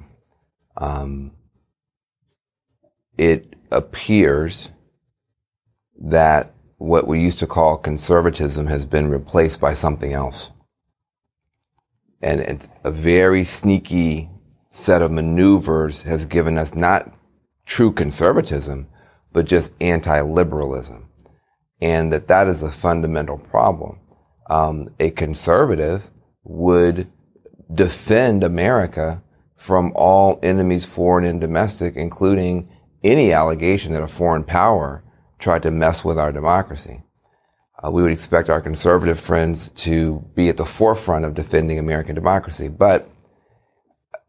um, 0.79 1.33
it 3.19 3.55
appears 3.71 4.71
that 6.01 6.55
what 6.79 7.07
we 7.07 7.21
used 7.21 7.41
to 7.41 7.47
call 7.47 7.77
conservatism 7.77 8.67
has 8.67 8.87
been 8.87 9.09
replaced 9.09 9.61
by 9.61 9.75
something 9.75 10.15
else. 10.15 10.53
And 12.23 12.41
it's 12.41 12.69
a 12.83 12.91
very 12.91 13.45
sneaky 13.45 14.31
set 14.71 15.03
of 15.03 15.11
maneuvers 15.11 16.03
has 16.03 16.25
given 16.25 16.57
us 16.57 16.75
not 16.75 17.13
true 17.67 17.93
conservatism, 17.93 18.87
but 19.35 19.45
just 19.45 19.73
anti-liberalism. 19.83 21.11
And 21.83 22.11
that 22.13 22.29
that 22.29 22.47
is 22.47 22.63
a 22.63 22.71
fundamental 22.71 23.37
problem. 23.37 24.01
Um, 24.49 24.95
a 24.99 25.11
conservative 25.11 26.11
would 26.45 27.11
defend 27.73 28.43
America 28.45 29.23
from 29.57 29.93
all 29.95 30.39
enemies, 30.43 30.87
foreign 30.87 31.25
and 31.25 31.41
domestic, 31.41 31.97
including 31.97 32.71
any 33.03 33.33
allegation 33.33 33.93
that 33.93 34.03
a 34.03 34.09
foreign 34.09 34.45
power 34.45 35.05
tried 35.39 35.63
to 35.65 35.71
mess 35.71 36.05
with 36.05 36.19
our 36.19 36.33
democracy. 36.33 37.03
Uh, 37.83 37.91
we 37.91 38.03
would 38.03 38.13
expect 38.13 38.49
our 38.49 38.61
conservative 38.61 39.19
friends 39.19 39.69
to 39.71 40.21
be 40.35 40.49
at 40.49 40.57
the 40.57 40.65
forefront 40.65 41.25
of 41.25 41.35
defending 41.35 41.79
American 41.79 42.15
democracy, 42.15 42.69
but 42.69 43.11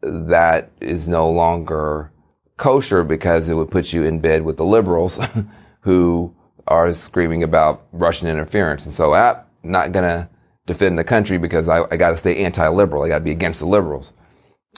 that 0.02 0.72
is 0.80 1.06
no 1.06 1.30
longer 1.30 2.12
kosher 2.56 3.04
because 3.04 3.48
it 3.48 3.54
would 3.54 3.70
put 3.70 3.92
you 3.92 4.04
in 4.04 4.20
bed 4.20 4.42
with 4.42 4.56
the 4.56 4.64
liberals 4.64 5.20
who 5.80 6.34
are 6.66 6.92
screaming 6.92 7.42
about 7.42 7.86
Russian 7.92 8.28
interference. 8.28 8.84
And 8.84 8.94
so 8.94 9.14
I'm 9.14 9.36
not 9.62 9.92
going 9.92 10.04
to 10.04 10.28
defend 10.66 10.98
the 10.98 11.04
country 11.04 11.38
because 11.38 11.68
I, 11.68 11.82
I 11.90 11.96
got 11.96 12.10
to 12.10 12.16
stay 12.16 12.44
anti-liberal. 12.44 13.04
I 13.04 13.08
got 13.08 13.18
to 13.18 13.24
be 13.24 13.30
against 13.30 13.60
the 13.60 13.66
liberals. 13.66 14.12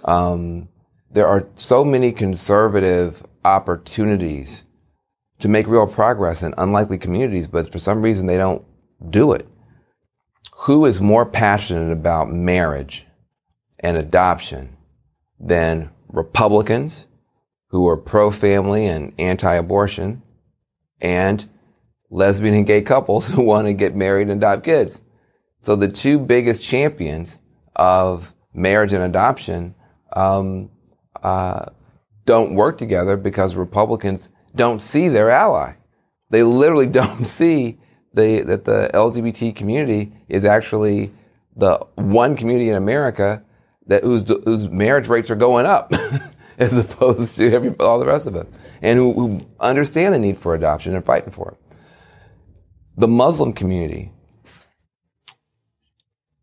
Um, 0.05 0.69
there 1.11 1.27
are 1.27 1.49
so 1.55 1.85
many 1.85 2.13
conservative 2.13 3.25
opportunities 3.45 4.65
to 5.39 5.49
make 5.49 5.67
real 5.67 5.87
progress 5.87 6.43
in 6.43 6.53
unlikely 6.59 6.99
communities, 6.99 7.49
but 7.49 7.73
for 7.73 7.79
some 7.79 8.03
reason 8.03 8.27
they 8.27 8.37
don't 8.37 8.65
do 9.09 9.33
it. 9.33 9.49
Who 10.63 10.85
is 10.85 11.01
more 11.01 11.25
passionate 11.25 11.93
about 11.93 12.31
marriage 12.31 13.07
and 13.81 13.97
adoption 13.97 14.77
than 15.39 15.91
Republicans 16.09 17.07
who 17.69 17.87
are 17.87 17.97
pro-family 17.97 18.87
and 18.87 19.13
anti-abortion 19.19 20.23
and 21.01 21.49
lesbian 22.11 22.55
and 22.55 22.67
gay 22.67 22.83
couples 22.83 23.29
who 23.29 23.43
want 23.43 23.67
to 23.67 23.73
get 23.73 23.95
married 23.95 24.29
and 24.29 24.43
adopt 24.43 24.65
kids? 24.65 25.03
So 25.63 25.77
the 25.77 25.89
two 25.89 26.19
biggest 26.19 26.63
champions 26.63 27.41
of 27.77 28.35
marriage 28.55 28.93
and 28.93 29.03
adoption 29.03 29.75
um, 30.15 30.71
uh, 31.23 31.67
don't 32.25 32.55
work 32.55 32.79
together 32.79 33.17
because 33.17 33.57
Republicans 33.57 34.31
don't 34.55 34.81
see 34.81 35.09
their 35.09 35.31
ally. 35.31 35.75
They 36.31 36.43
literally 36.43 36.87
don't 37.01 37.25
see 37.25 37.79
the, 38.15 38.43
that 38.43 38.65
the 38.65 38.91
LGBT 38.95 39.55
community 39.55 40.13
is 40.29 40.45
actually 40.45 41.13
the 41.57 41.79
one 41.97 42.37
community 42.37 42.69
in 42.69 42.77
America 42.77 43.43
that 43.87 44.05
whose, 44.05 44.29
whose 44.45 44.69
marriage 44.69 45.09
rates 45.09 45.31
are 45.31 45.37
going 45.37 45.67
up 45.67 45.93
as 46.67 46.73
opposed 46.73 47.37
to 47.37 47.53
every, 47.53 47.75
all 47.79 47.99
the 47.99 48.07
rest 48.07 48.27
of 48.27 48.35
us 48.35 48.47
and 48.83 48.99
who, 48.99 49.13
who 49.13 49.47
understand 49.61 50.13
the 50.13 50.19
need 50.19 50.37
for 50.37 50.55
adoption 50.55 50.95
and 50.95 51.05
fighting 51.05 51.33
for 51.33 51.53
it. 51.53 51.75
The 52.97 53.09
Muslim 53.09 53.53
community 53.53 54.13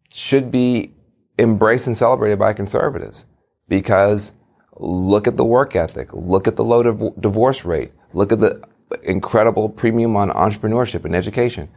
should 0.10 0.52
be 0.52 0.94
embraced 1.38 1.88
and 1.88 1.98
celebrated 1.98 2.40
by 2.40 2.54
conservatives 2.54 3.26
because 3.68 4.32
look 4.78 5.28
at 5.28 5.36
the 5.36 5.44
work 5.44 5.76
ethic, 5.76 6.14
look 6.14 6.48
at 6.48 6.56
the 6.56 6.64
low 6.64 6.84
div- 6.84 7.22
divorce 7.22 7.66
rate, 7.66 7.92
look 8.14 8.32
at 8.32 8.40
the 8.40 8.62
incredible 9.04 9.68
premium 9.68 10.16
on 10.16 10.30
entrepreneurship 10.30 11.04
and 11.04 11.14
education, 11.14 11.68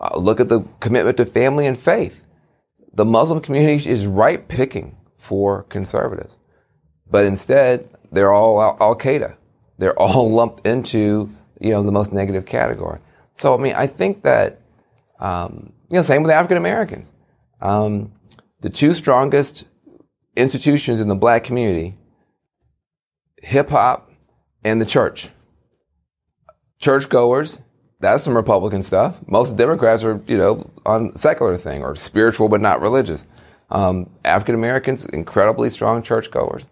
uh, 0.00 0.16
look 0.16 0.40
at 0.40 0.48
the 0.48 0.60
commitment 0.80 1.18
to 1.18 1.26
family 1.26 1.66
and 1.66 1.78
faith. 1.78 2.24
The 2.94 3.04
Muslim 3.04 3.40
community 3.40 3.90
is 3.90 4.06
right 4.06 4.46
picking 4.48 4.96
for 5.18 5.64
conservatives, 5.64 6.38
but 7.10 7.24
instead 7.24 7.88
they're 8.12 8.32
all 8.32 8.60
Al 8.60 8.96
Qaeda. 8.96 9.36
They're 9.78 9.98
all 9.98 10.30
lumped 10.38 10.66
into 10.66 11.30
you 11.60 11.70
know 11.70 11.82
the 11.82 11.92
most 11.92 12.12
negative 12.12 12.46
category. 12.46 13.00
So 13.36 13.54
I 13.54 13.58
mean, 13.58 13.74
I 13.74 13.86
think 13.86 14.22
that 14.22 14.60
um, 15.18 15.72
you 15.88 15.96
know, 15.96 16.02
same 16.02 16.22
with 16.22 16.30
African 16.30 16.56
Americans. 16.56 17.12
Um, 17.60 18.12
the 18.60 18.70
two 18.70 18.92
strongest 18.92 19.64
institutions 20.36 21.00
in 21.00 21.08
the 21.08 21.14
black 21.14 21.44
community, 21.44 21.96
hip 23.42 23.68
hop 23.68 24.10
and 24.64 24.80
the 24.80 24.86
church. 24.86 25.30
Churchgoers, 26.78 27.60
that's 28.00 28.24
some 28.24 28.36
Republican 28.36 28.82
stuff. 28.82 29.20
Most 29.26 29.56
Democrats 29.56 30.04
are, 30.04 30.20
you 30.26 30.36
know, 30.36 30.70
on 30.84 31.16
secular 31.16 31.56
thing 31.56 31.82
or 31.82 31.96
spiritual 31.96 32.48
but 32.48 32.60
not 32.60 32.80
religious. 32.80 33.24
Um, 33.70 34.10
African 34.24 34.54
Americans, 34.54 35.06
incredibly 35.06 35.70
strong 35.70 36.02
churchgoers. 36.02 36.66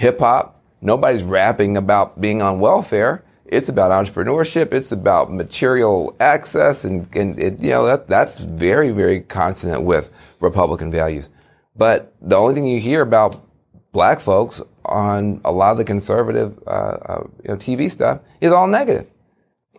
Hip 0.00 0.18
hop, 0.18 0.58
nobody's 0.80 1.22
rapping 1.22 1.76
about 1.76 2.18
being 2.18 2.40
on 2.40 2.58
welfare. 2.58 3.22
It's 3.44 3.68
about 3.68 3.90
entrepreneurship. 3.90 4.72
It's 4.72 4.92
about 4.92 5.30
material 5.30 6.16
access, 6.18 6.86
and, 6.86 7.06
and 7.14 7.38
it, 7.38 7.60
you 7.60 7.68
know 7.68 7.84
that 7.84 8.08
that's 8.08 8.38
very 8.40 8.92
very 8.92 9.20
consonant 9.20 9.82
with 9.82 10.10
Republican 10.40 10.90
values. 10.90 11.28
But 11.76 12.14
the 12.22 12.34
only 12.36 12.54
thing 12.54 12.66
you 12.66 12.80
hear 12.80 13.02
about 13.02 13.44
black 13.92 14.20
folks 14.20 14.62
on 14.86 15.42
a 15.44 15.52
lot 15.52 15.72
of 15.72 15.76
the 15.76 15.84
conservative 15.84 16.58
uh, 16.66 16.70
uh, 16.70 17.26
you 17.42 17.50
know, 17.50 17.56
TV 17.56 17.90
stuff 17.90 18.20
is 18.40 18.52
all 18.52 18.68
negative. 18.68 19.06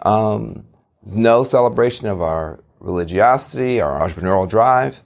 Um, 0.04 0.68
there's 1.02 1.18
no 1.18 1.44
celebration 1.44 2.06
of 2.06 2.22
our 2.22 2.64
religiosity, 2.80 3.82
our 3.82 4.08
entrepreneurial 4.08 4.48
drive. 4.48 5.02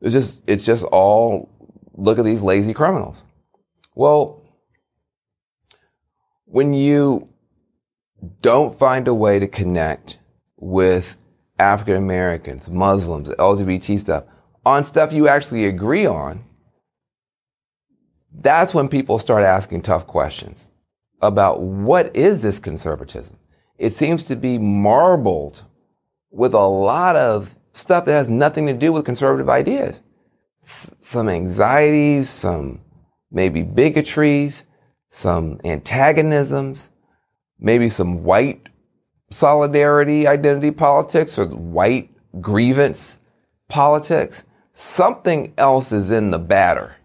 It's 0.00 0.12
just 0.12 0.42
it's 0.46 0.64
just 0.64 0.84
all 0.84 1.50
look 1.96 2.20
at 2.20 2.24
these 2.24 2.42
lazy 2.42 2.72
criminals. 2.72 3.24
Well, 3.98 4.44
when 6.44 6.72
you 6.72 7.30
don't 8.40 8.78
find 8.78 9.08
a 9.08 9.12
way 9.12 9.40
to 9.40 9.48
connect 9.48 10.20
with 10.56 11.16
African 11.58 11.96
Americans, 11.96 12.70
Muslims, 12.70 13.28
LGBT 13.28 13.98
stuff 13.98 14.22
on 14.64 14.84
stuff 14.84 15.12
you 15.12 15.26
actually 15.26 15.64
agree 15.66 16.06
on, 16.06 16.44
that's 18.32 18.72
when 18.72 18.86
people 18.88 19.18
start 19.18 19.42
asking 19.42 19.82
tough 19.82 20.06
questions 20.06 20.70
about 21.20 21.60
what 21.60 22.14
is 22.14 22.40
this 22.40 22.60
conservatism? 22.60 23.36
It 23.78 23.92
seems 23.92 24.22
to 24.28 24.36
be 24.36 24.58
marbled 24.58 25.64
with 26.30 26.54
a 26.54 26.68
lot 26.68 27.16
of 27.16 27.56
stuff 27.72 28.04
that 28.04 28.12
has 28.12 28.28
nothing 28.28 28.66
to 28.68 28.74
do 28.74 28.92
with 28.92 29.04
conservative 29.04 29.48
ideas. 29.48 30.02
S- 30.62 30.94
some 31.00 31.28
anxieties, 31.28 32.30
some 32.30 32.82
maybe 33.30 33.62
bigotries, 33.62 34.64
some 35.10 35.58
antagonisms, 35.64 36.90
maybe 37.58 37.88
some 37.88 38.24
white 38.24 38.68
solidarity 39.30 40.26
identity 40.26 40.70
politics 40.70 41.38
or 41.38 41.46
white 41.46 42.10
grievance 42.40 43.18
politics. 43.68 44.44
Something 44.72 45.52
else 45.58 45.92
is 45.92 46.10
in 46.10 46.30
the 46.30 46.38
batter 46.38 46.96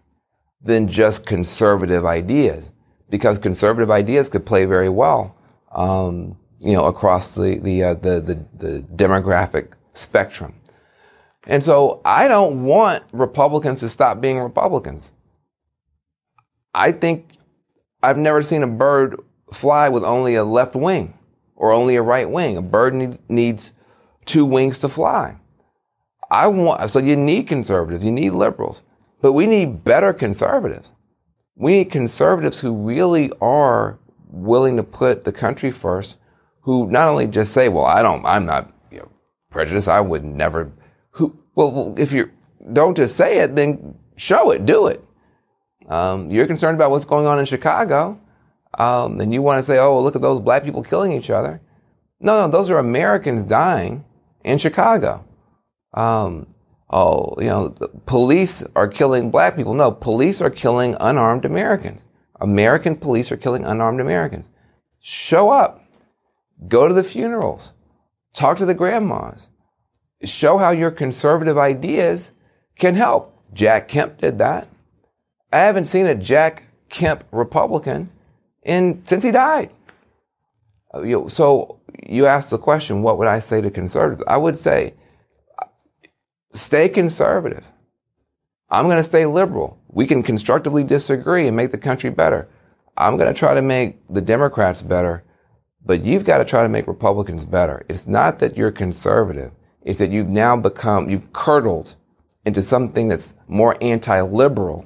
than 0.62 0.88
just 0.88 1.26
conservative 1.26 2.06
ideas 2.06 2.70
because 3.10 3.38
conservative 3.38 3.90
ideas 3.90 4.28
could 4.28 4.46
play 4.46 4.64
very 4.64 4.88
well, 4.88 5.36
um, 5.72 6.36
you 6.60 6.72
know, 6.72 6.86
across 6.86 7.34
the, 7.34 7.58
the, 7.58 7.82
uh, 7.82 7.94
the, 7.94 8.20
the, 8.20 8.46
the 8.56 8.80
demographic 8.94 9.72
spectrum. 9.92 10.54
And 11.46 11.62
so 11.62 12.00
I 12.04 12.28
don't 12.28 12.64
want 12.64 13.04
Republicans 13.12 13.80
to 13.80 13.88
stop 13.88 14.20
being 14.20 14.38
Republicans. 14.38 15.12
I 16.74 16.92
think 16.92 17.30
I've 18.02 18.18
never 18.18 18.42
seen 18.42 18.62
a 18.62 18.66
bird 18.66 19.16
fly 19.52 19.88
with 19.88 20.04
only 20.04 20.34
a 20.34 20.44
left 20.44 20.74
wing 20.74 21.16
or 21.56 21.72
only 21.72 21.96
a 21.96 22.02
right 22.02 22.28
wing. 22.28 22.56
A 22.56 22.62
bird 22.62 22.94
need, 22.94 23.18
needs 23.28 23.72
two 24.24 24.44
wings 24.44 24.78
to 24.80 24.88
fly. 24.88 25.36
I 26.30 26.48
want, 26.48 26.90
so 26.90 26.98
you 26.98 27.16
need 27.16 27.46
conservatives, 27.46 28.04
you 28.04 28.10
need 28.10 28.30
liberals, 28.30 28.82
but 29.22 29.32
we 29.32 29.46
need 29.46 29.84
better 29.84 30.12
conservatives. 30.12 30.90
We 31.54 31.74
need 31.74 31.90
conservatives 31.92 32.58
who 32.58 32.74
really 32.74 33.30
are 33.40 33.98
willing 34.28 34.76
to 34.76 34.82
put 34.82 35.24
the 35.24 35.32
country 35.32 35.70
first, 35.70 36.16
who 36.62 36.90
not 36.90 37.08
only 37.08 37.28
just 37.28 37.52
say, 37.52 37.68
well, 37.68 37.84
I 37.84 38.02
don't, 38.02 38.26
I'm 38.26 38.46
not 38.46 38.72
you 38.90 38.98
know, 38.98 39.08
prejudiced. 39.50 39.86
I 39.86 40.00
would 40.00 40.24
never, 40.24 40.72
who, 41.10 41.38
well, 41.54 41.94
if 41.96 42.10
you 42.10 42.30
don't 42.72 42.96
just 42.96 43.16
say 43.16 43.38
it, 43.38 43.54
then 43.54 43.94
show 44.16 44.50
it, 44.50 44.66
do 44.66 44.88
it. 44.88 45.04
Um, 45.88 46.30
you're 46.30 46.46
concerned 46.46 46.76
about 46.76 46.90
what's 46.90 47.04
going 47.04 47.26
on 47.26 47.38
in 47.38 47.44
Chicago, 47.44 48.18
um, 48.78 49.20
and 49.20 49.32
you 49.32 49.42
want 49.42 49.58
to 49.58 49.62
say, 49.62 49.78
"Oh, 49.78 50.00
look 50.00 50.16
at 50.16 50.22
those 50.22 50.40
black 50.40 50.64
people 50.64 50.82
killing 50.82 51.12
each 51.12 51.30
other." 51.30 51.60
No, 52.20 52.40
no, 52.40 52.50
those 52.50 52.70
are 52.70 52.78
Americans 52.78 53.44
dying 53.44 54.04
in 54.44 54.58
Chicago. 54.58 55.24
Um, 55.92 56.46
oh, 56.90 57.34
you 57.38 57.48
know, 57.48 57.74
police 58.06 58.62
are 58.74 58.88
killing 58.88 59.30
black 59.30 59.56
people. 59.56 59.74
No, 59.74 59.90
police 59.90 60.40
are 60.40 60.50
killing 60.50 60.96
unarmed 61.00 61.44
Americans. 61.44 62.04
American 62.40 62.96
police 62.96 63.30
are 63.30 63.36
killing 63.36 63.64
unarmed 63.64 64.00
Americans. 64.00 64.48
Show 65.00 65.50
up. 65.50 65.84
Go 66.68 66.88
to 66.88 66.94
the 66.94 67.04
funerals. 67.04 67.72
Talk 68.32 68.58
to 68.58 68.66
the 68.66 68.74
grandmas. 68.74 69.48
Show 70.22 70.58
how 70.58 70.70
your 70.70 70.90
conservative 70.90 71.58
ideas 71.58 72.32
can 72.78 72.94
help. 72.94 73.38
Jack 73.52 73.88
Kemp 73.88 74.18
did 74.18 74.38
that. 74.38 74.68
I 75.54 75.58
haven't 75.58 75.84
seen 75.84 76.06
a 76.06 76.16
Jack 76.16 76.64
Kemp 76.88 77.22
Republican 77.30 78.10
in 78.64 79.04
since 79.06 79.22
he 79.22 79.30
died. 79.30 79.70
Uh, 80.92 81.28
so 81.28 81.78
you 82.04 82.26
asked 82.26 82.50
the 82.50 82.58
question, 82.58 83.02
what 83.02 83.18
would 83.18 83.28
I 83.28 83.38
say 83.38 83.60
to 83.60 83.70
conservatives? 83.70 84.24
I 84.26 84.36
would 84.36 84.58
say, 84.58 84.94
stay 86.52 86.88
conservative. 86.88 87.70
I'm 88.68 88.86
going 88.86 88.96
to 88.96 89.04
stay 89.04 89.26
liberal. 89.26 89.78
We 89.86 90.08
can 90.08 90.24
constructively 90.24 90.82
disagree 90.82 91.46
and 91.46 91.56
make 91.56 91.70
the 91.70 91.78
country 91.78 92.10
better. 92.10 92.48
I'm 92.96 93.16
going 93.16 93.32
to 93.32 93.38
try 93.38 93.54
to 93.54 93.62
make 93.62 94.00
the 94.10 94.22
Democrats 94.22 94.82
better, 94.82 95.22
but 95.86 96.02
you've 96.02 96.24
got 96.24 96.38
to 96.38 96.44
try 96.44 96.64
to 96.64 96.68
make 96.68 96.88
Republicans 96.88 97.44
better. 97.44 97.86
It's 97.88 98.08
not 98.08 98.40
that 98.40 98.56
you're 98.56 98.72
conservative. 98.72 99.52
It's 99.82 100.00
that 100.00 100.10
you've 100.10 100.28
now 100.28 100.56
become, 100.56 101.08
you've 101.08 101.32
curdled 101.32 101.94
into 102.44 102.60
something 102.60 103.06
that's 103.06 103.34
more 103.46 103.76
anti-liberal 103.80 104.84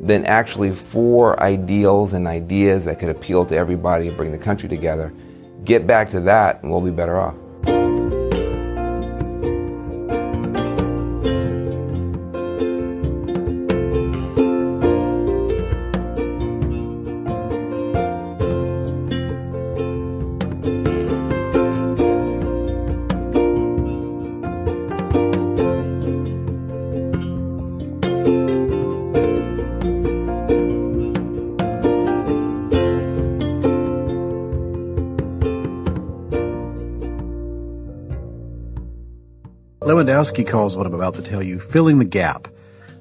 than 0.00 0.24
actually 0.26 0.72
four 0.72 1.40
ideals 1.42 2.12
and 2.12 2.26
ideas 2.26 2.84
that 2.84 2.98
could 2.98 3.08
appeal 3.08 3.46
to 3.46 3.56
everybody 3.56 4.08
and 4.08 4.16
bring 4.16 4.32
the 4.32 4.38
country 4.38 4.68
together. 4.68 5.12
Get 5.64 5.86
back 5.86 6.10
to 6.10 6.20
that 6.20 6.62
and 6.62 6.70
we'll 6.70 6.80
be 6.80 6.90
better 6.90 7.18
off. 7.18 7.34
Lewandowsky 40.26 40.48
calls 40.48 40.76
what 40.76 40.86
I'm 40.86 40.94
about 40.94 41.14
to 41.14 41.22
tell 41.22 41.42
you 41.42 41.60
filling 41.60 42.00
the 42.00 42.04
gap. 42.04 42.48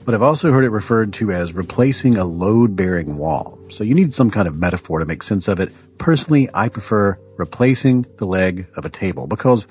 but 0.05 0.13
I've 0.13 0.21
also 0.21 0.51
heard 0.51 0.63
it 0.63 0.69
referred 0.69 1.13
to 1.13 1.31
as 1.31 1.53
replacing 1.53 2.17
a 2.17 2.23
load 2.23 2.75
bearing 2.75 3.17
wall. 3.17 3.57
So 3.69 3.83
you 3.83 3.95
need 3.95 4.13
some 4.13 4.29
kind 4.29 4.47
of 4.47 4.55
metaphor 4.55 4.99
to 4.99 5.05
make 5.05 5.23
sense 5.23 5.47
of 5.47 5.59
it. 5.59 5.73
Personally, 5.97 6.47
I 6.53 6.69
prefer 6.69 7.17
replacing 7.37 8.05
the 8.17 8.27
leg 8.27 8.67
of 8.75 8.85
a 8.85 8.89
table 8.89 9.25
because 9.25 9.65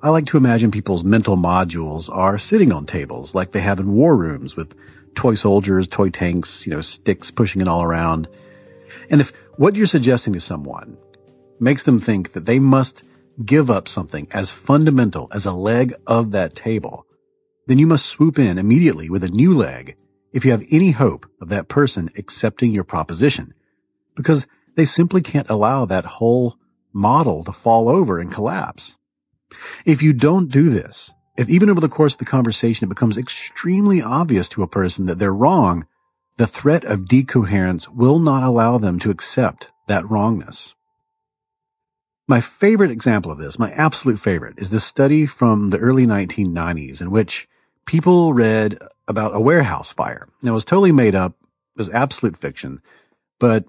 I 0.00 0.10
like 0.10 0.26
to 0.26 0.36
imagine 0.36 0.70
people's 0.70 1.02
mental 1.02 1.36
modules 1.36 2.08
are 2.14 2.38
sitting 2.38 2.70
on 2.70 2.86
tables 2.86 3.34
like 3.34 3.50
they 3.50 3.62
have 3.62 3.80
in 3.80 3.92
war 3.92 4.16
rooms 4.16 4.54
with 4.54 4.76
toy 5.16 5.34
soldiers, 5.34 5.88
toy 5.88 6.10
tanks, 6.10 6.64
you 6.64 6.72
know, 6.72 6.80
sticks 6.80 7.32
pushing 7.32 7.60
it 7.60 7.66
all 7.66 7.82
around. 7.82 8.28
And 9.10 9.20
if 9.20 9.32
what 9.56 9.74
you're 9.74 9.86
suggesting 9.86 10.34
to 10.34 10.40
someone 10.40 10.96
makes 11.58 11.82
them 11.82 11.98
think 11.98 12.34
that 12.34 12.46
they 12.46 12.60
must 12.60 13.02
give 13.44 13.70
up 13.70 13.88
something 13.88 14.26
as 14.30 14.50
fundamental 14.50 15.28
as 15.32 15.46
a 15.46 15.52
leg 15.52 15.94
of 16.06 16.30
that 16.32 16.54
table, 16.54 17.06
then 17.66 17.78
you 17.78 17.86
must 17.86 18.06
swoop 18.06 18.38
in 18.38 18.58
immediately 18.58 19.08
with 19.08 19.24
a 19.24 19.28
new 19.28 19.54
leg 19.54 19.96
if 20.32 20.44
you 20.44 20.50
have 20.50 20.66
any 20.70 20.92
hope 20.92 21.26
of 21.40 21.48
that 21.48 21.68
person 21.68 22.10
accepting 22.16 22.74
your 22.74 22.84
proposition, 22.84 23.54
because 24.14 24.46
they 24.76 24.84
simply 24.84 25.20
can't 25.20 25.50
allow 25.50 25.84
that 25.84 26.04
whole 26.04 26.56
model 26.92 27.44
to 27.44 27.52
fall 27.52 27.88
over 27.88 28.18
and 28.18 28.32
collapse. 28.32 28.96
If 29.84 30.02
you 30.02 30.12
don't 30.12 30.50
do 30.50 30.70
this, 30.70 31.12
if 31.36 31.48
even 31.48 31.70
over 31.70 31.80
the 31.80 31.88
course 31.88 32.12
of 32.12 32.18
the 32.18 32.24
conversation 32.24 32.86
it 32.86 32.88
becomes 32.88 33.16
extremely 33.16 34.02
obvious 34.02 34.48
to 34.50 34.62
a 34.62 34.68
person 34.68 35.06
that 35.06 35.18
they're 35.18 35.34
wrong, 35.34 35.86
the 36.36 36.46
threat 36.46 36.84
of 36.84 37.06
decoherence 37.06 37.88
will 37.88 38.18
not 38.18 38.42
allow 38.42 38.78
them 38.78 38.98
to 39.00 39.10
accept 39.10 39.70
that 39.88 40.08
wrongness. 40.08 40.74
My 42.30 42.40
favorite 42.40 42.92
example 42.92 43.32
of 43.32 43.38
this, 43.38 43.58
my 43.58 43.72
absolute 43.72 44.20
favorite, 44.20 44.60
is 44.60 44.70
this 44.70 44.84
study 44.84 45.26
from 45.26 45.70
the 45.70 45.78
early 45.78 46.06
1990s 46.06 47.00
in 47.00 47.10
which 47.10 47.48
people 47.86 48.32
read 48.32 48.78
about 49.08 49.34
a 49.34 49.40
warehouse 49.40 49.92
fire. 49.92 50.28
Now, 50.40 50.52
it 50.52 50.54
was 50.54 50.64
totally 50.64 50.92
made 50.92 51.16
up. 51.16 51.34
It 51.74 51.80
was 51.80 51.90
absolute 51.90 52.36
fiction. 52.36 52.82
But 53.40 53.64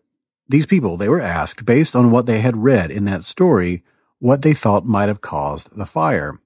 these 0.48 0.68
people, 0.68 0.96
they 0.96 1.10
were 1.10 1.20
asked 1.20 1.66
based 1.66 1.96
on 1.96 2.12
what 2.12 2.28
they 2.28 2.42
had 2.42 2.56
read 2.56 2.92
in 2.92 3.06
that 3.06 3.26
story, 3.26 3.84
what 4.20 4.44
they 4.44 4.54
thought 4.54 4.86
might 4.86 5.08
have 5.08 5.22
caused 5.22 5.76
the 5.76 5.88
fire. 5.88 6.40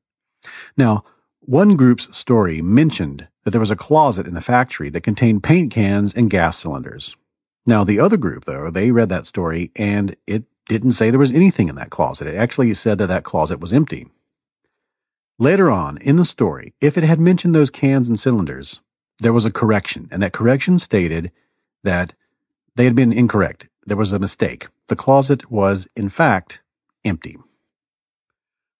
Now, 0.78 1.04
one 1.42 1.76
group's 1.76 2.18
story 2.18 2.62
mentioned 2.62 3.28
that 3.44 3.52
there 3.52 3.60
was 3.60 3.72
a 3.72 3.76
closet 3.76 4.26
in 4.26 4.36
the 4.36 4.40
factory 4.40 4.90
that 4.92 5.02
contained 5.02 5.44
paint 5.44 5.74
cans 5.74 6.14
and 6.14 6.30
gas 6.30 6.60
cylinders. 6.60 7.14
Now, 7.66 7.84
the 7.84 8.00
other 8.00 8.16
group, 8.16 8.46
though, 8.46 8.70
they 8.70 8.94
read 8.94 9.10
that 9.10 9.26
story 9.26 9.72
and 9.76 10.16
it 10.26 10.46
didn't 10.68 10.92
say 10.92 11.10
there 11.10 11.20
was 11.20 11.32
anything 11.32 11.70
in 11.70 11.76
that 11.76 11.90
closet. 11.90 12.28
It 12.28 12.36
actually 12.36 12.74
said 12.74 12.98
that 12.98 13.08
that 13.08 13.24
closet 13.24 13.60
was 13.60 13.74
empty. 13.74 14.08
Later 15.38 15.70
on 15.70 15.98
in 15.98 16.16
the 16.16 16.26
story, 16.26 16.74
if 16.82 16.98
it 16.98 17.04
had 17.04 17.20
mentioned 17.20 17.54
those 17.54 17.70
cans 17.70 18.08
and 18.08 18.20
cylinders, 18.20 18.80
there 19.20 19.34
was 19.34 19.46
a 19.46 19.52
correction, 19.52 20.08
and 20.12 20.22
that 20.24 20.34
correction 20.34 20.80
stated 20.80 21.32
that 21.84 22.14
they 22.76 22.86
had 22.86 22.96
been 22.96 23.14
incorrect. 23.14 23.68
There 23.86 23.98
was 23.98 24.12
a 24.12 24.20
mistake. 24.20 24.68
The 24.88 24.96
closet 24.96 25.52
was, 25.52 25.88
in 25.96 26.10
fact, 26.10 26.60
empty. 27.04 27.38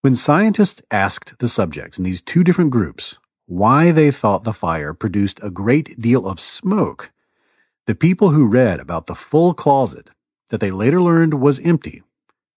When 0.02 0.16
scientists 0.16 0.82
asked 0.92 1.34
the 1.40 1.48
subjects 1.48 1.98
in 1.98 2.04
these 2.04 2.22
two 2.22 2.44
different 2.44 2.72
groups 2.72 3.18
why 3.48 3.92
they 3.92 4.12
thought 4.12 4.44
the 4.44 4.54
fire 4.54 4.94
produced 4.94 5.40
a 5.42 5.52
great 5.52 6.00
deal 6.00 6.28
of 6.28 6.40
smoke, 6.40 7.12
the 7.86 7.96
people 7.96 8.30
who 8.30 8.48
read 8.48 8.80
about 8.80 9.06
the 9.06 9.16
full 9.16 9.54
closet 9.54 10.10
that 10.50 10.60
they 10.60 10.72
later 10.72 11.02
learned 11.02 11.36
was 11.36 11.60
empty 11.60 12.04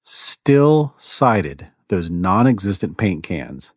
still 0.09 0.95
cited 0.97 1.69
those 1.89 2.11
non 2.11 2.47
existent 2.47 2.97
paint 2.97 3.23
cans 3.23 3.73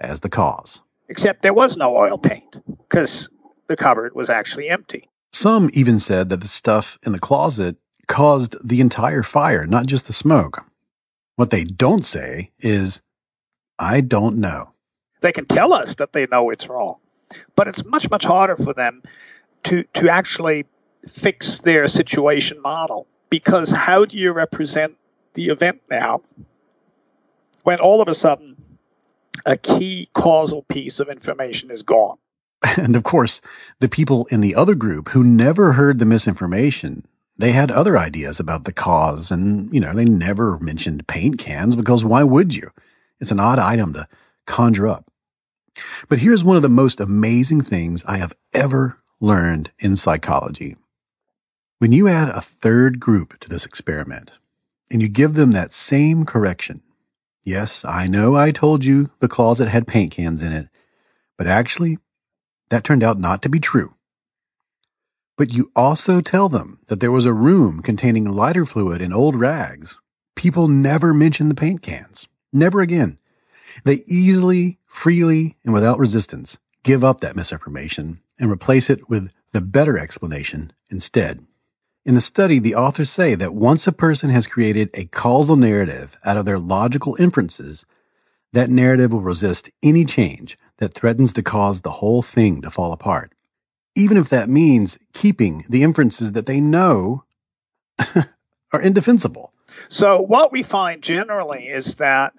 as 0.00 0.20
the 0.20 0.28
cause. 0.28 0.82
Except 1.08 1.42
there 1.42 1.54
was 1.54 1.76
no 1.76 1.96
oil 1.96 2.18
paint 2.18 2.60
because 2.66 3.28
the 3.68 3.76
cupboard 3.76 4.14
was 4.14 4.28
actually 4.28 4.68
empty. 4.68 5.08
Some 5.32 5.70
even 5.72 5.98
said 5.98 6.28
that 6.28 6.40
the 6.40 6.48
stuff 6.48 6.98
in 7.04 7.12
the 7.12 7.20
closet 7.20 7.76
caused 8.08 8.56
the 8.66 8.80
entire 8.80 9.22
fire, 9.22 9.66
not 9.66 9.86
just 9.86 10.06
the 10.06 10.12
smoke. 10.12 10.64
What 11.36 11.50
they 11.50 11.64
don't 11.64 12.04
say 12.04 12.50
is, 12.58 13.02
I 13.78 14.00
don't 14.00 14.38
know. 14.38 14.70
They 15.20 15.32
can 15.32 15.46
tell 15.46 15.72
us 15.72 15.94
that 15.96 16.12
they 16.12 16.26
know 16.26 16.50
it's 16.50 16.68
wrong, 16.68 16.96
but 17.54 17.68
it's 17.68 17.84
much, 17.84 18.10
much 18.10 18.24
harder 18.24 18.56
for 18.56 18.72
them 18.72 19.02
to, 19.64 19.84
to 19.94 20.08
actually 20.08 20.66
fix 21.12 21.58
their 21.58 21.86
situation 21.88 22.60
model 22.60 23.06
because 23.30 23.70
how 23.70 24.04
do 24.04 24.16
you 24.16 24.32
represent 24.32 24.96
the 25.34 25.48
event 25.48 25.80
now 25.90 26.22
when 27.62 27.80
all 27.80 28.00
of 28.00 28.08
a 28.08 28.14
sudden 28.14 28.56
a 29.44 29.56
key 29.56 30.08
causal 30.14 30.62
piece 30.62 30.98
of 30.98 31.08
information 31.08 31.70
is 31.70 31.82
gone. 31.82 32.18
And 32.76 32.96
of 32.96 33.04
course, 33.04 33.40
the 33.80 33.88
people 33.88 34.26
in 34.30 34.40
the 34.40 34.54
other 34.54 34.74
group 34.74 35.10
who 35.10 35.22
never 35.22 35.74
heard 35.74 35.98
the 35.98 36.04
misinformation, 36.04 37.06
they 37.38 37.52
had 37.52 37.70
other 37.70 37.96
ideas 37.96 38.40
about 38.40 38.64
the 38.64 38.72
cause. 38.72 39.30
And, 39.30 39.72
you 39.72 39.80
know, 39.80 39.94
they 39.94 40.04
never 40.04 40.58
mentioned 40.58 41.06
paint 41.06 41.38
cans 41.38 41.76
because 41.76 42.04
why 42.04 42.22
would 42.22 42.54
you? 42.54 42.70
It's 43.20 43.30
an 43.30 43.40
odd 43.40 43.58
item 43.58 43.92
to 43.92 44.08
conjure 44.46 44.88
up. 44.88 45.10
But 46.08 46.18
here's 46.18 46.44
one 46.44 46.56
of 46.56 46.62
the 46.62 46.68
most 46.68 46.98
amazing 46.98 47.60
things 47.60 48.02
I 48.06 48.16
have 48.16 48.34
ever 48.52 48.98
learned 49.20 49.70
in 49.78 49.96
psychology. 49.96 50.76
When 51.78 51.92
you 51.92 52.08
add 52.08 52.28
a 52.28 52.40
third 52.40 53.00
group 53.00 53.38
to 53.40 53.48
this 53.48 53.66
experiment 53.66 54.32
and 54.90 55.02
you 55.02 55.08
give 55.08 55.34
them 55.34 55.52
that 55.52 55.72
same 55.72 56.24
correction, 56.24 56.82
Yes, 57.46 57.84
I 57.84 58.08
know 58.08 58.34
I 58.34 58.50
told 58.50 58.84
you 58.84 59.10
the 59.20 59.28
closet 59.28 59.68
had 59.68 59.86
paint 59.86 60.10
cans 60.10 60.42
in 60.42 60.52
it, 60.52 60.68
but 61.38 61.46
actually, 61.46 61.98
that 62.70 62.82
turned 62.82 63.04
out 63.04 63.20
not 63.20 63.40
to 63.42 63.48
be 63.48 63.60
true. 63.60 63.94
But 65.38 65.52
you 65.52 65.70
also 65.76 66.20
tell 66.20 66.48
them 66.48 66.80
that 66.88 66.98
there 66.98 67.12
was 67.12 67.24
a 67.24 67.32
room 67.32 67.82
containing 67.82 68.24
lighter 68.24 68.66
fluid 68.66 69.00
and 69.00 69.14
old 69.14 69.36
rags. 69.36 69.96
People 70.34 70.66
never 70.66 71.14
mention 71.14 71.48
the 71.48 71.54
paint 71.54 71.82
cans. 71.82 72.26
Never 72.52 72.80
again. 72.80 73.18
They 73.84 74.02
easily, 74.08 74.80
freely, 74.84 75.56
and 75.64 75.72
without 75.72 76.00
resistance 76.00 76.58
give 76.82 77.04
up 77.04 77.20
that 77.20 77.36
misinformation 77.36 78.20
and 78.40 78.50
replace 78.50 78.90
it 78.90 79.08
with 79.08 79.30
the 79.52 79.60
better 79.60 79.96
explanation 79.96 80.72
instead. 80.90 81.46
In 82.06 82.14
the 82.14 82.20
study, 82.20 82.60
the 82.60 82.76
authors 82.76 83.10
say 83.10 83.34
that 83.34 83.52
once 83.52 83.88
a 83.88 83.92
person 83.92 84.30
has 84.30 84.46
created 84.46 84.90
a 84.94 85.06
causal 85.06 85.56
narrative 85.56 86.16
out 86.24 86.36
of 86.36 86.46
their 86.46 86.56
logical 86.56 87.16
inferences, 87.18 87.84
that 88.52 88.70
narrative 88.70 89.12
will 89.12 89.22
resist 89.22 89.70
any 89.82 90.04
change 90.04 90.56
that 90.78 90.94
threatens 90.94 91.32
to 91.32 91.42
cause 91.42 91.80
the 91.80 91.90
whole 91.90 92.22
thing 92.22 92.62
to 92.62 92.70
fall 92.70 92.92
apart, 92.92 93.32
even 93.96 94.16
if 94.16 94.28
that 94.28 94.48
means 94.48 94.98
keeping 95.14 95.64
the 95.68 95.82
inferences 95.82 96.30
that 96.30 96.46
they 96.46 96.60
know 96.60 97.24
are 97.98 98.80
indefensible. 98.80 99.52
So, 99.88 100.20
what 100.20 100.52
we 100.52 100.62
find 100.62 101.02
generally 101.02 101.64
is 101.64 101.96
that 101.96 102.34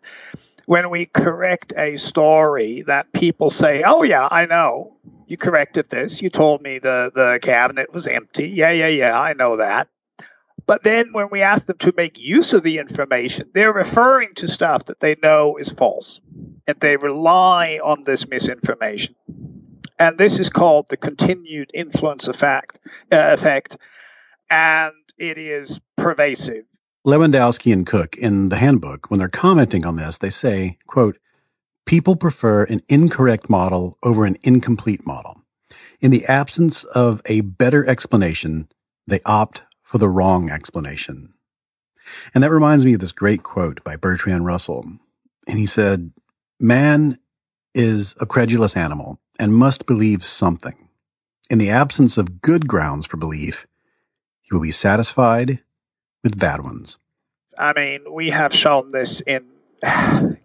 when 0.65 0.89
we 0.89 1.07
correct 1.07 1.73
a 1.75 1.97
story 1.97 2.83
that 2.87 3.11
people 3.11 3.49
say, 3.49 3.83
"Oh 3.85 4.03
yeah, 4.03 4.29
I 4.31 4.45
know. 4.45 4.95
You 5.27 5.37
corrected 5.37 5.89
this. 5.89 6.21
You 6.21 6.29
told 6.29 6.61
me 6.61 6.79
the 6.79 7.11
the 7.13 7.39
cabinet 7.41 7.93
was 7.93 8.07
empty. 8.07 8.47
Yeah, 8.49 8.71
yeah, 8.71 8.87
yeah, 8.87 9.19
I 9.19 9.33
know 9.33 9.57
that." 9.57 9.87
But 10.65 10.83
then 10.83 11.13
when 11.13 11.29
we 11.31 11.41
ask 11.41 11.65
them 11.65 11.77
to 11.79 11.93
make 11.95 12.17
use 12.17 12.53
of 12.53 12.61
the 12.61 12.77
information, 12.77 13.49
they're 13.53 13.71
referring 13.71 14.35
to 14.35 14.47
stuff 14.49 14.85
that 14.85 14.99
they 14.99 15.15
know 15.23 15.57
is 15.57 15.69
false. 15.69 16.19
And 16.67 16.77
they 16.81 16.97
rely 16.97 17.79
on 17.81 18.03
this 18.03 18.27
misinformation. 18.27 19.15
And 19.97 20.17
this 20.17 20.39
is 20.39 20.49
called 20.49 20.87
the 20.89 20.97
continued 20.97 21.71
influence 21.73 22.27
effect, 22.27 22.79
uh, 23.11 23.33
effect 23.33 23.77
and 24.49 24.93
it 25.17 25.37
is 25.37 25.79
pervasive. 25.95 26.65
Lewandowsky 27.05 27.71
and 27.71 27.85
Cook 27.85 28.15
in 28.17 28.49
the 28.49 28.57
handbook, 28.57 29.09
when 29.09 29.19
they're 29.19 29.29
commenting 29.29 29.85
on 29.85 29.95
this, 29.95 30.17
they 30.17 30.29
say, 30.29 30.77
quote, 30.87 31.17
people 31.87 32.15
prefer 32.15 32.65
an 32.65 32.83
incorrect 32.89 33.49
model 33.49 33.97
over 34.03 34.25
an 34.25 34.37
incomplete 34.43 35.07
model. 35.07 35.41
In 35.99 36.11
the 36.11 36.25
absence 36.25 36.83
of 36.83 37.21
a 37.25 37.41
better 37.41 37.83
explanation, 37.87 38.67
they 39.07 39.19
opt 39.25 39.63
for 39.81 39.97
the 39.97 40.09
wrong 40.09 40.51
explanation. 40.51 41.33
And 42.35 42.43
that 42.43 42.51
reminds 42.51 42.85
me 42.85 42.93
of 42.93 42.99
this 42.99 43.11
great 43.11 43.41
quote 43.41 43.83
by 43.83 43.95
Bertrand 43.95 44.45
Russell. 44.45 44.85
And 45.47 45.57
he 45.57 45.65
said, 45.65 46.11
man 46.59 47.19
is 47.73 48.13
a 48.19 48.25
credulous 48.25 48.75
animal 48.75 49.19
and 49.39 49.55
must 49.55 49.85
believe 49.85 50.23
something. 50.23 50.89
In 51.49 51.57
the 51.57 51.69
absence 51.69 52.17
of 52.17 52.41
good 52.41 52.67
grounds 52.67 53.05
for 53.05 53.17
belief, 53.17 53.65
he 54.41 54.53
will 54.53 54.61
be 54.61 54.71
satisfied 54.71 55.63
with 56.23 56.37
bad 56.37 56.61
ones. 56.61 56.97
I 57.57 57.73
mean, 57.73 58.01
we 58.11 58.29
have 58.29 58.53
shown 58.53 58.91
this 58.91 59.21
in 59.21 59.45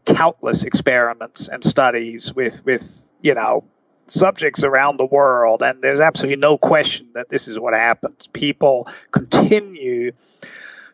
countless 0.04 0.62
experiments 0.64 1.48
and 1.48 1.64
studies 1.64 2.32
with, 2.34 2.64
with, 2.64 3.06
you 3.20 3.34
know, 3.34 3.64
subjects 4.08 4.64
around 4.64 4.98
the 4.98 5.06
world, 5.06 5.62
and 5.62 5.80
there's 5.80 6.00
absolutely 6.00 6.36
no 6.36 6.58
question 6.58 7.08
that 7.14 7.28
this 7.30 7.48
is 7.48 7.58
what 7.58 7.72
happens. 7.72 8.28
People 8.32 8.86
continue 9.12 10.12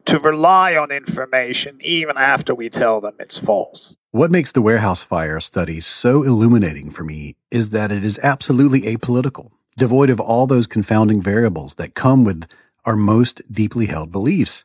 to 0.04 0.18
rely 0.20 0.76
on 0.76 0.90
information 0.92 1.78
even 1.82 2.16
after 2.16 2.54
we 2.54 2.70
tell 2.70 3.00
them 3.00 3.14
it's 3.18 3.38
false. 3.38 3.96
What 4.12 4.30
makes 4.30 4.52
the 4.52 4.62
warehouse 4.62 5.02
fire 5.02 5.40
study 5.40 5.80
so 5.80 6.22
illuminating 6.22 6.90
for 6.90 7.04
me 7.04 7.34
is 7.50 7.70
that 7.70 7.90
it 7.92 8.04
is 8.04 8.18
absolutely 8.22 8.82
apolitical. 8.82 9.50
devoid 9.78 10.10
of 10.10 10.20
all 10.20 10.46
those 10.46 10.66
confounding 10.66 11.22
variables 11.22 11.76
that 11.76 11.94
come 11.94 12.24
with 12.24 12.46
our 12.84 12.96
most 12.96 13.40
deeply 13.50 13.86
held 13.86 14.12
beliefs. 14.12 14.64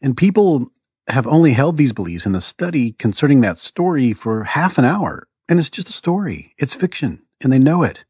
And 0.00 0.16
people 0.16 0.70
have 1.08 1.26
only 1.26 1.52
held 1.52 1.76
these 1.76 1.92
beliefs 1.92 2.26
in 2.26 2.32
the 2.32 2.40
study 2.40 2.92
concerning 2.92 3.40
that 3.40 3.58
story 3.58 4.12
for 4.12 4.44
half 4.44 4.78
an 4.78 4.84
hour. 4.84 5.28
And 5.48 5.58
it's 5.58 5.70
just 5.70 5.88
a 5.88 5.92
story. 5.92 6.54
It's 6.58 6.74
fiction 6.74 7.22
and 7.40 7.52
they 7.52 7.58
know 7.58 7.82
it. 7.82 8.04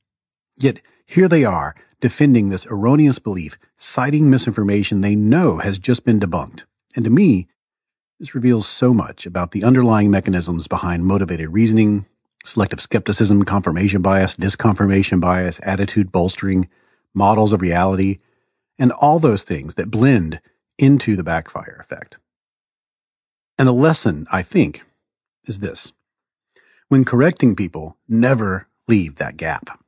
Yet 0.57 0.81
here 1.05 1.29
they 1.29 1.45
are 1.45 1.75
defending 2.01 2.49
this 2.49 2.67
erroneous 2.67 3.19
belief, 3.19 3.59
citing 3.77 4.31
misinformation 4.31 5.01
they 5.01 5.17
know 5.17 5.59
has 5.59 5.79
just 5.79 6.05
been 6.05 6.21
debunked. 6.21 6.65
And 6.95 7.05
to 7.05 7.11
me, 7.11 7.49
this 8.19 8.35
reveals 8.35 8.67
so 8.67 8.95
much 8.95 9.27
about 9.27 9.51
the 9.51 9.65
underlying 9.65 10.11
mechanisms 10.11 10.67
behind 10.67 11.05
motivated 11.05 11.51
reasoning, 11.51 12.07
selective 12.45 12.81
skepticism, 12.81 13.45
confirmation 13.45 14.01
bias, 14.01 14.37
disconfirmation 14.37 15.21
bias, 15.21 15.61
attitude 15.63 16.13
bolstering, 16.13 16.69
models 17.13 17.53
of 17.53 17.61
reality, 17.61 18.19
and 18.79 18.93
all 18.93 19.19
those 19.19 19.43
things 19.43 19.75
that 19.75 19.91
blend 19.91 20.41
into 20.79 21.17
the 21.17 21.25
backfire 21.25 21.77
effect. 21.81 22.19
And 23.59 23.67
the 23.67 23.73
lesson, 23.73 24.27
I 24.31 24.43
think, 24.43 24.85
is 25.45 25.61
this. 25.61 25.93
When 26.89 27.05
correcting 27.05 27.57
people, 27.57 27.97
never 28.09 28.69
leave 28.87 29.17
that 29.17 29.37
gap. 29.37 29.83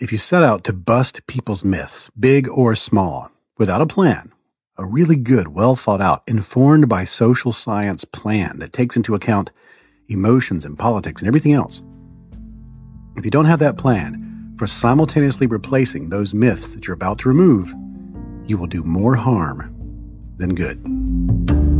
If 0.00 0.10
you 0.10 0.18
set 0.18 0.42
out 0.42 0.64
to 0.64 0.72
bust 0.72 1.26
people's 1.28 1.64
myths, 1.64 2.10
big 2.18 2.48
or 2.48 2.74
small, 2.74 3.30
without 3.56 3.80
a 3.80 3.86
plan, 3.86 4.32
a 4.76 4.84
really 4.84 5.14
good, 5.14 5.48
well 5.48 5.76
thought 5.76 6.00
out, 6.00 6.24
informed 6.26 6.88
by 6.88 7.04
social 7.04 7.52
science 7.52 8.04
plan 8.04 8.58
that 8.58 8.72
takes 8.72 8.96
into 8.96 9.14
account 9.14 9.52
emotions 10.08 10.64
and 10.64 10.78
politics 10.78 11.22
and 11.22 11.28
everything 11.28 11.52
else. 11.52 11.80
If 13.16 13.24
you 13.24 13.30
don't 13.30 13.44
have 13.44 13.60
that 13.60 13.78
plan 13.78 14.54
for 14.58 14.66
simultaneously 14.66 15.46
replacing 15.46 16.08
those 16.08 16.34
myths 16.34 16.74
that 16.74 16.86
you're 16.86 16.94
about 16.94 17.18
to 17.20 17.28
remove, 17.28 17.72
you 18.46 18.58
will 18.58 18.66
do 18.66 18.82
more 18.82 19.14
harm 19.14 19.70
than 20.36 20.56
good. 20.56 21.73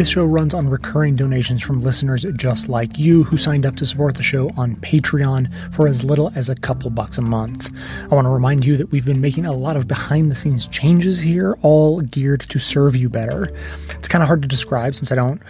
This 0.00 0.08
show 0.08 0.24
runs 0.24 0.54
on 0.54 0.66
recurring 0.66 1.14
donations 1.14 1.62
from 1.62 1.82
listeners 1.82 2.24
just 2.36 2.70
like 2.70 2.98
you 2.98 3.24
who 3.24 3.36
signed 3.36 3.66
up 3.66 3.76
to 3.76 3.84
support 3.84 4.14
the 4.14 4.22
show 4.22 4.50
on 4.56 4.76
Patreon 4.76 5.74
for 5.74 5.86
as 5.86 6.02
little 6.02 6.32
as 6.34 6.48
a 6.48 6.54
couple 6.54 6.88
bucks 6.88 7.18
a 7.18 7.20
month. 7.20 7.70
I 8.10 8.14
want 8.14 8.24
to 8.24 8.30
remind 8.30 8.64
you 8.64 8.78
that 8.78 8.90
we've 8.90 9.04
been 9.04 9.20
making 9.20 9.44
a 9.44 9.52
lot 9.52 9.76
of 9.76 9.86
behind 9.86 10.32
the 10.32 10.36
scenes 10.36 10.64
changes 10.68 11.20
here, 11.20 11.58
all 11.60 12.00
geared 12.00 12.40
to 12.48 12.58
serve 12.58 12.96
you 12.96 13.10
better. 13.10 13.54
It's 13.90 14.08
kind 14.08 14.22
of 14.22 14.26
hard 14.26 14.40
to 14.40 14.48
describe 14.48 14.94
since 14.94 15.12
I 15.12 15.16
don't 15.16 15.42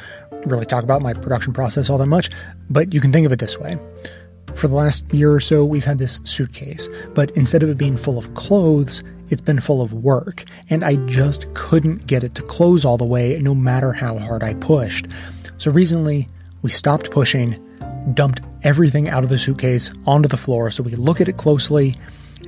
really 0.46 0.66
talk 0.66 0.82
about 0.82 1.01
my 1.01 1.14
production 1.14 1.53
process 1.53 1.88
all 1.88 1.98
that 1.98 2.07
much, 2.07 2.28
but 2.68 2.92
you 2.92 3.01
can 3.01 3.12
think 3.12 3.26
of 3.26 3.30
it 3.30 3.38
this 3.38 3.57
way. 3.57 3.78
For 4.55 4.68
the 4.68 4.74
last 4.74 5.12
year 5.12 5.32
or 5.32 5.40
so, 5.40 5.64
we've 5.64 5.84
had 5.84 5.98
this 5.98 6.20
suitcase, 6.24 6.88
but 7.14 7.30
instead 7.32 7.62
of 7.62 7.70
it 7.70 7.78
being 7.78 7.96
full 7.96 8.18
of 8.18 8.34
clothes, 8.34 9.03
it's 9.30 9.40
been 9.40 9.61
full 9.61 9.80
of 9.80 9.92
work, 9.92 10.44
and 10.68 10.84
I 10.84 10.96
just 11.07 11.53
couldn't 11.55 12.07
get 12.07 12.24
it 12.24 12.34
to 12.34 12.42
close 12.42 12.84
all 12.84 12.98
the 12.98 13.05
way 13.05 13.38
no 13.40 13.55
matter 13.55 13.92
how 13.92 14.18
hard 14.18 14.42
I 14.42 14.55
pushed. 14.55 15.07
So 15.59 15.70
recently, 15.70 16.28
we 16.62 16.70
stopped 16.70 17.11
pushing, 17.11 17.59
dumped 18.12 18.40
everything 18.62 19.09
out 19.09 19.22
of 19.22 19.30
the 19.30 19.38
suitcase 19.38 19.90
onto 20.05 20.28
the 20.28 20.36
floor 20.36 20.70
so 20.70 20.82
we 20.82 20.90
could 20.90 20.98
look 20.98 21.20
at 21.20 21.28
it 21.28 21.36
closely, 21.36 21.96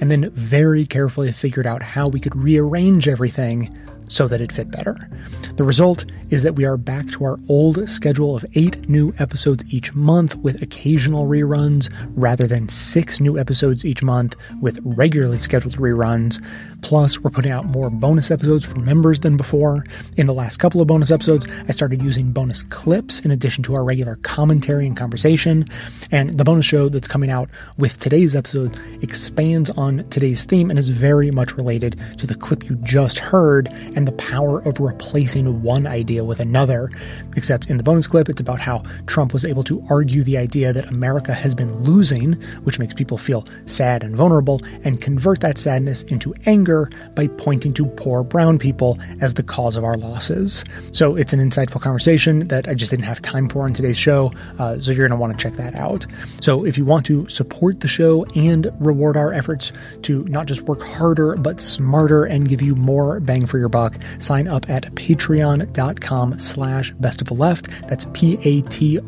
and 0.00 0.10
then 0.10 0.30
very 0.30 0.84
carefully 0.84 1.30
figured 1.32 1.66
out 1.66 1.82
how 1.82 2.08
we 2.08 2.20
could 2.20 2.34
rearrange 2.36 3.08
everything 3.08 3.74
so 4.12 4.28
that 4.28 4.40
it 4.40 4.52
fit 4.52 4.70
better. 4.70 5.08
The 5.56 5.64
result 5.64 6.04
is 6.30 6.42
that 6.42 6.54
we 6.54 6.64
are 6.64 6.76
back 6.76 7.08
to 7.10 7.24
our 7.24 7.40
old 7.48 7.88
schedule 7.88 8.36
of 8.36 8.44
eight 8.54 8.88
new 8.88 9.14
episodes 9.18 9.64
each 9.72 9.94
month 9.94 10.36
with 10.36 10.62
occasional 10.62 11.26
reruns 11.26 11.90
rather 12.14 12.46
than 12.46 12.68
six 12.68 13.20
new 13.20 13.38
episodes 13.38 13.84
each 13.84 14.02
month 14.02 14.36
with 14.60 14.80
regularly 14.82 15.38
scheduled 15.38 15.76
reruns. 15.76 16.44
Plus, 16.82 17.20
we're 17.20 17.30
putting 17.30 17.52
out 17.52 17.64
more 17.64 17.88
bonus 17.90 18.30
episodes 18.30 18.66
for 18.66 18.78
members 18.80 19.20
than 19.20 19.36
before. 19.36 19.86
In 20.16 20.26
the 20.26 20.34
last 20.34 20.58
couple 20.58 20.80
of 20.80 20.88
bonus 20.88 21.12
episodes, 21.12 21.46
I 21.68 21.72
started 21.72 22.02
using 22.02 22.32
bonus 22.32 22.64
clips 22.64 23.20
in 23.20 23.30
addition 23.30 23.62
to 23.64 23.74
our 23.74 23.84
regular 23.84 24.16
commentary 24.16 24.86
and 24.86 24.96
conversation. 24.96 25.64
And 26.10 26.34
the 26.34 26.44
bonus 26.44 26.66
show 26.66 26.88
that's 26.88 27.08
coming 27.08 27.30
out 27.30 27.48
with 27.78 28.00
today's 28.00 28.34
episode 28.34 28.76
expands 29.00 29.70
on 29.70 30.08
today's 30.10 30.44
theme 30.44 30.70
and 30.70 30.78
is 30.78 30.88
very 30.88 31.30
much 31.30 31.56
related 31.56 31.98
to 32.18 32.26
the 32.26 32.34
clip 32.34 32.68
you 32.68 32.74
just 32.82 33.18
heard 33.18 33.68
and 33.94 34.06
the 34.06 34.12
power 34.12 34.60
of 34.62 34.80
replacing 34.80 35.62
one 35.62 35.86
idea 35.86 36.24
with 36.24 36.40
another. 36.40 36.90
Except 37.36 37.70
in 37.70 37.76
the 37.76 37.84
bonus 37.84 38.08
clip, 38.08 38.28
it's 38.28 38.40
about 38.40 38.60
how 38.60 38.82
Trump 39.06 39.32
was 39.32 39.44
able 39.44 39.64
to 39.64 39.82
argue 39.88 40.24
the 40.24 40.36
idea 40.36 40.72
that 40.72 40.88
America 40.88 41.32
has 41.32 41.54
been 41.54 41.84
losing, 41.84 42.32
which 42.64 42.80
makes 42.80 42.92
people 42.92 43.18
feel 43.18 43.46
sad 43.66 44.02
and 44.02 44.16
vulnerable, 44.16 44.60
and 44.84 45.00
convert 45.00 45.40
that 45.40 45.58
sadness 45.58 46.02
into 46.04 46.34
anger 46.44 46.71
by 47.14 47.26
pointing 47.26 47.72
to 47.74 47.86
poor 47.86 48.22
brown 48.22 48.58
people 48.58 48.98
as 49.20 49.34
the 49.34 49.42
cause 49.42 49.76
of 49.76 49.84
our 49.84 49.96
losses. 49.96 50.64
So 50.92 51.16
it's 51.16 51.32
an 51.32 51.40
insightful 51.40 51.80
conversation 51.80 52.48
that 52.48 52.68
I 52.68 52.74
just 52.74 52.90
didn't 52.90 53.04
have 53.04 53.20
time 53.22 53.48
for 53.48 53.64
on 53.64 53.74
today's 53.74 53.98
show, 53.98 54.32
uh, 54.58 54.78
so 54.78 54.90
you're 54.90 55.08
going 55.08 55.18
to 55.18 55.22
want 55.22 55.36
to 55.36 55.42
check 55.42 55.56
that 55.56 55.74
out. 55.74 56.06
So 56.40 56.64
if 56.64 56.78
you 56.78 56.84
want 56.84 57.06
to 57.06 57.28
support 57.28 57.80
the 57.80 57.88
show 57.88 58.24
and 58.34 58.70
reward 58.80 59.16
our 59.16 59.32
efforts 59.32 59.72
to 60.02 60.24
not 60.24 60.46
just 60.46 60.62
work 60.62 60.82
harder, 60.82 61.36
but 61.36 61.60
smarter 61.60 62.24
and 62.24 62.48
give 62.48 62.62
you 62.62 62.74
more 62.74 63.20
bang 63.20 63.46
for 63.46 63.58
your 63.58 63.68
buck, 63.68 63.96
sign 64.18 64.48
up 64.48 64.68
at 64.68 64.94
patreon.com 64.94 66.38
slash 66.38 66.92
best 67.00 67.20
of 67.20 67.28
the 67.28 67.34
left. 67.34 67.68
That's 67.88 68.06
P-A-T-R-E-O-N 68.12 69.02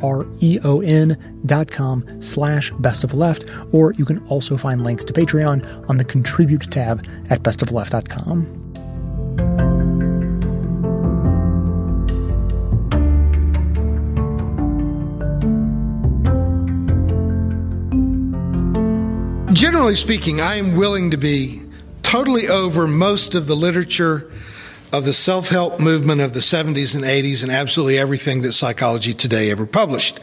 dot 1.47 1.71
com 1.71 2.05
slash 2.23 2.71
best 2.79 3.05
of 3.05 3.13
left, 3.13 3.45
or 3.73 3.93
you 3.93 4.05
can 4.05 4.19
also 4.29 4.57
find 4.57 4.83
links 4.83 5.05
to 5.05 5.13
Patreon 5.13 5.89
on 5.89 5.99
the 5.99 6.05
contribute 6.05 6.71
tab 6.71 7.07
at 7.31 7.43
bestofleft.com. 7.57 8.61
Generally 19.55 19.97
speaking, 19.97 20.41
I 20.41 20.57
am 20.57 20.77
willing 20.77 21.13
to 21.13 21.17
be 21.17 21.63
totally 22.03 22.49
over 22.49 22.87
most 22.87 23.35
of 23.35 23.47
the 23.47 23.55
literature 23.55 24.31
of 24.93 25.05
the 25.05 25.13
self 25.13 25.49
help 25.49 25.81
movement 25.81 26.21
of 26.21 26.35
the 26.35 26.41
70s 26.41 26.95
and 26.95 27.05
80s 27.05 27.43
and 27.43 27.51
absolutely 27.51 27.99
everything 27.99 28.43
that 28.43 28.53
Psychology 28.53 29.15
Today 29.15 29.51
ever 29.51 29.67
published. 29.67 30.21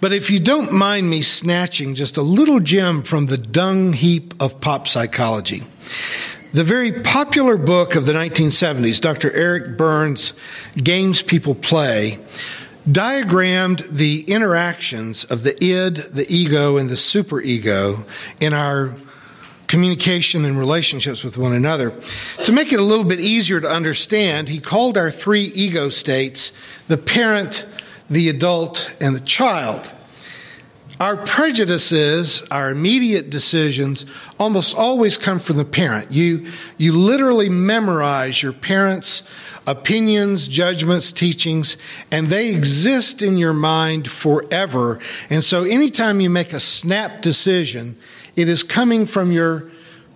But 0.00 0.12
if 0.12 0.30
you 0.30 0.38
don't 0.38 0.72
mind 0.72 1.10
me 1.10 1.22
snatching 1.22 1.94
just 1.94 2.16
a 2.16 2.22
little 2.22 2.60
gem 2.60 3.02
from 3.02 3.26
the 3.26 3.36
dung 3.36 3.94
heap 3.94 4.34
of 4.40 4.60
pop 4.60 4.86
psychology, 4.86 5.64
the 6.52 6.64
very 6.64 6.92
popular 6.92 7.56
book 7.58 7.94
of 7.94 8.06
the 8.06 8.12
1970s, 8.12 9.00
Dr. 9.00 9.30
Eric 9.32 9.76
Berne's 9.76 10.32
Games 10.76 11.22
People 11.22 11.54
Play, 11.54 12.18
diagrammed 12.90 13.80
the 13.90 14.22
interactions 14.22 15.24
of 15.24 15.42
the 15.42 15.62
id, 15.62 15.96
the 16.12 16.26
ego, 16.32 16.78
and 16.78 16.88
the 16.88 16.94
superego 16.94 18.04
in 18.40 18.54
our 18.54 18.94
communication 19.66 20.46
and 20.46 20.58
relationships 20.58 21.22
with 21.22 21.36
one 21.36 21.52
another. 21.52 21.92
To 22.44 22.52
make 22.52 22.72
it 22.72 22.80
a 22.80 22.82
little 22.82 23.04
bit 23.04 23.20
easier 23.20 23.60
to 23.60 23.68
understand, 23.68 24.48
he 24.48 24.58
called 24.58 24.96
our 24.96 25.10
three 25.10 25.44
ego 25.54 25.90
states 25.90 26.52
the 26.88 26.96
parent, 26.96 27.66
the 28.08 28.30
adult, 28.30 28.90
and 29.02 29.14
the 29.14 29.20
child. 29.20 29.92
Our 31.00 31.16
prejudices, 31.16 32.42
our 32.50 32.70
immediate 32.70 33.30
decisions, 33.30 34.04
almost 34.38 34.76
always 34.76 35.16
come 35.16 35.38
from 35.38 35.56
the 35.56 35.64
parent. 35.64 36.10
You, 36.10 36.48
you 36.76 36.92
literally 36.92 37.48
memorize 37.48 38.42
your 38.42 38.52
parents' 38.52 39.22
opinions, 39.66 40.48
judgments, 40.48 41.12
teachings, 41.12 41.76
and 42.10 42.26
they 42.26 42.52
exist 42.52 43.22
in 43.22 43.36
your 43.38 43.52
mind 43.52 44.10
forever. 44.10 44.98
And 45.30 45.44
so 45.44 45.62
anytime 45.62 46.20
you 46.20 46.30
make 46.30 46.52
a 46.52 46.60
snap 46.60 47.22
decision, 47.22 47.96
it 48.34 48.48
is 48.48 48.64
coming 48.64 49.06
from 49.06 49.30
your 49.30 49.70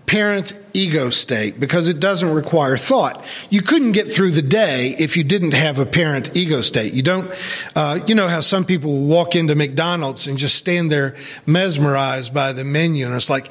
parent 0.07 0.59
ego 0.73 1.11
state 1.11 1.59
because 1.59 1.89
it 1.89 2.01
doesn't 2.01 2.33
require 2.33 2.77
thought. 2.77 3.25
You 3.51 3.63
couldn't 3.63 3.93
get 3.93 4.11
through 4.11 4.33
the 4.33 4.43
day 4.43 4.95
if 4.99 5.17
you 5.17 5.25
didn't 5.25 5.53
have 5.53 5.79
a 5.79 5.87
parent 5.87 6.37
ego 6.37 6.63
state. 6.63 6.93
You 6.93 7.03
don't, 7.03 7.31
uh, 7.75 8.01
you 8.07 8.15
know 8.15 8.29
how 8.29 8.41
some 8.41 8.65
people 8.65 9.07
walk 9.07 9.37
into 9.37 9.55
McDonald's 9.55 10.27
and 10.27 10.39
just 10.39 10.57
stand 10.57 10.93
there 10.93 11.15
mesmerized 11.47 12.35
by 12.35 12.53
the 12.53 12.65
menu 12.65 13.07
and 13.07 13.15
it's 13.15 13.31
like, 13.31 13.51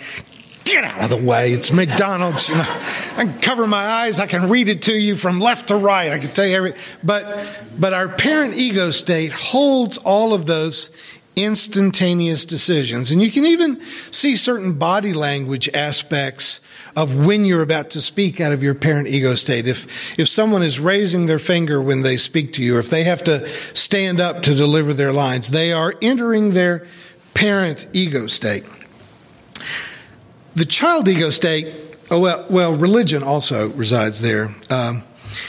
get 0.64 0.84
out 0.84 1.04
of 1.04 1.10
the 1.10 1.18
way. 1.18 1.52
It's 1.52 1.72
McDonald's. 1.72 2.50
You 2.50 2.56
know, 2.56 2.66
I 2.68 3.26
can 3.26 3.40
cover 3.40 3.68
my 3.68 3.84
eyes. 3.84 4.20
I 4.20 4.28
can 4.28 4.50
read 4.50 4.68
it 4.68 4.84
to 4.84 4.94
you 4.94 5.16
from 5.16 5.40
left 5.40 5.70
to 5.70 5.76
right. 5.76 6.12
I 6.12 6.20
can 6.20 6.34
tell 6.34 6.46
you 6.46 6.56
everything. 6.56 6.82
But, 7.04 7.48
but 7.78 7.94
our 7.94 8.08
parent 8.08 8.56
ego 8.56 8.92
state 8.92 9.32
holds 9.32 9.98
all 9.98 10.34
of 10.34 10.46
those 10.46 10.92
instantaneous 11.36 12.46
decisions. 12.46 13.12
And 13.12 13.22
you 13.22 13.32
can 13.32 13.46
even 13.46 13.82
see 14.12 14.36
certain 14.36 14.74
body 14.74 15.14
language 15.14 15.70
aspects 15.74 16.60
of 16.96 17.16
when 17.16 17.46
you're 17.46 17.62
about 17.62 17.90
to 17.92 18.02
speak 18.02 18.42
out 18.42 18.52
of 18.52 18.62
your 18.62 18.74
parent 18.74 19.08
ego 19.08 19.36
state. 19.36 19.68
If, 19.68 20.20
if 20.20 20.28
someone 20.28 20.62
is 20.62 20.80
raising 20.80 21.26
their 21.28 21.40
finger 21.40 21.82
when 21.82 22.02
they 22.02 22.18
speak 22.18 22.54
to 22.54 22.64
you, 22.64 22.76
or 22.76 22.80
if 22.80 22.90
they 22.90 23.06
have 23.06 23.24
to 23.24 23.48
stand 23.74 24.20
up 24.20 24.42
to 24.44 24.56
deliver 24.56 24.94
their 24.94 25.14
lines, 25.14 25.52
they 25.52 25.72
are 25.72 25.96
entering 26.02 26.52
their 26.52 26.86
parent 27.34 27.88
ego 27.94 28.28
state. 28.28 28.66
The 30.54 30.66
child 30.66 31.08
ego 31.08 31.30
state, 31.30 31.74
oh 32.10 32.20
well, 32.20 32.46
well, 32.50 32.76
religion 32.76 33.24
also 33.24 33.70
resides 33.70 34.20
there. 34.20 34.50
Um, 34.70 35.04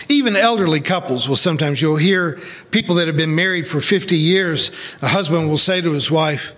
even 0.09 0.37
elderly 0.37 0.81
couples 0.81 1.29
will 1.29 1.37
sometimes, 1.37 1.81
you'll 1.81 1.97
hear 1.97 2.41
people 2.71 2.97
that 2.97 3.07
have 3.07 3.17
been 3.17 3.35
married 3.35 3.67
for 3.67 3.81
50 3.81 4.17
years, 4.17 4.71
a 5.01 5.09
husband 5.09 5.49
will 5.49 5.59
say 5.59 5.81
to 5.81 5.93
his 5.93 6.11
wife, 6.11 6.53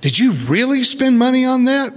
Did 0.00 0.18
you 0.18 0.32
really 0.32 0.84
spend 0.84 1.18
money 1.18 1.44
on 1.44 1.64
that? 1.64 1.92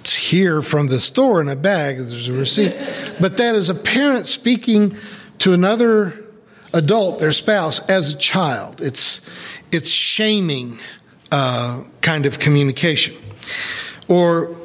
It's 0.00 0.14
here 0.14 0.62
from 0.62 0.88
the 0.88 1.00
store 1.00 1.40
in 1.40 1.48
a 1.48 1.56
bag, 1.56 1.96
there's 1.96 2.28
a 2.28 2.32
receipt. 2.32 2.76
But 3.20 3.38
that 3.38 3.54
is 3.54 3.68
a 3.68 3.74
parent 3.74 4.26
speaking 4.26 4.96
to 5.38 5.52
another 5.52 6.24
adult, 6.72 7.18
their 7.18 7.32
spouse, 7.32 7.80
as 7.88 8.12
a 8.12 8.16
child. 8.16 8.80
It's, 8.80 9.20
it's 9.72 9.90
shaming 9.90 10.78
uh, 11.32 11.82
kind 12.02 12.26
of 12.26 12.38
communication. 12.38 13.16
Or 14.08 14.56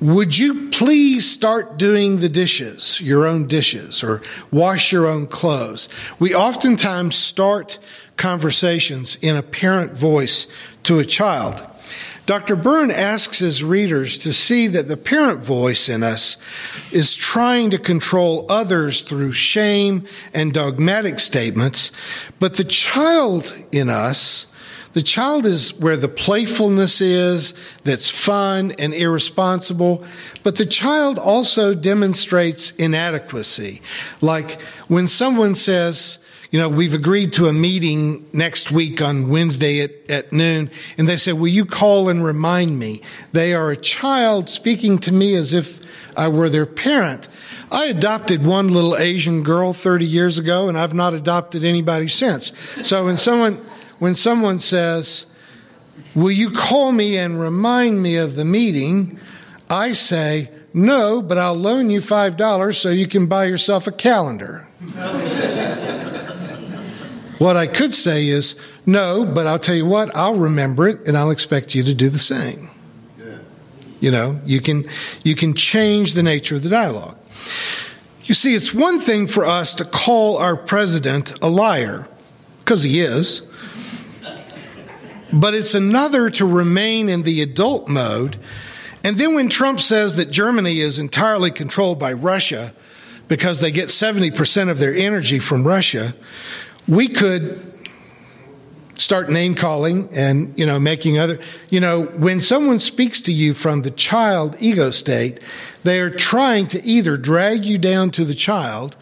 would 0.00 0.36
you 0.36 0.68
please 0.70 1.28
start 1.30 1.78
doing 1.78 2.18
the 2.18 2.28
dishes, 2.28 3.00
your 3.00 3.26
own 3.26 3.46
dishes, 3.46 4.04
or 4.04 4.20
wash 4.50 4.92
your 4.92 5.06
own 5.06 5.26
clothes? 5.26 5.88
We 6.18 6.34
oftentimes 6.34 7.16
start 7.16 7.78
conversations 8.16 9.16
in 9.22 9.36
a 9.36 9.42
parent 9.42 9.96
voice 9.96 10.46
to 10.84 10.98
a 10.98 11.04
child. 11.04 11.62
Dr. 12.26 12.56
Berne 12.56 12.90
asks 12.90 13.38
his 13.38 13.62
readers 13.62 14.18
to 14.18 14.32
see 14.32 14.66
that 14.66 14.88
the 14.88 14.96
parent 14.96 15.40
voice 15.40 15.88
in 15.88 16.02
us 16.02 16.36
is 16.90 17.14
trying 17.14 17.70
to 17.70 17.78
control 17.78 18.44
others 18.48 19.02
through 19.02 19.32
shame 19.32 20.04
and 20.34 20.52
dogmatic 20.52 21.20
statements, 21.20 21.92
but 22.40 22.54
the 22.54 22.64
child 22.64 23.54
in 23.70 23.88
us 23.88 24.46
the 24.96 25.02
child 25.02 25.44
is 25.44 25.74
where 25.74 25.98
the 25.98 26.08
playfulness 26.08 27.02
is, 27.02 27.52
that's 27.84 28.08
fun 28.08 28.72
and 28.78 28.94
irresponsible, 28.94 30.02
but 30.42 30.56
the 30.56 30.64
child 30.64 31.18
also 31.18 31.74
demonstrates 31.74 32.70
inadequacy. 32.76 33.82
Like 34.22 34.58
when 34.88 35.06
someone 35.06 35.54
says, 35.54 36.16
you 36.50 36.58
know, 36.58 36.70
we've 36.70 36.94
agreed 36.94 37.34
to 37.34 37.44
a 37.44 37.52
meeting 37.52 38.26
next 38.32 38.70
week 38.70 39.02
on 39.02 39.28
Wednesday 39.28 39.82
at, 39.82 40.10
at 40.10 40.32
noon, 40.32 40.70
and 40.96 41.06
they 41.06 41.18
say, 41.18 41.34
will 41.34 41.48
you 41.48 41.66
call 41.66 42.08
and 42.08 42.24
remind 42.24 42.78
me? 42.78 43.02
They 43.32 43.52
are 43.52 43.70
a 43.70 43.76
child 43.76 44.48
speaking 44.48 44.96
to 45.00 45.12
me 45.12 45.34
as 45.34 45.52
if 45.52 45.78
I 46.16 46.28
were 46.28 46.48
their 46.48 46.64
parent. 46.64 47.28
I 47.70 47.84
adopted 47.84 48.46
one 48.46 48.68
little 48.68 48.96
Asian 48.96 49.42
girl 49.42 49.74
30 49.74 50.06
years 50.06 50.38
ago, 50.38 50.70
and 50.70 50.78
I've 50.78 50.94
not 50.94 51.12
adopted 51.12 51.64
anybody 51.64 52.08
since. 52.08 52.52
So 52.82 53.04
when 53.04 53.18
someone, 53.18 53.62
when 53.98 54.14
someone 54.14 54.58
says, 54.58 55.26
Will 56.14 56.30
you 56.30 56.50
call 56.50 56.92
me 56.92 57.16
and 57.16 57.40
remind 57.40 58.02
me 58.02 58.16
of 58.16 58.36
the 58.36 58.44
meeting? 58.44 59.18
I 59.70 59.92
say, 59.92 60.50
No, 60.74 61.22
but 61.22 61.38
I'll 61.38 61.54
loan 61.54 61.90
you 61.90 62.00
$5 62.00 62.74
so 62.74 62.90
you 62.90 63.06
can 63.06 63.26
buy 63.26 63.46
yourself 63.46 63.86
a 63.86 63.92
calendar. 63.92 64.66
what 67.38 67.56
I 67.56 67.66
could 67.66 67.94
say 67.94 68.26
is, 68.26 68.56
No, 68.84 69.24
but 69.24 69.46
I'll 69.46 69.58
tell 69.58 69.74
you 69.74 69.86
what, 69.86 70.14
I'll 70.14 70.36
remember 70.36 70.88
it 70.88 71.08
and 71.08 71.16
I'll 71.16 71.30
expect 71.30 71.74
you 71.74 71.82
to 71.84 71.94
do 71.94 72.08
the 72.08 72.18
same. 72.18 72.70
You 74.00 74.10
know, 74.10 74.38
you 74.44 74.60
can, 74.60 74.88
you 75.24 75.34
can 75.34 75.54
change 75.54 76.12
the 76.12 76.22
nature 76.22 76.54
of 76.54 76.62
the 76.62 76.68
dialogue. 76.68 77.16
You 78.24 78.34
see, 78.34 78.54
it's 78.54 78.74
one 78.74 78.98
thing 78.98 79.26
for 79.26 79.44
us 79.44 79.74
to 79.76 79.84
call 79.84 80.36
our 80.36 80.56
president 80.56 81.32
a 81.42 81.48
liar, 81.48 82.08
because 82.58 82.82
he 82.82 83.00
is. 83.00 83.42
But 85.32 85.54
it's 85.54 85.74
another 85.74 86.30
to 86.30 86.46
remain 86.46 87.08
in 87.08 87.22
the 87.22 87.42
adult 87.42 87.88
mode. 87.88 88.38
And 89.02 89.18
then 89.18 89.34
when 89.34 89.48
Trump 89.48 89.80
says 89.80 90.16
that 90.16 90.30
Germany 90.30 90.80
is 90.80 90.98
entirely 90.98 91.50
controlled 91.50 91.98
by 91.98 92.12
Russia 92.12 92.72
because 93.28 93.60
they 93.60 93.70
get 93.70 93.88
70% 93.88 94.70
of 94.70 94.78
their 94.78 94.94
energy 94.94 95.38
from 95.38 95.66
Russia, 95.66 96.14
we 96.88 97.08
could 97.08 97.60
start 98.98 99.28
name 99.28 99.54
calling 99.54 100.08
and 100.12 100.58
you 100.58 100.64
know 100.64 100.80
making 100.80 101.18
other 101.18 101.38
you 101.68 101.78
know 101.78 102.04
when 102.16 102.40
someone 102.40 102.78
speaks 102.78 103.20
to 103.20 103.32
you 103.32 103.52
from 103.52 103.82
the 103.82 103.90
child 103.90 104.56
ego 104.58 104.90
state 104.90 105.38
they 105.82 106.00
are 106.00 106.08
trying 106.08 106.66
to 106.66 106.82
either 106.82 107.16
drag 107.18 107.64
you 107.64 107.76
down 107.76 108.10
to 108.10 108.24
the 108.24 108.34
child 108.34 108.96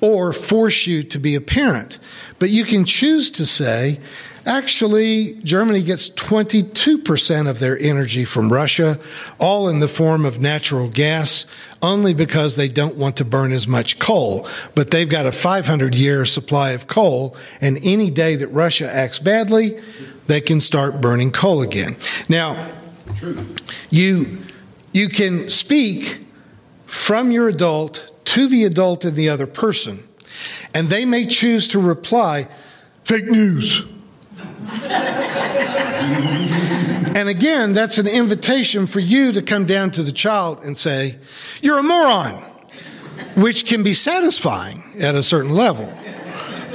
or 0.00 0.32
force 0.32 0.86
you 0.86 1.02
to 1.02 1.18
be 1.18 1.34
a 1.34 1.40
parent 1.42 1.98
but 2.38 2.48
you 2.48 2.64
can 2.64 2.86
choose 2.86 3.30
to 3.30 3.44
say 3.44 4.00
Actually, 4.46 5.34
Germany 5.42 5.82
gets 5.82 6.10
22% 6.10 7.48
of 7.48 7.60
their 7.60 7.78
energy 7.78 8.26
from 8.26 8.52
Russia, 8.52 8.98
all 9.38 9.68
in 9.68 9.80
the 9.80 9.88
form 9.88 10.26
of 10.26 10.38
natural 10.38 10.88
gas, 10.88 11.46
only 11.80 12.12
because 12.12 12.54
they 12.54 12.68
don't 12.68 12.96
want 12.96 13.16
to 13.16 13.24
burn 13.24 13.52
as 13.52 13.66
much 13.66 13.98
coal. 13.98 14.46
But 14.74 14.90
they've 14.90 15.08
got 15.08 15.24
a 15.24 15.32
500 15.32 15.94
year 15.94 16.26
supply 16.26 16.72
of 16.72 16.86
coal, 16.86 17.36
and 17.62 17.78
any 17.82 18.10
day 18.10 18.36
that 18.36 18.48
Russia 18.48 18.90
acts 18.92 19.18
badly, 19.18 19.80
they 20.26 20.42
can 20.42 20.60
start 20.60 21.00
burning 21.00 21.30
coal 21.30 21.62
again. 21.62 21.96
Now, 22.28 22.70
you, 23.88 24.42
you 24.92 25.08
can 25.08 25.48
speak 25.48 26.20
from 26.84 27.30
your 27.30 27.48
adult 27.48 28.10
to 28.26 28.46
the 28.46 28.64
adult 28.64 29.06
and 29.06 29.16
the 29.16 29.30
other 29.30 29.46
person, 29.46 30.06
and 30.74 30.90
they 30.90 31.06
may 31.06 31.26
choose 31.26 31.68
to 31.68 31.78
reply, 31.78 32.46
fake 33.04 33.26
news 33.26 33.84
and 37.14 37.28
again, 37.28 37.72
that's 37.72 37.98
an 37.98 38.08
invitation 38.08 38.86
for 38.86 38.98
you 38.98 39.30
to 39.32 39.42
come 39.42 39.66
down 39.66 39.92
to 39.92 40.02
the 40.02 40.10
child 40.10 40.64
and 40.64 40.76
say, 40.76 41.16
You're 41.62 41.78
a 41.78 41.82
moron, 41.82 42.42
which 43.36 43.66
can 43.66 43.84
be 43.84 43.94
satisfying 43.94 44.82
at 45.00 45.14
a 45.14 45.22
certain 45.22 45.52
level, 45.52 45.92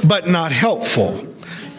but 0.03 0.29
not 0.29 0.53
helpful. 0.53 1.27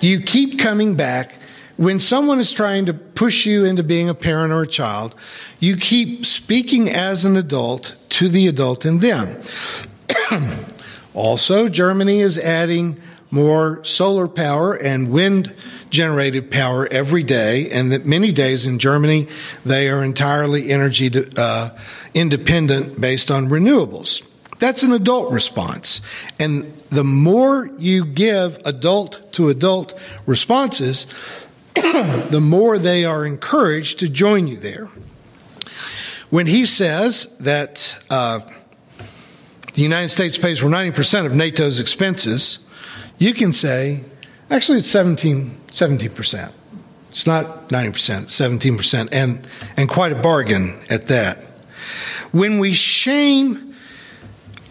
You 0.01 0.21
keep 0.21 0.59
coming 0.59 0.95
back. 0.95 1.37
When 1.77 1.99
someone 1.99 2.41
is 2.41 2.53
trying 2.53 2.85
to 2.87 2.93
push 2.93 3.47
you 3.47 3.65
into 3.65 3.83
being 3.83 4.11
a 4.11 4.15
parent 4.15 4.53
or 4.53 4.61
a 4.63 4.67
child, 4.67 5.15
you 5.61 5.79
keep 5.79 6.27
speaking 6.27 6.91
as 6.91 7.25
an 7.25 7.39
adult 7.39 7.97
to 8.11 8.29
the 8.29 8.47
adult 8.47 8.85
in 8.85 8.99
them. 8.99 9.41
also, 11.15 11.71
Germany 11.71 12.21
is 12.21 12.37
adding 12.37 13.01
more 13.31 13.85
solar 13.85 14.27
power 14.29 14.75
and 14.75 15.11
wind 15.11 15.55
generated 15.89 16.51
power 16.51 16.89
every 16.91 17.23
day, 17.23 17.71
and 17.71 17.93
that 17.93 18.07
many 18.07 18.33
days 18.33 18.67
in 18.67 18.79
Germany 18.79 19.29
they 19.65 19.89
are 19.89 20.03
entirely 20.05 20.71
energy 20.71 21.11
uh, 21.37 21.71
independent 22.15 23.01
based 23.01 23.31
on 23.31 23.49
renewables. 23.49 24.23
That's 24.59 24.83
an 24.83 24.93
adult 24.93 25.33
response. 25.33 26.03
And 26.39 26.73
the 26.91 27.05
more 27.05 27.69
you 27.79 28.05
give 28.05 28.59
adult 28.67 29.33
to 29.33 29.49
adult 29.49 29.99
responses, 30.27 31.07
the 31.75 32.41
more 32.43 32.79
they 32.79 33.05
are 33.05 33.25
encouraged 33.25 34.01
to 34.01 34.09
join 34.09 34.47
you 34.47 34.57
there. 34.57 34.91
When 36.29 36.47
he 36.47 36.67
says 36.67 37.35
that 37.41 37.97
uh, 38.11 38.41
the 39.75 39.83
United 39.83 40.11
States 40.11 40.37
pays 40.37 40.59
for 40.59 40.67
90% 40.67 41.27
of 41.27 41.33
NATO's 41.33 41.81
expenses, 41.81 42.59
you 43.21 43.35
can 43.35 43.53
say, 43.53 44.03
actually, 44.51 44.79
it's 44.79 44.89
17, 44.89 45.57
17%. 45.69 46.53
It's 47.11 47.27
not 47.27 47.69
90%, 47.69 47.93
17%, 48.27 49.09
and, 49.13 49.47
and 49.77 49.89
quite 49.89 50.11
a 50.11 50.17
bargain 50.17 50.81
at 50.89 51.09
that. 51.09 51.37
When 52.33 52.59
we 52.59 52.73
shame 52.73 53.77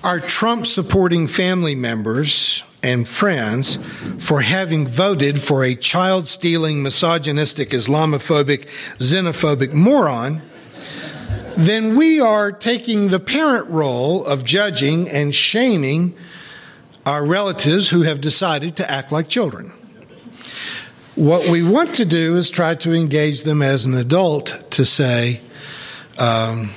our 0.03 0.19
Trump 0.19 0.65
supporting 0.65 1.27
family 1.27 1.75
members 1.75 2.63
and 2.81 3.07
friends 3.07 3.77
for 4.17 4.41
having 4.41 4.87
voted 4.87 5.39
for 5.39 5.63
a 5.63 5.75
child 5.75 6.25
stealing, 6.25 6.81
misogynistic, 6.81 7.69
Islamophobic, 7.69 8.67
xenophobic 8.97 9.73
moron, 9.73 10.41
then 11.55 11.97
we 11.97 12.19
are 12.19 12.51
taking 12.51 13.09
the 13.09 13.19
parent 13.19 13.69
role 13.69 14.25
of 14.25 14.43
judging 14.43 15.07
and 15.07 15.35
shaming 15.35 16.15
our 17.09 17.25
relatives 17.25 17.89
who 17.89 18.03
have 18.03 18.21
decided 18.21 18.75
to 18.75 18.89
act 18.89 19.11
like 19.11 19.27
children. 19.27 19.71
What 21.15 21.49
we 21.49 21.63
want 21.63 21.95
to 21.95 22.05
do 22.05 22.37
is 22.37 22.51
try 22.51 22.75
to 22.75 22.93
engage 22.93 23.41
them 23.41 23.63
as 23.63 23.85
an 23.85 23.95
adult 23.95 24.71
to 24.71 24.85
say, 24.85 25.41
um, 26.19 26.69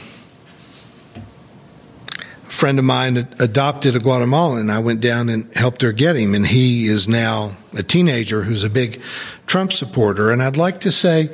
friend 2.49 2.79
of 2.79 2.85
mine 2.87 3.19
adopted 3.39 3.95
a 3.95 4.01
Guatemalan. 4.01 4.71
I 4.71 4.79
went 4.79 5.01
down 5.01 5.29
and 5.29 5.53
helped 5.55 5.83
her 5.83 5.93
get 5.93 6.17
him, 6.17 6.35
and 6.35 6.47
he 6.47 6.87
is 6.87 7.09
now 7.09 7.55
a 7.77 7.83
teenager 7.83 8.43
who's 8.43 8.65
a 8.65 8.71
big 8.71 9.03
Trump 9.47 9.71
supporter. 9.71 10.31
And 10.33 10.43
I'd 10.43 10.57
like 10.57 10.81
to 10.81 10.93
say, 10.93 11.29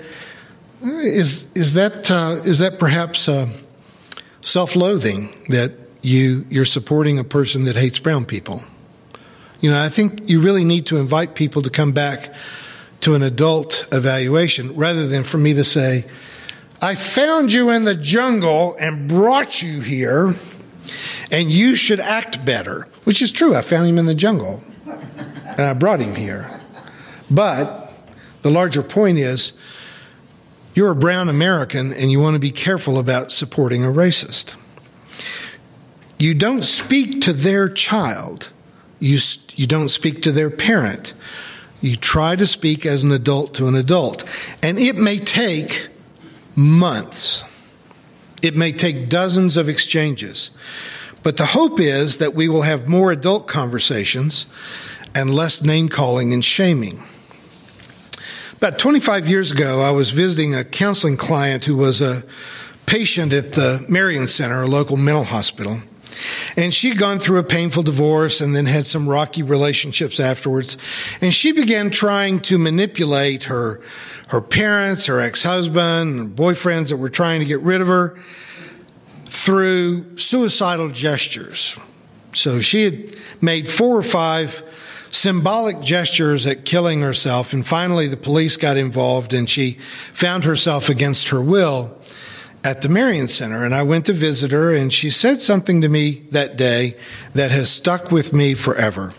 is 0.82 1.46
is 1.54 1.74
that 1.74 2.10
uh, 2.10 2.40
is 2.44 2.58
that 2.58 2.80
perhaps 2.80 3.28
uh, 3.28 3.48
self-loathing 4.40 5.46
that 5.50 5.72
you 6.02 6.44
you're 6.50 6.64
supporting 6.64 7.18
a 7.20 7.24
person 7.24 7.64
that 7.64 7.76
hates 7.76 8.00
brown 8.00 8.24
people? 8.24 8.60
You 9.60 9.70
know, 9.70 9.82
I 9.82 9.88
think 9.88 10.28
you 10.30 10.40
really 10.40 10.64
need 10.64 10.86
to 10.86 10.98
invite 10.98 11.34
people 11.34 11.62
to 11.62 11.70
come 11.70 11.92
back 11.92 12.32
to 13.00 13.14
an 13.14 13.22
adult 13.22 13.88
evaluation 13.92 14.74
rather 14.76 15.06
than 15.06 15.24
for 15.24 15.38
me 15.38 15.54
to 15.54 15.64
say, 15.64 16.04
I 16.80 16.94
found 16.94 17.52
you 17.52 17.70
in 17.70 17.84
the 17.84 17.94
jungle 17.94 18.76
and 18.78 19.08
brought 19.08 19.62
you 19.62 19.80
here, 19.80 20.34
and 21.30 21.50
you 21.50 21.74
should 21.74 21.98
act 21.98 22.44
better, 22.44 22.86
which 23.04 23.20
is 23.20 23.32
true. 23.32 23.54
I 23.54 23.62
found 23.62 23.88
him 23.88 23.98
in 23.98 24.06
the 24.06 24.14
jungle 24.14 24.62
and 24.86 25.60
I 25.60 25.74
brought 25.74 26.00
him 26.00 26.14
here. 26.14 26.48
But 27.30 27.92
the 28.42 28.50
larger 28.50 28.82
point 28.82 29.18
is 29.18 29.52
you're 30.74 30.92
a 30.92 30.96
brown 30.96 31.28
American 31.28 31.92
and 31.92 32.10
you 32.12 32.20
want 32.20 32.34
to 32.34 32.40
be 32.40 32.52
careful 32.52 32.98
about 32.98 33.32
supporting 33.32 33.84
a 33.84 33.88
racist. 33.88 34.54
You 36.18 36.34
don't 36.34 36.62
speak 36.62 37.20
to 37.22 37.32
their 37.32 37.68
child, 37.68 38.50
you, 39.00 39.18
you 39.54 39.66
don't 39.66 39.88
speak 39.88 40.22
to 40.22 40.32
their 40.32 40.50
parent. 40.50 41.12
You 41.80 41.96
try 41.96 42.36
to 42.36 42.46
speak 42.46 42.84
as 42.84 43.04
an 43.04 43.12
adult 43.12 43.54
to 43.54 43.68
an 43.68 43.74
adult. 43.74 44.24
And 44.62 44.78
it 44.78 44.96
may 44.96 45.18
take 45.18 45.88
months. 46.56 47.44
It 48.42 48.56
may 48.56 48.72
take 48.72 49.08
dozens 49.08 49.56
of 49.56 49.68
exchanges. 49.68 50.50
But 51.22 51.36
the 51.36 51.46
hope 51.46 51.80
is 51.80 52.18
that 52.18 52.34
we 52.34 52.48
will 52.48 52.62
have 52.62 52.88
more 52.88 53.12
adult 53.12 53.48
conversations 53.48 54.46
and 55.14 55.34
less 55.34 55.62
name 55.62 55.88
calling 55.88 56.32
and 56.32 56.44
shaming. 56.44 57.02
About 58.56 58.78
25 58.78 59.28
years 59.28 59.52
ago, 59.52 59.82
I 59.82 59.90
was 59.90 60.10
visiting 60.10 60.54
a 60.54 60.64
counseling 60.64 61.16
client 61.16 61.64
who 61.64 61.76
was 61.76 62.00
a 62.00 62.24
patient 62.86 63.32
at 63.32 63.52
the 63.52 63.84
Marion 63.88 64.26
Center, 64.26 64.62
a 64.62 64.66
local 64.66 64.96
mental 64.96 65.24
hospital. 65.24 65.80
And 66.56 66.72
she'd 66.72 66.98
gone 66.98 67.18
through 67.18 67.38
a 67.38 67.44
painful 67.44 67.82
divorce 67.82 68.40
and 68.40 68.54
then 68.54 68.66
had 68.66 68.86
some 68.86 69.08
rocky 69.08 69.42
relationships 69.42 70.20
afterwards. 70.20 70.76
And 71.20 71.32
she 71.34 71.52
began 71.52 71.90
trying 71.90 72.40
to 72.42 72.58
manipulate 72.58 73.44
her 73.44 73.80
her 74.28 74.40
parents, 74.42 75.06
her 75.06 75.20
ex 75.20 75.42
husband, 75.42 76.36
boyfriends 76.36 76.90
that 76.90 76.98
were 76.98 77.08
trying 77.08 77.40
to 77.40 77.46
get 77.46 77.60
rid 77.60 77.80
of 77.80 77.86
her 77.86 78.18
through 79.24 80.16
suicidal 80.16 80.90
gestures. 80.90 81.78
So 82.34 82.60
she 82.60 82.84
had 82.84 83.16
made 83.40 83.68
four 83.68 83.96
or 83.96 84.02
five 84.02 84.62
symbolic 85.10 85.80
gestures 85.80 86.46
at 86.46 86.64
killing 86.64 87.00
herself, 87.00 87.52
and 87.52 87.66
finally 87.66 88.06
the 88.08 88.16
police 88.16 88.56
got 88.56 88.76
involved 88.76 89.32
and 89.32 89.48
she 89.48 89.72
found 90.12 90.44
herself 90.44 90.88
against 90.88 91.28
her 91.28 91.40
will 91.40 91.97
at 92.68 92.82
the 92.82 92.88
Marion 92.90 93.28
Center. 93.28 93.64
And 93.64 93.74
I 93.74 93.82
went 93.82 94.04
to 94.06 94.12
visit 94.12 94.52
her, 94.52 94.74
and 94.74 94.92
she 94.92 95.08
said 95.08 95.40
something 95.40 95.80
to 95.80 95.88
me 95.88 96.22
that 96.32 96.58
day 96.58 96.96
that 97.32 97.50
has 97.50 97.70
stuck 97.70 98.12
with 98.12 98.34
me 98.34 98.52
forever. 98.52 99.14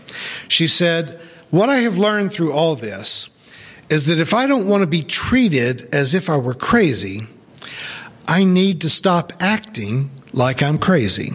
She 0.47 0.67
said, 0.67 1.19
What 1.49 1.67
I 1.67 1.77
have 1.77 1.97
learned 1.97 2.31
through 2.31 2.53
all 2.53 2.75
this 2.75 3.29
is 3.89 4.05
that 4.05 4.19
if 4.19 4.35
I 4.35 4.45
don't 4.45 4.67
want 4.67 4.81
to 4.81 4.87
be 4.87 5.01
treated 5.01 5.89
as 5.91 6.13
if 6.13 6.29
I 6.29 6.37
were 6.37 6.53
crazy, 6.53 7.21
I 8.27 8.43
need 8.43 8.81
to 8.81 8.89
stop 8.89 9.33
acting 9.39 10.11
like 10.31 10.61
I'm 10.61 10.77
crazy. 10.77 11.33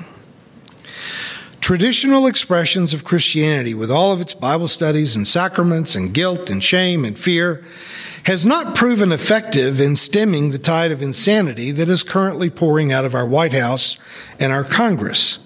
Traditional 1.61 2.29
expressions 2.29 2.95
of 2.95 3.03
Christianity, 3.03 3.75
with 3.75 3.91
all 3.91 4.13
of 4.13 4.21
its 4.21 4.35
Bible 4.35 4.69
studies 4.69 5.17
and 5.17 5.27
sacraments 5.27 5.97
and 5.97 6.15
guilt 6.15 6.49
and 6.49 6.63
shame 6.63 7.05
and 7.05 7.19
fear, 7.19 7.65
has 8.25 8.47
not 8.47 8.75
proven 8.75 9.13
effective 9.13 9.81
in 9.81 9.97
stemming 9.97 10.51
the 10.51 10.59
tide 10.59 10.91
of 10.91 11.03
insanity 11.03 11.71
that 11.71 11.89
is 11.89 12.03
currently 12.03 12.49
pouring 12.49 12.91
out 12.91 13.05
of 13.05 13.15
our 13.15 13.27
White 13.27 13.53
House 13.53 13.99
and 14.39 14.51
our 14.51 14.65
Congress. 14.65 15.39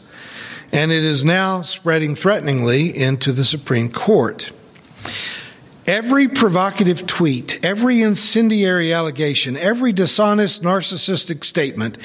And 0.70 0.92
it 0.92 1.02
is 1.02 1.24
now 1.24 1.62
spreading 1.62 2.14
threateningly 2.14 2.96
into 2.96 3.32
the 3.32 3.44
Supreme 3.44 3.90
Court. 3.90 4.52
Every 5.86 6.28
provocative 6.28 7.06
tweet, 7.06 7.64
every 7.64 8.02
incendiary 8.02 8.92
allegation, 8.92 9.56
every 9.56 9.90
dishonest 9.90 10.62
narcissistic 10.62 11.44
statement 11.44 11.96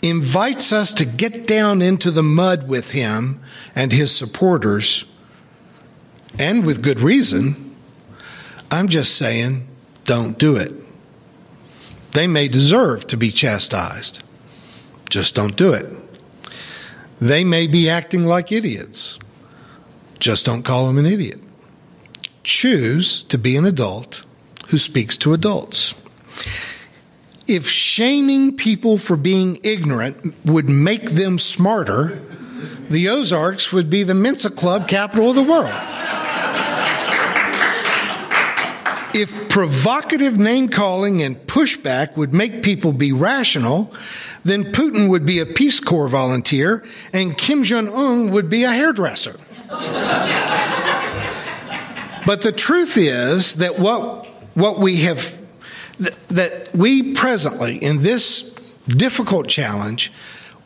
invites 0.00 0.72
us 0.72 0.94
to 0.94 1.04
get 1.04 1.46
down 1.46 1.82
into 1.82 2.12
the 2.12 2.22
mud 2.22 2.68
with 2.68 2.92
him 2.92 3.40
and 3.74 3.90
his 3.90 4.14
supporters, 4.14 5.04
and 6.38 6.64
with 6.64 6.80
good 6.80 7.00
reason. 7.00 7.74
I'm 8.70 8.86
just 8.86 9.16
saying, 9.16 9.66
don't 10.04 10.38
do 10.38 10.56
it. 10.56 10.72
They 12.12 12.26
may 12.26 12.48
deserve 12.48 13.06
to 13.08 13.16
be 13.16 13.30
chastised. 13.30 14.22
Just 15.10 15.34
don't 15.34 15.56
do 15.56 15.72
it. 15.72 15.86
They 17.20 17.44
may 17.44 17.66
be 17.66 17.88
acting 17.88 18.24
like 18.24 18.52
idiots. 18.52 19.18
Just 20.18 20.44
don't 20.44 20.62
call 20.62 20.86
them 20.86 20.98
an 20.98 21.06
idiot 21.06 21.40
choose 22.44 23.22
to 23.24 23.38
be 23.38 23.56
an 23.56 23.64
adult 23.64 24.22
who 24.68 24.78
speaks 24.78 25.16
to 25.18 25.32
adults. 25.32 25.94
If 27.46 27.66
shaming 27.68 28.56
people 28.56 28.96
for 28.98 29.16
being 29.16 29.58
ignorant 29.62 30.34
would 30.46 30.68
make 30.68 31.10
them 31.10 31.38
smarter, 31.38 32.22
the 32.88 33.08
Ozarks 33.08 33.72
would 33.72 33.90
be 33.90 34.02
the 34.02 34.14
Mensa 34.14 34.50
Club 34.50 34.88
capital 34.88 35.30
of 35.30 35.36
the 35.36 35.42
world. 35.42 35.72
If 39.14 39.48
provocative 39.48 40.38
name 40.38 40.68
calling 40.68 41.22
and 41.22 41.36
pushback 41.46 42.16
would 42.16 42.34
make 42.34 42.64
people 42.64 42.92
be 42.92 43.12
rational, 43.12 43.94
then 44.44 44.72
Putin 44.72 45.08
would 45.08 45.24
be 45.24 45.38
a 45.38 45.46
Peace 45.46 45.78
Corps 45.78 46.08
volunteer 46.08 46.84
and 47.12 47.38
Kim 47.38 47.62
Jong 47.62 47.88
un 47.88 48.32
would 48.32 48.50
be 48.50 48.64
a 48.64 48.72
hairdresser. 48.72 49.36
But 52.26 52.40
the 52.40 52.52
truth 52.52 52.96
is 52.96 53.54
that 53.54 53.78
what, 53.78 54.26
what 54.54 54.80
we 54.80 55.02
have, 55.02 55.40
that 56.28 56.74
we 56.74 57.12
presently, 57.12 57.76
in 57.76 58.00
this 58.00 58.42
difficult 58.88 59.46
challenge, 59.48 60.10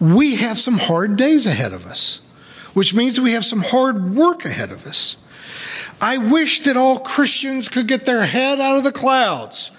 we 0.00 0.36
have 0.36 0.58
some 0.58 0.78
hard 0.78 1.16
days 1.16 1.46
ahead 1.46 1.72
of 1.72 1.84
us, 1.84 2.20
which 2.74 2.94
means 2.94 3.20
we 3.20 3.32
have 3.32 3.44
some 3.44 3.62
hard 3.62 4.14
work 4.14 4.44
ahead 4.44 4.70
of 4.70 4.86
us. 4.86 5.16
I 6.00 6.18
wish 6.18 6.60
that 6.60 6.76
all 6.76 7.00
Christians 7.00 7.68
could 7.68 7.88
get 7.88 8.04
their 8.04 8.24
head 8.24 8.60
out 8.60 8.78
of 8.78 8.84
the 8.84 8.92
clouds 8.92 9.70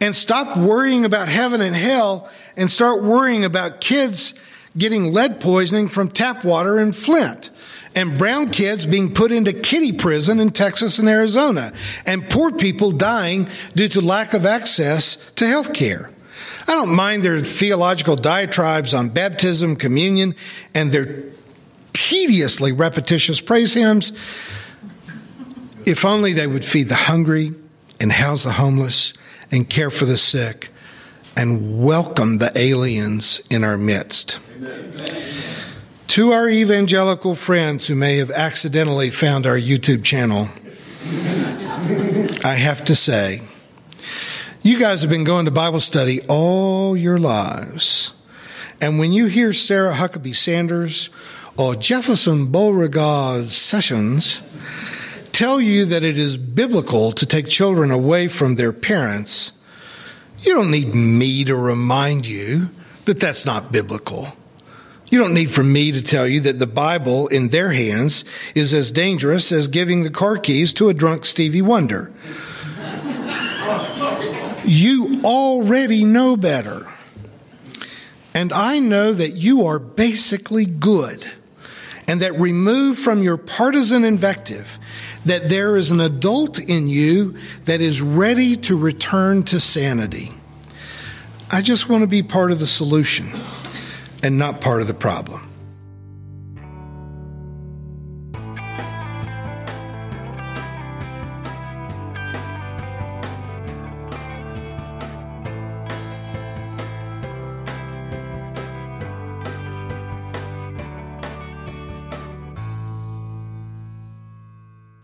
and 0.00 0.14
stop 0.14 0.56
worrying 0.56 1.04
about 1.04 1.28
heaven 1.28 1.60
and 1.60 1.74
hell 1.74 2.30
and 2.56 2.70
start 2.70 3.02
worrying 3.02 3.44
about 3.44 3.80
kids 3.80 4.34
getting 4.76 5.12
lead 5.12 5.40
poisoning 5.40 5.88
from 5.88 6.10
tap 6.10 6.44
water 6.44 6.78
in 6.78 6.92
Flint 6.92 7.50
and 7.94 8.18
brown 8.18 8.50
kids 8.50 8.86
being 8.86 9.14
put 9.14 9.30
into 9.30 9.52
kitty 9.52 9.92
prison 9.92 10.40
in 10.40 10.50
Texas 10.50 10.98
and 10.98 11.08
Arizona, 11.08 11.72
and 12.04 12.28
poor 12.28 12.50
people 12.50 12.90
dying 12.90 13.48
due 13.74 13.88
to 13.88 14.00
lack 14.00 14.34
of 14.34 14.44
access 14.44 15.16
to 15.36 15.46
health 15.46 15.72
care. 15.72 16.10
I 16.66 16.72
don't 16.72 16.94
mind 16.94 17.22
their 17.22 17.40
theological 17.40 18.16
diatribes 18.16 18.94
on 18.94 19.10
baptism, 19.10 19.76
communion, 19.76 20.34
and 20.74 20.90
their 20.90 21.24
tediously 21.92 22.72
repetitious 22.72 23.40
praise 23.40 23.74
hymns. 23.74 24.12
If 25.86 26.04
only 26.04 26.32
they 26.32 26.46
would 26.46 26.64
feed 26.64 26.88
the 26.88 26.94
hungry 26.94 27.52
and 28.00 28.10
house 28.10 28.44
the 28.44 28.52
homeless 28.52 29.12
and 29.50 29.68
care 29.68 29.90
for 29.90 30.06
the 30.06 30.16
sick 30.16 30.70
and 31.36 31.84
welcome 31.84 32.38
the 32.38 32.56
aliens 32.56 33.40
in 33.50 33.64
our 33.64 33.76
midst. 33.76 34.38
Amen. 34.56 35.24
To 36.08 36.32
our 36.32 36.48
evangelical 36.48 37.34
friends 37.34 37.86
who 37.88 37.94
may 37.96 38.16
have 38.18 38.30
accidentally 38.30 39.10
found 39.10 39.46
our 39.46 39.58
YouTube 39.58 40.04
channel, 40.04 40.48
I 42.44 42.54
have 42.54 42.84
to 42.84 42.94
say, 42.94 43.42
you 44.62 44.78
guys 44.78 45.02
have 45.02 45.10
been 45.10 45.24
going 45.24 45.44
to 45.44 45.50
Bible 45.50 45.80
study 45.80 46.22
all 46.28 46.96
your 46.96 47.18
lives. 47.18 48.12
And 48.80 48.98
when 48.98 49.12
you 49.12 49.26
hear 49.26 49.52
Sarah 49.52 49.94
Huckabee 49.94 50.36
Sanders 50.36 51.10
or 51.56 51.74
Jefferson 51.74 52.46
Beauregard 52.46 53.48
Sessions 53.48 54.40
tell 55.34 55.60
you 55.60 55.84
that 55.86 56.04
it 56.04 56.16
is 56.16 56.36
biblical 56.36 57.10
to 57.12 57.26
take 57.26 57.48
children 57.48 57.90
away 57.90 58.28
from 58.28 58.54
their 58.54 58.72
parents, 58.72 59.52
you 60.38 60.54
don't 60.54 60.70
need 60.70 60.94
me 60.94 61.44
to 61.44 61.56
remind 61.56 62.26
you 62.26 62.70
that 63.04 63.18
that's 63.18 63.44
not 63.44 63.72
biblical. 63.72 64.28
You 65.08 65.18
don't 65.18 65.34
need 65.34 65.50
for 65.50 65.62
me 65.62 65.92
to 65.92 66.02
tell 66.02 66.26
you 66.26 66.40
that 66.40 66.58
the 66.58 66.66
Bible 66.66 67.28
in 67.28 67.48
their 67.48 67.72
hands 67.72 68.24
is 68.54 68.72
as 68.72 68.90
dangerous 68.90 69.52
as 69.52 69.68
giving 69.68 70.02
the 70.02 70.10
car 70.10 70.38
keys 70.38 70.72
to 70.74 70.88
a 70.88 70.94
drunk 70.94 71.26
Stevie 71.26 71.62
Wonder. 71.62 72.12
you 74.64 75.20
already 75.24 76.04
know 76.04 76.36
better. 76.36 76.86
And 78.32 78.52
I 78.52 78.78
know 78.78 79.12
that 79.12 79.32
you 79.32 79.66
are 79.66 79.78
basically 79.78 80.64
good 80.64 81.30
and 82.08 82.20
that 82.20 82.38
removed 82.38 82.98
from 82.98 83.22
your 83.22 83.36
partisan 83.36 84.04
invective 84.04 84.78
that 85.24 85.48
there 85.48 85.76
is 85.76 85.90
an 85.90 86.00
adult 86.00 86.58
in 86.58 86.88
you 86.88 87.36
that 87.64 87.80
is 87.80 88.02
ready 88.02 88.56
to 88.56 88.76
return 88.76 89.42
to 89.44 89.60
sanity. 89.60 90.32
I 91.50 91.62
just 91.62 91.88
want 91.88 92.02
to 92.02 92.06
be 92.06 92.22
part 92.22 92.50
of 92.50 92.58
the 92.58 92.66
solution 92.66 93.28
and 94.22 94.38
not 94.38 94.60
part 94.60 94.80
of 94.80 94.86
the 94.86 94.94
problem. 94.94 95.43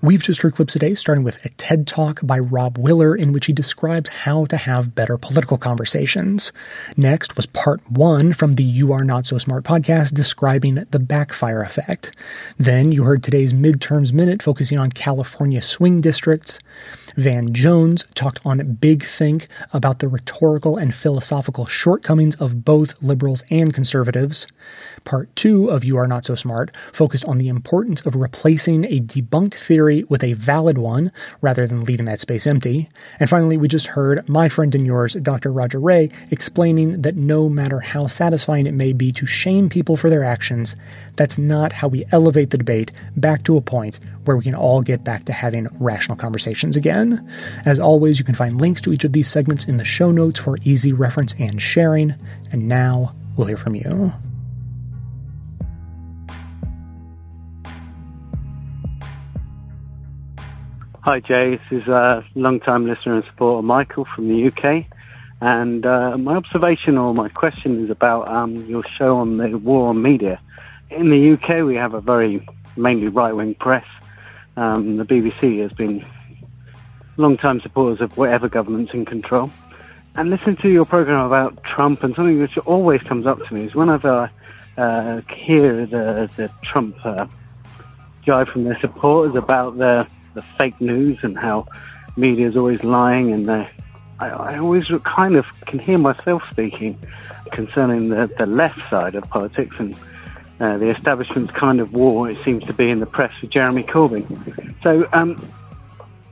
We've 0.03 0.23
just 0.23 0.41
heard 0.41 0.55
clips 0.55 0.73
today, 0.73 0.95
starting 0.95 1.25
with 1.25 1.45
a 1.45 1.51
TED 1.51 1.87
Talk 1.87 2.21
by 2.23 2.39
Rob 2.39 2.79
Willer, 2.79 3.15
in 3.15 3.33
which 3.35 3.45
he 3.45 3.53
describes 3.53 4.09
how 4.09 4.47
to 4.47 4.57
have 4.57 4.95
better 4.95 5.19
political 5.19 5.59
conversations. 5.59 6.53
Next 6.97 7.37
was 7.37 7.45
part 7.45 7.83
one 7.91 8.33
from 8.33 8.55
the 8.55 8.63
You 8.63 8.95
Are 8.95 9.05
Not 9.05 9.27
So 9.27 9.37
Smart 9.37 9.63
podcast, 9.63 10.15
describing 10.15 10.77
the 10.91 10.99
backfire 10.99 11.61
effect. 11.61 12.17
Then 12.57 12.93
you 12.93 13.05
heard 13.05 13.23
today's 13.23 13.53
Midterms 13.53 14.11
Minute, 14.15 14.43
focusing 14.43 14.79
on 14.79 14.91
California 14.91 15.61
swing 15.61 16.01
districts. 16.01 16.59
Van 17.15 17.53
Jones 17.53 18.07
talked 18.15 18.41
on 18.43 18.79
Big 18.81 19.05
Think 19.05 19.49
about 19.71 19.99
the 19.99 20.09
rhetorical 20.09 20.79
and 20.79 20.95
philosophical 20.95 21.67
shortcomings 21.67 22.37
of 22.37 22.65
both 22.65 23.03
liberals 23.03 23.43
and 23.51 23.75
conservatives. 23.75 24.47
Part 25.05 25.35
two 25.37 25.69
of 25.69 25.85
You 25.85 25.99
Are 25.99 26.07
Not 26.07 26.25
So 26.25 26.37
Smart 26.37 26.75
focused 26.91 27.25
on 27.27 27.37
the 27.37 27.49
importance 27.49 28.01
of 28.03 28.15
replacing 28.15 28.85
a 28.85 29.01
debunked 29.01 29.55
theory 29.55 29.90
with 30.09 30.23
a 30.23 30.35
valid 30.35 30.79
one 30.79 31.13
rather 31.41 31.67
than 31.67 31.85
leaving 31.85 32.07
that 32.07 32.21
space 32.21 32.47
empty. 32.47 32.89
And 33.19 33.29
finally, 33.29 33.57
we 33.57 33.69
just 33.69 33.89
heard 33.89 34.29
my 34.29 34.49
friend 34.49 34.75
and 34.75 34.87
yours, 34.87 35.15
Dr. 35.15 35.53
Roger 35.53 35.81
Ray, 35.81 36.11
explaining 36.31 37.03
that 37.03 37.17
no 37.17 37.49
matter 37.49 37.81
how 37.81 38.07
satisfying 38.07 38.67
it 38.67 38.75
may 38.75 38.93
be 38.93 39.13
to 39.13 39.27
shame 39.27 39.69
people 39.69 39.97
for 39.97 40.09
their 40.09 40.25
actions, 40.25 40.77
that's 41.17 41.39
not 41.39 41.73
how 41.75 41.89
we 41.89 42.05
elevate 42.13 42.51
the 42.51 42.59
debate 42.59 42.93
back 43.17 43.45
to 43.45 43.57
a 43.57 43.61
point 43.61 43.99
where 44.25 44.37
we 44.37 44.45
can 44.45 44.55
all 44.55 44.83
get 44.83 45.05
back 45.05 45.25
to 45.25 45.33
having 45.33 45.69
rational 45.79 46.17
conversations 46.17 46.77
again. 46.77 47.29
As 47.65 47.79
always, 47.79 48.19
you 48.19 48.25
can 48.25 48.35
find 48.35 48.61
links 48.61 48.81
to 48.83 48.93
each 48.93 49.05
of 49.05 49.13
these 49.13 49.29
segments 49.29 49.67
in 49.67 49.77
the 49.77 49.85
show 49.85 50.11
notes 50.11 50.39
for 50.39 50.57
easy 50.63 50.93
reference 50.93 51.35
and 51.39 51.61
sharing. 51.61 52.15
And 52.53 52.69
now 52.69 53.15
we'll 53.37 53.49
hear 53.49 53.57
from 53.57 53.75
you. 53.75 54.13
Hi, 61.03 61.19
Jay. 61.19 61.57
This 61.57 61.81
is 61.81 61.89
a 61.89 62.23
long-time 62.35 62.87
listener 62.87 63.15
and 63.15 63.25
supporter, 63.25 63.63
Michael 63.63 64.07
from 64.15 64.29
the 64.29 64.49
UK. 64.49 64.85
And 65.41 65.87
uh, 65.87 66.19
my 66.19 66.37
observation 66.37 66.99
or 66.99 67.15
my 67.15 67.31
question 67.31 67.83
is 67.83 67.91
about 67.91 68.29
um, 68.29 68.67
your 68.67 68.85
show 68.99 69.17
on 69.17 69.39
the 69.39 69.57
war 69.57 69.89
on 69.89 70.03
media. 70.03 70.39
In 70.91 71.09
the 71.09 71.33
UK, 71.33 71.65
we 71.65 71.75
have 71.77 71.95
a 71.95 72.03
very 72.03 72.47
mainly 72.77 73.09
right-wing 73.09 73.55
press. 73.55 73.87
Um, 74.59 74.99
the 74.99 75.05
BBC 75.05 75.63
has 75.63 75.73
been 75.73 76.05
long-time 77.17 77.63
supporters 77.63 78.03
of 78.03 78.19
whatever 78.19 78.51
government's 78.51 78.93
in 78.93 79.07
control. 79.07 79.51
And 80.17 80.29
listening 80.29 80.57
to 80.57 80.69
your 80.69 80.85
program 80.85 81.25
about 81.25 81.65
Trump, 81.65 82.05
and 82.05 82.15
something 82.15 82.39
which 82.39 82.59
always 82.59 83.01
comes 83.05 83.27
up 83.27 83.39
to 83.39 83.55
me 83.55 83.63
is 83.63 83.75
whenever 83.75 84.31
I 84.77 84.83
uh, 84.83 85.23
hear 85.35 85.87
the, 85.87 86.31
the 86.37 86.51
Trump 86.63 86.95
uh, 87.07 87.27
jive 88.27 88.53
from 88.53 88.65
their 88.65 88.79
supporters 88.81 89.35
about 89.35 89.79
the 89.79 90.07
the 90.35 90.43
fake 90.43 90.81
news 90.81 91.19
and 91.23 91.39
how 91.39 91.67
media 92.17 92.49
is 92.49 92.57
always 92.57 92.83
lying 92.83 93.33
and 93.33 93.51
I, 93.51 93.71
I 94.19 94.59
always 94.59 94.85
kind 95.05 95.37
of 95.37 95.47
can 95.67 95.79
hear 95.79 95.99
myself 95.99 96.43
speaking 96.51 96.99
concerning 97.53 98.09
the, 98.11 98.31
the 98.39 98.47
left 98.47 98.81
side 98.91 99.15
of 99.15 99.29
politics 99.29 99.77
and 99.79 99.95
uh, 100.61 100.77
the 100.77 100.91
establishment's 100.91 101.53
kind 101.53 101.81
of 101.81 101.93
war 101.93 102.31
it 102.31 102.37
seems 102.45 102.65
to 102.65 102.75
be 102.75 102.91
in 102.91 103.01
the 103.01 103.07
press 103.07 103.33
with 103.41 103.51
Jeremy 103.51 103.83
Corbyn. 103.83 104.75
So 104.83 105.09
um, 105.13 105.43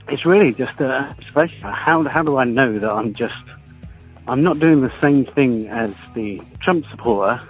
it's 0.08 0.26
really 0.26 0.52
just 0.52 0.78
a 0.80 1.14
observation. 1.18 1.60
How, 1.62 2.02
how 2.04 2.22
do 2.22 2.36
I 2.36 2.44
know 2.44 2.78
that 2.78 2.90
I'm 2.90 3.14
just 3.14 3.34
I'm 4.26 4.42
not 4.42 4.58
doing 4.58 4.82
the 4.82 4.92
same 5.00 5.24
thing 5.24 5.68
as 5.68 5.94
the 6.14 6.42
Trump 6.60 6.84
supporter 6.90 7.40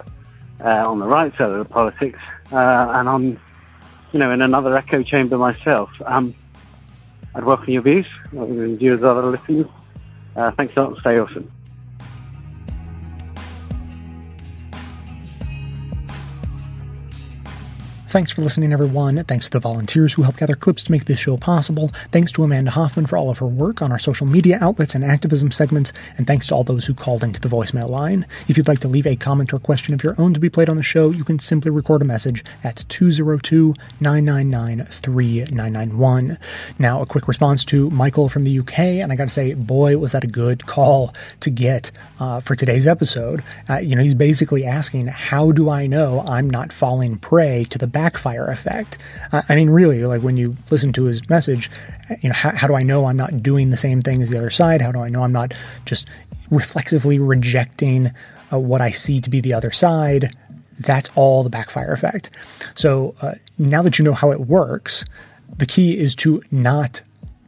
uh, 0.63 0.89
on 0.89 0.99
the 0.99 1.07
right 1.07 1.31
side 1.33 1.49
of 1.49 1.59
the 1.59 1.65
politics, 1.65 2.19
uh, 2.53 2.55
and 2.95 3.09
I'm 3.09 3.39
you 4.11 4.19
know, 4.19 4.31
in 4.31 4.41
another 4.41 4.75
echo 4.75 5.03
chamber 5.03 5.37
myself. 5.37 5.89
Um, 6.05 6.33
I'd 7.35 7.43
welcome 7.43 7.73
your 7.73 7.83
views, 7.83 8.07
and 8.31 8.81
you 8.81 8.95
as 8.95 9.03
other 9.03 9.25
listeners. 9.27 9.67
Uh, 10.35 10.51
thanks 10.57 10.75
a 10.75 10.81
lot 10.81 10.97
stay 10.99 11.19
awesome. 11.19 11.51
Thanks 18.09 18.31
for 18.31 18.41
listening, 18.41 18.73
everyone. 18.73 19.23
Thanks 19.25 19.45
to 19.45 19.51
the 19.51 19.59
volunteers 19.59 20.15
who 20.15 20.23
helped 20.23 20.39
gather 20.39 20.55
clips 20.55 20.83
to 20.83 20.91
make 20.91 21.05
this 21.05 21.19
show 21.19 21.37
possible. 21.37 21.91
Thanks 22.11 22.31
to 22.31 22.43
Amanda 22.43 22.71
Hoffman 22.71 23.05
for 23.05 23.17
all 23.17 23.29
of 23.29 23.37
her 23.37 23.45
work 23.45 23.83
on 23.83 23.91
our 23.91 23.99
social 23.99 24.25
media 24.25 24.57
outlets 24.59 24.95
and 24.95 25.05
activism 25.05 25.51
segments. 25.51 25.93
And 26.17 26.25
thanks 26.25 26.47
to 26.47 26.55
all 26.55 26.63
those 26.63 26.85
who 26.85 26.95
called 26.95 27.23
into 27.23 27.39
the 27.39 27.47
voicemail 27.47 27.87
line. 27.87 28.25
If 28.47 28.57
you'd 28.57 28.67
like 28.67 28.79
to 28.79 28.87
leave 28.87 29.05
a 29.05 29.15
comment 29.15 29.53
or 29.53 29.59
question 29.59 29.93
of 29.93 30.03
your 30.03 30.15
own 30.17 30.33
to 30.33 30.39
be 30.39 30.49
played 30.49 30.69
on 30.69 30.75
the 30.75 30.81
show, 30.81 31.11
you 31.11 31.23
can 31.23 31.37
simply 31.37 31.69
record 31.69 32.01
a 32.01 32.05
message 32.05 32.43
at 32.63 32.83
202 32.89 33.75
999 33.99 34.87
3991. 34.87 36.39
Now, 36.79 37.03
a 37.03 37.05
quick 37.05 37.27
response 37.27 37.63
to 37.65 37.91
Michael 37.91 38.27
from 38.27 38.43
the 38.43 38.57
UK. 38.57 38.79
And 38.79 39.11
I 39.11 39.17
got 39.17 39.25
to 39.25 39.29
say, 39.29 39.53
boy, 39.53 39.99
was 39.99 40.13
that 40.13 40.23
a 40.23 40.27
good 40.27 40.65
call 40.65 41.13
to 41.41 41.51
get 41.51 41.91
uh, 42.19 42.39
for 42.39 42.55
today's 42.55 42.87
episode. 42.87 43.43
Uh, 43.69 43.77
you 43.77 43.95
know, 43.95 44.01
he's 44.01 44.15
basically 44.15 44.65
asking, 44.65 45.05
how 45.05 45.51
do 45.51 45.69
I 45.69 45.85
know 45.85 46.21
I'm 46.25 46.49
not 46.49 46.73
falling 46.73 47.19
prey 47.19 47.65
to 47.65 47.77
the 47.77 47.98
backfire 47.99 48.47
effect. 48.47 48.97
Uh, 49.33 49.41
I 49.49 49.55
mean, 49.57 49.69
really, 49.69 50.05
like 50.05 50.21
when 50.21 50.37
you 50.37 50.55
listen 50.71 50.93
to 50.93 51.03
his 51.03 51.29
message, 51.29 51.69
you 52.21 52.29
know, 52.29 52.35
how, 52.35 52.51
how 52.55 52.65
do 52.65 52.75
I 52.75 52.83
know 52.83 53.05
I'm 53.05 53.17
not 53.17 53.43
doing 53.43 53.71
the 53.71 53.77
same 53.77 54.01
thing 54.01 54.21
as 54.21 54.29
the 54.29 54.37
other 54.37 54.49
side? 54.49 54.81
How 54.81 54.93
do 54.93 54.99
I 54.99 55.09
know 55.09 55.23
I'm 55.23 55.33
not 55.33 55.53
just 55.83 56.07
reflexively 56.49 57.19
rejecting 57.19 58.11
uh, 58.53 58.59
what 58.59 58.79
I 58.79 58.91
see 58.91 59.19
to 59.19 59.29
be 59.29 59.41
the 59.41 59.53
other 59.53 59.71
side? 59.71 60.33
That's 60.79 61.09
all 61.13 61.43
the 61.43 61.49
backfire 61.49 61.91
effect. 61.91 62.29
So 62.73 63.15
uh, 63.21 63.33
now 63.57 63.81
that 63.81 63.99
you 63.99 64.05
know 64.05 64.13
how 64.13 64.31
it 64.31 64.39
works, 64.39 65.03
the 65.57 65.65
key 65.65 65.99
is 65.99 66.15
to 66.15 66.41
not 66.51 67.01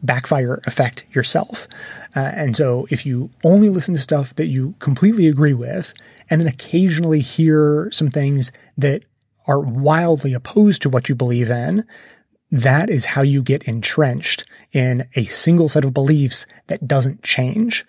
backfire 0.04 0.60
effect 0.66 1.06
yourself. 1.14 1.66
Uh, 2.14 2.32
and 2.36 2.58
so 2.58 2.88
if 2.90 3.06
you 3.06 3.30
only 3.46 3.70
listen 3.70 3.96
to 3.96 4.02
stuff 4.02 4.36
that 4.36 4.48
you 4.48 4.76
completely 4.80 5.28
agree 5.28 5.54
with, 5.54 5.94
and 6.30 6.42
then 6.42 6.48
occasionally 6.48 7.22
hear 7.22 7.90
some 7.92 8.10
things 8.10 8.52
that 8.78 9.06
are 9.48 9.60
wildly 9.60 10.34
opposed 10.34 10.82
to 10.82 10.90
what 10.90 11.10
you 11.10 11.16
believe 11.16 11.50
in, 11.50 11.86
that 12.52 12.90
is 12.90 13.06
how 13.06 13.22
you 13.22 13.42
get 13.42 13.64
entrenched 13.64 14.44
in 14.74 15.08
a 15.16 15.26
single 15.26 15.70
set 15.70 15.86
of 15.86 15.94
beliefs 15.94 16.46
that 16.68 16.88
doesn't 16.88 17.24
change. 17.24 17.86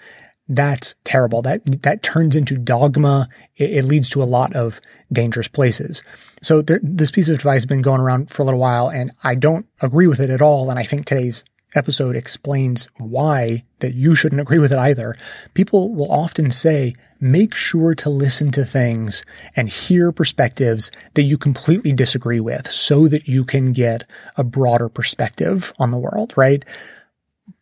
That's 0.49 0.95
terrible. 1.05 1.43
That, 1.43 1.83
that 1.83 2.03
turns 2.03 2.37
into 2.37 2.57
dogma. 2.57 3.29
It, 3.57 3.73
it 3.73 3.85
leads 3.85 4.09
to 4.11 4.23
a 4.23 4.25
lot 4.25 4.55
of 4.55 4.81
dangerous 5.13 5.49
places. 5.49 6.03
So 6.43 6.63
there, 6.63 6.81
this 6.83 7.11
piece 7.11 7.29
of 7.29 7.35
advice 7.35 7.57
has 7.57 7.67
been 7.67 7.83
going 7.83 8.01
around 8.01 8.31
for 8.31 8.43
a 8.43 8.45
little 8.45 8.61
while 8.61 8.89
and 8.89 9.13
I 9.25 9.35
don't 9.35 9.67
agree 9.81 10.07
with 10.07 10.21
it 10.21 10.31
at 10.31 10.43
all. 10.43 10.71
And 10.71 10.79
I 10.79 10.85
think 10.85 11.07
today's 11.07 11.45
episode 11.75 12.17
explains 12.17 12.89
why 12.99 13.65
that 13.81 13.95
you 13.95 14.15
shouldn't 14.15 14.41
agree 14.41 14.59
with 14.59 14.73
it 14.73 14.79
either. 14.79 15.17
People 15.55 15.95
will 15.95 16.11
often 16.11 16.51
say, 16.51 16.95
make 17.21 17.55
sure 17.55 17.95
to 17.95 18.11
listen 18.11 18.51
to 18.51 18.65
things 18.65 19.25
and 19.55 19.69
hear 19.69 20.11
perspectives 20.11 20.91
that 21.15 21.23
you 21.23 21.39
completely 21.39 21.93
disagree 21.93 22.41
with 22.41 22.69
so 22.69 23.07
that 23.09 23.29
you 23.29 23.45
can 23.45 23.73
get 23.73 24.05
a 24.37 24.45
broader 24.45 24.89
perspective 24.89 25.73
on 25.79 25.91
the 25.91 25.99
world, 25.99 26.33
right? 26.37 26.65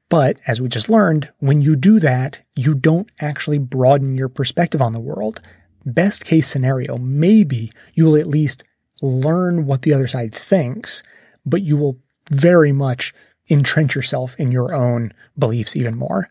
But 0.09 0.39
as 0.47 0.61
we 0.61 0.69
just 0.69 0.89
learned, 0.89 1.31
when 1.39 1.63
you 1.63 1.77
do 1.77 2.01
that, 2.01 2.41
you 2.57 2.75
don't 2.75 3.11
actually 3.21 3.59
broaden 3.59 4.17
your 4.17 4.29
perspective 4.29 4.83
on 4.83 4.93
the 4.93 5.01
world. 5.01 5.41
Best 5.87 6.25
case 6.25 6.49
scenario, 6.49 6.99
maybe 6.99 7.71
you 7.95 8.07
will 8.07 8.17
at 8.17 8.27
least 8.27 8.65
learn 9.03 9.67
what 9.67 9.83
the 9.83 9.95
other 9.95 10.07
side 10.07 10.35
thinks, 10.35 11.03
but 11.47 11.63
you 11.63 11.77
will 11.77 11.99
very 12.31 12.73
much 12.73 13.15
entrench 13.51 13.95
yourself 13.95 14.35
in 14.39 14.53
your 14.53 14.73
own 14.73 15.13
beliefs 15.39 15.77
even 15.77 15.97
more. 15.97 16.29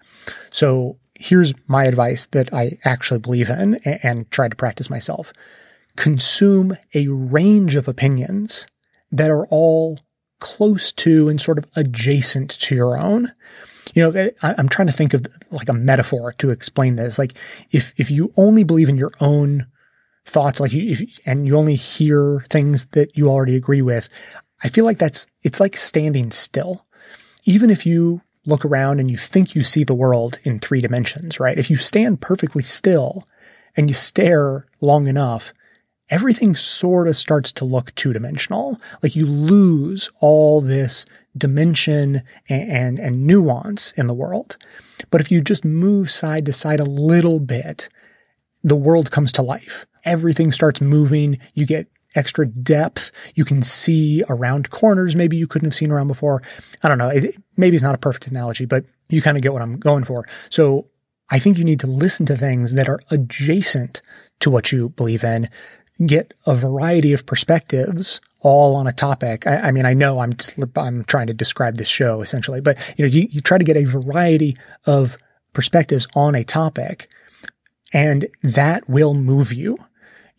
So 0.51 0.97
here's 1.15 1.53
my 1.67 1.83
advice 1.83 2.25
that 2.27 2.53
I 2.53 2.77
actually 2.85 3.19
believe 3.19 3.49
in 3.49 3.75
and, 3.83 3.99
and 4.03 4.31
try 4.31 4.47
to 4.47 4.55
practice 4.55 4.89
myself. 4.89 5.33
Consume 5.95 6.77
a 6.93 7.07
range 7.07 7.75
of 7.75 7.87
opinions 7.87 8.67
that 9.11 9.29
are 9.29 9.45
all 9.47 9.99
close 10.39 10.91
to 10.93 11.27
and 11.27 11.41
sort 11.41 11.57
of 11.57 11.67
adjacent 11.75 12.49
to 12.51 12.75
your 12.75 12.97
own. 12.97 13.33
You 13.93 14.11
know, 14.11 14.29
I, 14.41 14.55
I'm 14.57 14.69
trying 14.69 14.87
to 14.87 14.93
think 14.93 15.13
of 15.13 15.27
like 15.51 15.67
a 15.67 15.73
metaphor 15.73 16.33
to 16.37 16.51
explain 16.51 16.95
this. 16.95 17.19
Like 17.19 17.33
if, 17.71 17.91
if 17.97 18.09
you 18.09 18.31
only 18.37 18.63
believe 18.63 18.87
in 18.87 18.97
your 18.97 19.11
own 19.19 19.67
thoughts 20.25 20.59
like 20.59 20.71
you, 20.71 20.91
if, 20.91 21.19
and 21.25 21.45
you 21.45 21.57
only 21.57 21.75
hear 21.75 22.45
things 22.49 22.85
that 22.87 23.17
you 23.17 23.27
already 23.27 23.55
agree 23.55 23.81
with, 23.81 24.07
I 24.63 24.69
feel 24.69 24.85
like 24.85 24.99
that's, 24.99 25.27
it's 25.41 25.59
like 25.59 25.75
standing 25.75 26.31
still. 26.31 26.85
Even 27.49 27.71
if 27.71 27.83
you 27.83 28.21
look 28.45 28.63
around 28.63 28.99
and 28.99 29.09
you 29.09 29.17
think 29.17 29.55
you 29.55 29.63
see 29.63 29.83
the 29.83 29.95
world 29.95 30.37
in 30.43 30.59
three 30.59 30.81
dimensions, 30.81 31.39
right? 31.39 31.57
If 31.57 31.71
you 31.71 31.77
stand 31.77 32.21
perfectly 32.21 32.61
still 32.61 33.27
and 33.75 33.89
you 33.89 33.95
stare 33.95 34.67
long 34.81 35.07
enough, 35.07 35.51
everything 36.11 36.55
sort 36.55 37.07
of 37.07 37.17
starts 37.17 37.51
to 37.53 37.65
look 37.65 37.95
two 37.95 38.13
dimensional. 38.13 38.79
Like 39.01 39.15
you 39.15 39.25
lose 39.25 40.11
all 40.21 40.61
this 40.61 41.07
dimension 41.35 42.21
and, 42.47 42.69
and, 42.71 42.99
and, 42.99 43.25
nuance 43.25 43.93
in 43.93 44.05
the 44.05 44.13
world. 44.13 44.55
But 45.09 45.19
if 45.19 45.31
you 45.31 45.41
just 45.41 45.65
move 45.65 46.11
side 46.11 46.45
to 46.45 46.53
side 46.53 46.79
a 46.79 46.85
little 46.85 47.39
bit, 47.39 47.89
the 48.63 48.75
world 48.75 49.09
comes 49.09 49.31
to 49.31 49.41
life. 49.41 49.87
Everything 50.05 50.51
starts 50.51 50.81
moving. 50.81 51.39
You 51.55 51.65
get 51.65 51.87
extra 52.15 52.45
depth. 52.45 53.11
You 53.35 53.45
can 53.45 53.61
see 53.61 54.23
around 54.29 54.69
corners 54.69 55.15
maybe 55.15 55.37
you 55.37 55.47
couldn't 55.47 55.67
have 55.67 55.75
seen 55.75 55.91
around 55.91 56.07
before. 56.07 56.41
I 56.83 56.87
don't 56.87 56.97
know. 56.97 57.09
It, 57.09 57.35
maybe 57.57 57.75
it's 57.75 57.83
not 57.83 57.95
a 57.95 57.99
perfect 57.99 58.27
analogy, 58.27 58.65
but 58.65 58.85
you 59.09 59.21
kind 59.21 59.37
of 59.37 59.43
get 59.43 59.53
what 59.53 59.61
I'm 59.61 59.77
going 59.77 60.03
for. 60.03 60.27
So 60.49 60.87
I 61.29 61.39
think 61.39 61.57
you 61.57 61.63
need 61.63 61.79
to 61.81 61.87
listen 61.87 62.25
to 62.27 62.37
things 62.37 62.73
that 62.73 62.89
are 62.89 62.99
adjacent 63.11 64.01
to 64.39 64.49
what 64.49 64.71
you 64.71 64.89
believe 64.89 65.23
in, 65.23 65.49
get 66.05 66.33
a 66.45 66.55
variety 66.55 67.13
of 67.13 67.25
perspectives 67.25 68.21
all 68.41 68.75
on 68.75 68.87
a 68.87 68.93
topic. 68.93 69.45
I, 69.45 69.57
I 69.57 69.71
mean, 69.71 69.85
I 69.85 69.93
know 69.93 70.19
I'm, 70.19 70.33
I'm 70.77 71.03
trying 71.03 71.27
to 71.27 71.33
describe 71.33 71.75
this 71.75 71.89
show 71.89 72.21
essentially, 72.21 72.61
but 72.61 72.77
you 72.97 73.05
know, 73.05 73.09
you, 73.09 73.27
you 73.29 73.41
try 73.41 73.57
to 73.57 73.63
get 73.63 73.77
a 73.77 73.83
variety 73.83 74.57
of 74.85 75.17
perspectives 75.53 76.07
on 76.15 76.35
a 76.35 76.43
topic 76.43 77.09
and 77.93 78.27
that 78.43 78.87
will 78.87 79.13
move 79.13 79.51
you 79.51 79.77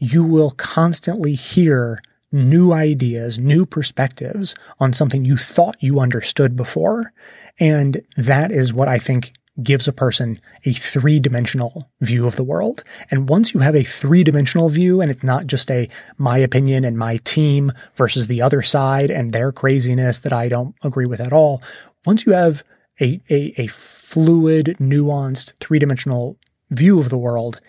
you 0.00 0.24
will 0.24 0.50
constantly 0.52 1.34
hear 1.34 2.02
new 2.32 2.72
ideas, 2.72 3.38
new 3.38 3.66
perspectives 3.66 4.54
on 4.78 4.92
something 4.92 5.24
you 5.24 5.36
thought 5.36 5.76
you 5.80 6.00
understood 6.00 6.56
before. 6.56 7.12
And 7.58 8.02
that 8.16 8.50
is 8.50 8.72
what 8.72 8.88
I 8.88 8.98
think 8.98 9.32
gives 9.62 9.86
a 9.86 9.92
person 9.92 10.40
a 10.64 10.72
three 10.72 11.20
dimensional 11.20 11.90
view 12.00 12.26
of 12.26 12.36
the 12.36 12.44
world. 12.44 12.82
And 13.10 13.28
once 13.28 13.52
you 13.52 13.60
have 13.60 13.74
a 13.74 13.82
three 13.82 14.24
dimensional 14.24 14.70
view 14.70 15.02
and 15.02 15.10
it's 15.10 15.22
not 15.22 15.46
just 15.46 15.70
a 15.70 15.88
my 16.16 16.38
opinion 16.38 16.84
and 16.84 16.96
my 16.96 17.18
team 17.24 17.72
versus 17.94 18.26
the 18.26 18.40
other 18.40 18.62
side 18.62 19.10
and 19.10 19.32
their 19.32 19.52
craziness 19.52 20.18
that 20.20 20.32
I 20.32 20.48
don't 20.48 20.74
agree 20.82 21.06
with 21.06 21.20
at 21.20 21.32
all. 21.32 21.62
Once 22.06 22.24
you 22.24 22.32
have 22.32 22.62
a, 23.00 23.20
a, 23.28 23.52
a 23.58 23.66
fluid, 23.66 24.76
nuanced, 24.78 25.52
three 25.60 25.78
dimensional 25.78 26.38
view 26.70 26.98
of 26.98 27.10
the 27.10 27.18
world, 27.18 27.60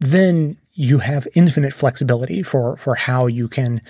then 0.00 0.56
you 0.74 0.98
have 0.98 1.28
infinite 1.34 1.74
flexibility 1.74 2.42
for, 2.42 2.76
for 2.76 2.94
how 2.94 3.26
you 3.26 3.48
can 3.48 3.82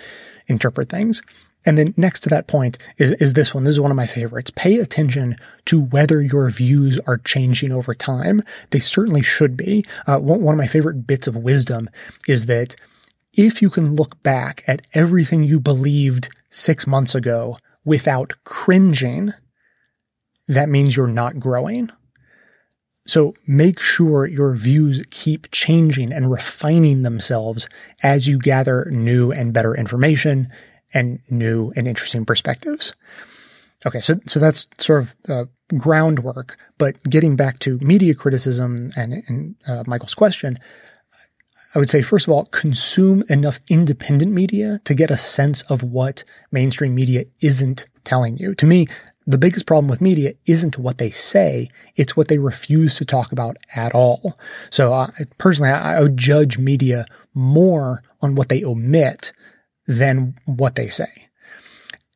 interpret 0.47 0.89
things. 0.89 1.21
And 1.65 1.77
then 1.77 1.93
next 1.95 2.21
to 2.21 2.29
that 2.29 2.47
point 2.47 2.77
is, 2.97 3.13
is 3.13 3.33
this 3.33 3.53
one. 3.53 3.63
This 3.63 3.75
is 3.75 3.79
one 3.79 3.91
of 3.91 3.97
my 3.97 4.07
favorites. 4.07 4.51
Pay 4.55 4.79
attention 4.79 5.37
to 5.65 5.79
whether 5.79 6.21
your 6.21 6.49
views 6.49 6.99
are 7.07 7.17
changing 7.17 7.71
over 7.71 7.95
time. 7.95 8.43
They 8.71 8.79
certainly 8.79 9.21
should 9.21 9.55
be. 9.55 9.85
Uh, 10.05 10.19
one, 10.19 10.41
one 10.41 10.55
of 10.55 10.59
my 10.59 10.67
favorite 10.67 11.07
bits 11.07 11.27
of 11.27 11.37
wisdom 11.37 11.89
is 12.27 12.47
that 12.47 12.75
if 13.33 13.61
you 13.61 13.69
can 13.69 13.95
look 13.95 14.21
back 14.23 14.63
at 14.67 14.81
everything 14.93 15.43
you 15.43 15.59
believed 15.59 16.29
six 16.49 16.85
months 16.85 17.15
ago 17.15 17.57
without 17.85 18.33
cringing, 18.43 19.33
that 20.47 20.69
means 20.69 20.95
you're 20.95 21.07
not 21.07 21.39
growing. 21.39 21.89
So 23.05 23.33
make 23.45 23.79
sure 23.79 24.25
your 24.25 24.55
views 24.55 25.03
keep 25.11 25.51
changing 25.51 26.13
and 26.13 26.31
refining 26.31 27.03
themselves 27.03 27.67
as 28.01 28.27
you 28.27 28.39
gather 28.39 28.87
new 28.91 29.31
and 29.31 29.53
better 29.53 29.75
information 29.75 30.47
and 30.93 31.19
new 31.29 31.73
and 31.75 31.87
interesting 31.87 32.25
perspectives. 32.25 32.93
Okay, 33.85 33.99
so 33.99 34.19
so 34.25 34.39
that's 34.39 34.69
sort 34.77 35.07
of 35.27 35.49
groundwork. 35.77 36.57
But 36.77 37.01
getting 37.03 37.35
back 37.35 37.59
to 37.59 37.77
media 37.79 38.13
criticism 38.13 38.91
and, 38.95 39.23
and 39.27 39.55
uh, 39.67 39.83
Michael's 39.85 40.15
question, 40.15 40.57
I 41.75 41.79
would 41.79 41.89
say 41.89 42.01
first 42.01 42.27
of 42.27 42.33
all, 42.33 42.45
consume 42.45 43.23
enough 43.29 43.59
independent 43.67 44.31
media 44.31 44.79
to 44.85 44.93
get 44.93 45.11
a 45.11 45.17
sense 45.17 45.63
of 45.63 45.83
what 45.83 46.23
mainstream 46.51 46.95
media 46.95 47.25
isn't 47.41 47.85
telling 48.03 48.37
you. 48.37 48.55
To 48.55 48.65
me, 48.65 48.87
the 49.25 49.37
biggest 49.37 49.65
problem 49.65 49.87
with 49.87 50.01
media 50.01 50.33
isn't 50.45 50.77
what 50.77 50.97
they 50.97 51.11
say, 51.11 51.69
it's 51.95 52.17
what 52.17 52.27
they 52.27 52.37
refuse 52.37 52.95
to 52.95 53.05
talk 53.05 53.31
about 53.31 53.57
at 53.75 53.93
all. 53.93 54.37
So 54.69 54.93
uh, 54.93 55.11
personally, 55.37 55.71
I, 55.71 55.97
I 55.97 56.01
would 56.01 56.17
judge 56.17 56.57
media 56.57 57.05
more 57.33 58.03
on 58.21 58.35
what 58.35 58.49
they 58.49 58.63
omit 58.63 59.31
than 59.87 60.35
what 60.45 60.75
they 60.75 60.89
say. 60.89 61.29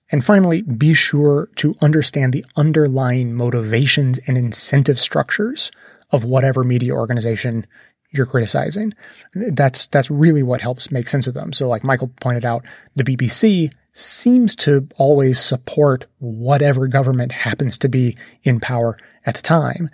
And 0.10 0.24
finally, 0.24 0.62
be 0.62 0.94
sure 0.94 1.50
to 1.58 1.76
understand 1.82 2.32
the 2.32 2.46
underlying 2.56 3.34
motivations 3.34 4.20
and 4.26 4.38
incentive 4.38 5.00
structures 5.00 5.72
of 6.12 6.24
whatever 6.24 6.64
media 6.64 6.94
organization 6.94 7.68
you're 8.12 8.26
criticizing. 8.26 8.94
That's, 9.34 9.88
that's 9.88 10.10
really 10.10 10.44
what 10.44 10.62
helps 10.62 10.92
make 10.92 11.10
sense 11.10 11.28
of 11.28 11.34
them. 11.34 11.52
So 11.52 11.68
like 11.68 11.84
Michael 11.84 12.12
pointed 12.22 12.46
out, 12.46 12.64
the 12.96 13.04
BBC 13.04 13.74
seems 13.98 14.56
to 14.56 14.88
always 14.98 15.40
support 15.40 16.06
whatever 16.20 16.88
government 16.88 17.32
happens 17.32 17.80
to 17.80 17.90
be 17.90 18.16
in 18.44 18.60
power 18.60 18.96
at 19.26 19.34
the 19.36 19.42
time. 19.42 19.90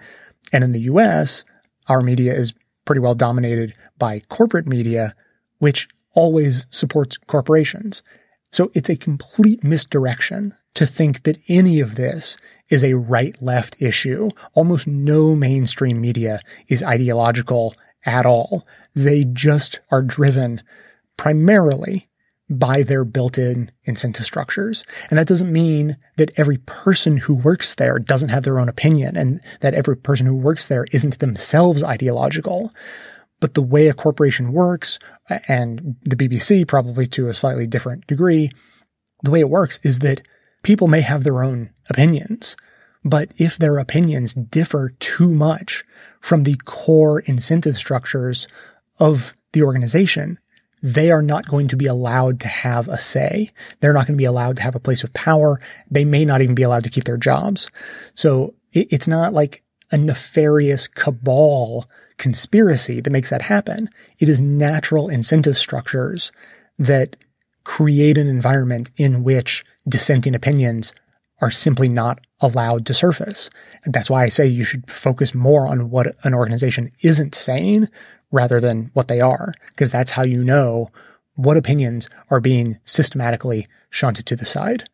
And 0.52 0.62
in 0.62 0.72
the 0.72 0.82
US, 0.82 1.46
our 1.88 2.02
media 2.02 2.34
is 2.34 2.54
pretty 2.84 3.00
well 3.00 3.16
dominated 3.16 3.74
by 3.98 4.20
corporate 4.28 4.68
media, 4.68 5.16
which 5.60 5.88
always 6.14 6.68
supports 6.70 7.16
corporations. 7.16 8.04
So 8.52 8.72
it's 8.74 8.90
a 8.90 8.98
complete 8.98 9.64
misdirection 9.64 10.54
to 10.74 10.86
think 10.86 11.24
that 11.24 11.40
any 11.48 11.80
of 11.80 11.96
this 11.96 12.38
is 12.68 12.84
a 12.84 12.98
right 12.98 13.42
left 13.42 13.82
issue. 13.82 14.30
Almost 14.54 14.86
no 14.86 15.34
mainstream 15.34 16.02
media 16.02 16.42
is 16.68 16.84
ideological 16.84 17.74
at 18.06 18.26
all. 18.26 18.68
They 18.94 19.24
just 19.24 19.80
are 19.92 20.02
driven 20.02 20.62
primarily 21.16 22.10
by 22.49 22.84
their 22.84 23.06
built-in 23.06 23.72
incentive 23.84 24.26
structures. 24.26 24.84
And 25.10 25.18
that 25.18 25.28
doesn't 25.28 25.52
mean 25.52 25.95
that 26.18 26.32
every 26.38 26.57
person 26.57 27.18
who 27.18 27.34
works 27.34 27.76
there 27.76 27.99
doesn't 27.99 28.30
have 28.30 28.44
their 28.44 28.60
own 28.60 28.70
opinion 28.70 29.15
and 29.15 29.41
that 29.61 29.74
every 29.74 29.95
person 29.95 30.26
who 30.26 30.36
works 30.36 30.68
there 30.68 30.86
isn't 30.91 31.20
themselves 31.20 31.84
ideological. 31.84 32.72
But 33.40 33.53
the 33.56 33.61
way 33.61 33.88
a 33.88 33.94
corporation 33.94 34.53
works, 34.53 34.99
and 35.48 35.95
the 36.03 36.15
BBC 36.15 36.68
probably 36.68 37.07
to 37.07 37.28
a 37.28 37.34
slightly 37.34 37.68
different 37.68 38.07
degree, 38.07 38.52
the 39.22 39.32
way 39.32 39.40
it 39.40 39.49
works 39.49 39.80
is 39.84 39.99
that 39.99 40.26
people 40.64 40.88
may 40.88 41.02
have 41.02 41.24
their 41.24 41.44
own 41.44 41.72
opinions. 41.90 42.56
But 43.03 43.32
if 43.38 43.57
their 43.57 43.80
opinions 43.80 44.34
differ 44.34 44.94
too 44.99 45.34
much 45.34 45.84
from 46.22 46.44
the 46.44 46.56
core 46.64 47.20
incentive 47.22 47.78
structures 47.78 48.48
of 48.99 49.36
the 49.52 49.64
organization, 49.64 50.40
they 50.84 51.10
are 51.10 51.22
not 51.22 51.47
going 51.47 51.69
to 51.69 51.77
be 51.77 51.88
allowed 51.88 52.41
to 52.41 52.49
have 52.49 52.89
a 52.89 52.99
say. 52.99 53.51
They're 53.80 53.93
not 53.93 54.05
going 54.05 54.18
to 54.18 54.22
be 54.22 54.26
allowed 54.26 54.57
to 54.57 54.64
have 54.64 54.76
a 54.76 54.81
place 54.81 55.01
of 55.01 55.14
power. 55.14 55.60
They 55.89 56.03
may 56.03 56.26
not 56.26 56.41
even 56.41 56.55
be 56.55 56.61
allowed 56.61 56.84
to 56.84 56.89
keep 56.89 57.05
their 57.05 57.18
jobs. 57.18 57.72
So 58.14 58.53
it, 58.73 58.91
it's 58.91 59.07
not 59.07 59.34
like 59.34 59.64
a 59.91 59.97
nefarious 59.97 60.89
cabal 60.89 61.89
conspiracy 62.18 62.99
that 62.99 63.11
makes 63.11 63.30
that 63.30 63.43
happen. 63.43 63.89
It 64.19 64.27
is 64.27 64.41
natural 64.41 65.07
incentive 65.07 65.57
structures 65.57 66.34
that 66.77 67.15
create 67.64 68.18
an 68.18 68.27
environment 68.27 68.91
in 68.97 69.23
which 69.23 69.64
dissenting 69.88 70.35
opinions 70.35 70.93
are 71.41 71.51
simply 71.51 71.88
not 71.88 72.19
allowed 72.41 72.85
to 72.88 72.93
surface. 72.93 73.49
And 73.85 73.93
that's 73.93 74.10
why 74.10 74.23
I 74.23 74.30
say 74.30 74.47
you 74.47 74.65
should 74.65 74.91
focus 74.91 75.34
more 75.34 75.65
on 75.65 75.89
what 75.89 76.15
an 76.23 76.34
organization 76.34 76.91
isn't 77.01 77.35
saying 77.35 77.88
rather 78.34 78.60
than 78.60 78.89
what 78.93 79.07
they 79.07 79.22
are, 79.22 79.53
because 79.69 79.91
that's 79.91 80.11
how 80.11 80.23
you 80.23 80.43
know 80.43 80.89
what 81.35 81.55
opinions 81.55 82.10
are 82.30 82.41
being 82.41 82.80
systematically 82.84 83.68
shunted 83.91 84.26
to 84.26 84.35
the 84.35 84.45
side. 84.45 84.89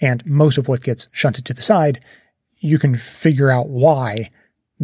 And 0.00 0.24
most 0.24 0.56
of 0.56 0.68
what 0.68 0.82
gets 0.82 1.08
shunted 1.10 1.44
to 1.46 1.54
the 1.54 1.60
side, 1.60 2.00
you 2.58 2.78
can 2.78 2.96
figure 2.96 3.50
out 3.50 3.68
why 3.68 4.30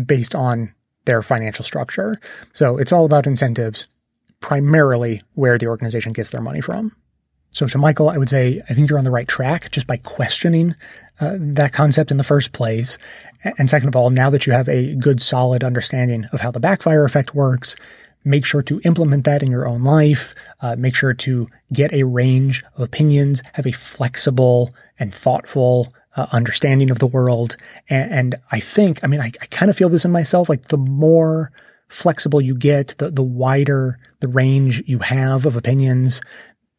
based 0.04 0.34
on 0.34 0.74
their 1.04 1.22
financial 1.22 1.64
structure. 1.64 2.20
So 2.52 2.78
it's 2.78 2.92
all 2.92 3.04
about 3.04 3.26
incentives, 3.26 3.86
primarily 4.40 5.22
where 5.34 5.56
the 5.56 5.68
organization 5.68 6.12
gets 6.12 6.30
their 6.30 6.40
money 6.40 6.60
from. 6.60 6.96
So 7.52 7.66
to 7.66 7.78
Michael, 7.78 8.08
I 8.08 8.16
would 8.16 8.30
say, 8.30 8.62
I 8.68 8.74
think 8.74 8.88
you're 8.88 8.98
on 8.98 9.04
the 9.04 9.10
right 9.10 9.28
track 9.28 9.70
just 9.70 9.86
by 9.86 9.98
questioning 9.98 10.74
uh, 11.20 11.36
that 11.38 11.72
concept 11.72 12.10
in 12.10 12.16
the 12.16 12.24
first 12.24 12.52
place. 12.52 12.98
And 13.58 13.68
second 13.68 13.88
of 13.88 13.96
all, 13.96 14.10
now 14.10 14.30
that 14.30 14.46
you 14.46 14.52
have 14.52 14.68
a 14.68 14.94
good 14.94 15.20
solid 15.20 15.62
understanding 15.62 16.24
of 16.32 16.40
how 16.40 16.50
the 16.50 16.60
backfire 16.60 17.04
effect 17.04 17.34
works, 17.34 17.76
make 18.24 18.46
sure 18.46 18.62
to 18.62 18.80
implement 18.84 19.24
that 19.24 19.42
in 19.42 19.50
your 19.50 19.68
own 19.68 19.82
life. 19.82 20.34
Uh, 20.60 20.76
make 20.78 20.94
sure 20.94 21.12
to 21.12 21.48
get 21.72 21.92
a 21.92 22.04
range 22.04 22.64
of 22.74 22.82
opinions, 22.82 23.42
have 23.52 23.66
a 23.66 23.72
flexible 23.72 24.74
and 24.98 25.12
thoughtful 25.14 25.92
uh, 26.16 26.26
understanding 26.32 26.90
of 26.90 27.00
the 27.00 27.06
world. 27.06 27.56
And, 27.88 28.12
and, 28.12 28.34
I 28.50 28.60
think, 28.60 29.02
I 29.02 29.06
mean, 29.06 29.20
I, 29.20 29.32
I 29.40 29.46
kind 29.46 29.70
of 29.70 29.76
feel 29.76 29.88
this 29.88 30.04
in 30.04 30.10
myself, 30.10 30.48
like 30.48 30.68
the 30.68 30.76
more 30.76 31.50
flexible 31.88 32.40
you 32.40 32.54
get, 32.54 32.94
the, 32.98 33.10
the 33.10 33.22
wider 33.22 33.98
the 34.22 34.28
range 34.28 34.82
you 34.86 35.00
have 35.00 35.44
of 35.44 35.56
opinions 35.56 36.22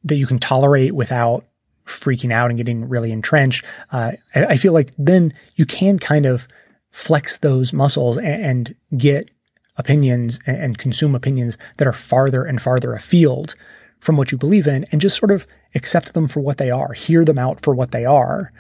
that 0.04 0.16
you 0.16 0.28
can 0.28 0.40
tolerate 0.40 0.94
without 0.94 1.46
freaking 1.86 2.32
out 2.32 2.50
and 2.50 2.58
getting 2.58 2.88
really 2.88 3.12
entrenched, 3.12 3.66
uh, 3.92 4.12
I, 4.36 4.46
I, 4.46 4.58
feel 4.58 4.74
like 4.74 4.92
then 4.98 5.34
you 5.56 5.66
can 5.66 6.00
kind 6.00 6.26
of 6.26 6.48
flex 6.92 7.38
those 7.38 7.74
muscles 7.74 8.18
and, 8.18 8.44
and 8.44 8.76
get 8.98 9.30
opinions 9.78 10.40
and, 10.46 10.58
and 10.58 10.78
consume 10.78 11.16
opinions 11.16 11.58
that 11.78 11.88
are 11.88 11.94
farther 11.94 12.46
and 12.46 12.62
farther 12.62 12.94
afield 12.94 13.56
from 14.00 14.18
what 14.18 14.32
you 14.32 14.38
believe 14.38 14.68
in 14.68 14.86
and 14.92 15.02
just 15.02 15.18
sort 15.18 15.32
of 15.32 15.48
accept 15.76 16.14
them 16.14 16.28
for 16.28 16.42
what 16.42 16.58
they 16.58 16.70
are, 16.70 16.94
hear 16.94 17.26
them 17.26 17.40
out 17.40 17.62
for 17.64 17.74
what 17.74 17.92
they 17.92 18.06
are. 18.06 18.52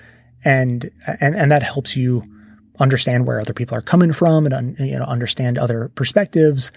And, 0.44 0.90
and, 1.22 1.36
and 1.36 1.52
that 1.52 1.64
helps 1.64 1.95
you 1.95 2.24
understand 2.80 3.28
where 3.28 3.40
other 3.40 3.53
people 3.53 3.78
are 3.78 3.82
coming 3.82 4.14
from 4.14 4.45
and, 4.45 4.78
you 4.80 4.98
know, 4.98 5.06
understand 5.06 5.57
other 5.57 5.90
perspectives 5.95 6.72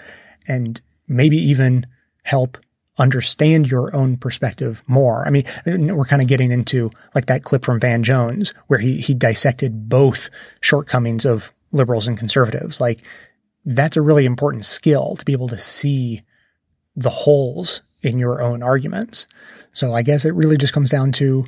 and 0.47 0.81
maybe 1.09 1.37
even 1.37 1.87
help 2.23 2.59
understand 2.99 3.71
your 3.71 3.95
own 3.95 4.17
perspective 4.17 4.83
more. 4.87 5.27
I 5.27 5.31
mean, 5.31 5.45
we're 5.67 6.07
kind 6.07 6.23
of 6.23 6.29
getting 6.29 6.51
into 6.51 6.91
like 7.15 7.27
that 7.27 7.45
clip 7.45 7.65
from 7.65 7.81
Van 7.81 8.03
Jones 8.03 8.55
where 8.69 8.79
he, 8.79 9.01
he 9.01 9.15
dissected 9.15 9.89
both 9.89 10.31
shortcomings 10.61 11.27
of 11.27 11.53
liberals 11.73 12.07
and 12.07 12.19
conservatives. 12.19 12.81
Like 12.81 13.07
that's 13.65 13.97
a 13.97 14.03
really 14.03 14.25
important 14.25 14.65
skill 14.65 15.17
to 15.17 15.25
be 15.25 15.33
able 15.33 15.49
to 15.49 15.59
see 15.59 16.23
the 16.95 17.11
holes 17.11 17.83
in 18.03 18.19
your 18.19 18.41
own 18.41 18.63
arguments. 18.63 19.27
So 19.73 19.93
I 19.93 20.03
guess 20.03 20.25
it 20.25 20.31
really 20.31 20.57
just 20.57 20.73
comes 20.73 20.89
down 20.89 21.13
to 21.13 21.45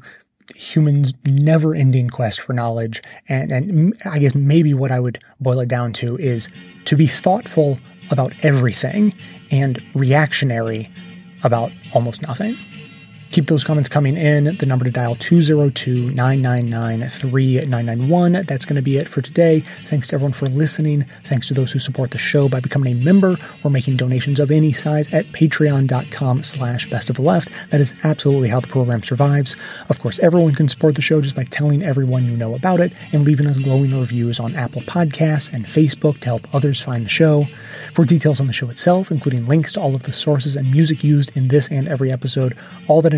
humans 0.55 1.13
never 1.25 1.75
ending 1.75 2.11
quest 2.11 2.41
for 2.41 2.53
knowledge. 2.53 3.03
And, 3.29 3.53
and 3.53 4.03
I 4.05 4.19
guess 4.19 4.35
maybe 4.35 4.75
what 4.75 4.91
I 4.91 5.01
would 5.01 5.23
boil 5.41 5.61
it 5.61 5.69
down 5.69 5.93
to 5.95 6.17
is 6.19 6.49
to 6.87 6.97
be 6.97 7.07
thoughtful 7.07 7.79
about 8.11 8.33
everything 8.43 9.15
and 9.51 9.83
reactionary 9.95 10.91
about 11.45 11.71
almost 11.95 12.23
nothing. 12.23 12.57
Keep 13.31 13.47
those 13.47 13.63
comments 13.63 13.91
coming 13.91 14.17
in. 14.17 14.57
The 14.57 14.65
number 14.65 14.87
to 14.87 14.91
dial 14.91 15.15
202 15.15 16.11
999 16.13 17.09
3991. 17.11 18.33
That's 18.47 18.65
going 18.65 18.77
to 18.77 18.83
be 18.83 18.97
it 18.97 19.07
for 19.07 19.21
today. 19.21 19.63
Thanks 19.87 20.09
to 20.09 20.15
everyone 20.15 20.33
for 20.33 20.47
listening. 20.47 21.05
Thanks 21.25 21.47
to 21.49 21.55
those 21.55 21.73
who 21.73 21.79
support 21.79 22.13
the 22.13 22.19
show 22.19 22.49
by 22.49 22.61
becoming 22.61 22.93
a 22.93 23.05
member 23.05 23.37
or 23.63 23.71
making 23.71 23.97
donations 23.97 24.41
of 24.41 24.51
any 24.51 24.73
size 24.73 25.13
at 25.13 25.27
patreon.com 25.27 26.43
slash 26.43 26.89
best 26.89 27.11
of 27.11 27.17
the 27.17 27.23
left. 27.23 27.51
That 27.71 27.83
is 27.83 27.95
absolutely 28.03 28.49
how 28.49 28.61
the 28.61 28.67
program 28.67 29.03
survives. 29.03 29.57
Of 29.91 30.01
course, 30.01 30.19
everyone 30.21 30.55
can 30.55 30.69
support 30.69 30.95
the 30.95 31.03
show 31.03 31.21
just 31.21 31.37
by 31.37 31.45
telling 31.45 31.83
everyone 31.83 32.25
you 32.25 32.37
know 32.37 32.55
about 32.55 32.81
it 32.81 32.93
and 33.13 33.25
leaving 33.25 33.47
us 33.47 33.59
glowing 33.59 33.99
reviews 33.99 34.41
on 34.41 34.55
Apple 34.55 34.83
Podcasts 34.83 35.53
and 35.53 35.67
Facebook 35.67 36.21
to 36.21 36.27
help 36.27 36.55
others 36.55 36.81
find 36.81 37.05
the 37.05 37.11
show. 37.11 37.47
For 37.93 38.07
details 38.07 38.41
on 38.41 38.47
the 38.47 38.53
show 38.55 38.71
itself, 38.71 39.11
including 39.11 39.47
links 39.47 39.75
to 39.75 39.81
all 39.81 39.95
of 39.95 40.05
the 40.05 40.13
sources 40.15 40.57
and 40.57 40.71
music 40.71 41.05
used 41.05 41.37
in 41.37 41.49
this 41.49 41.69
and 41.69 41.87
every 41.87 42.11
episode, 42.11 42.57
all 42.87 43.03
that 43.03 43.18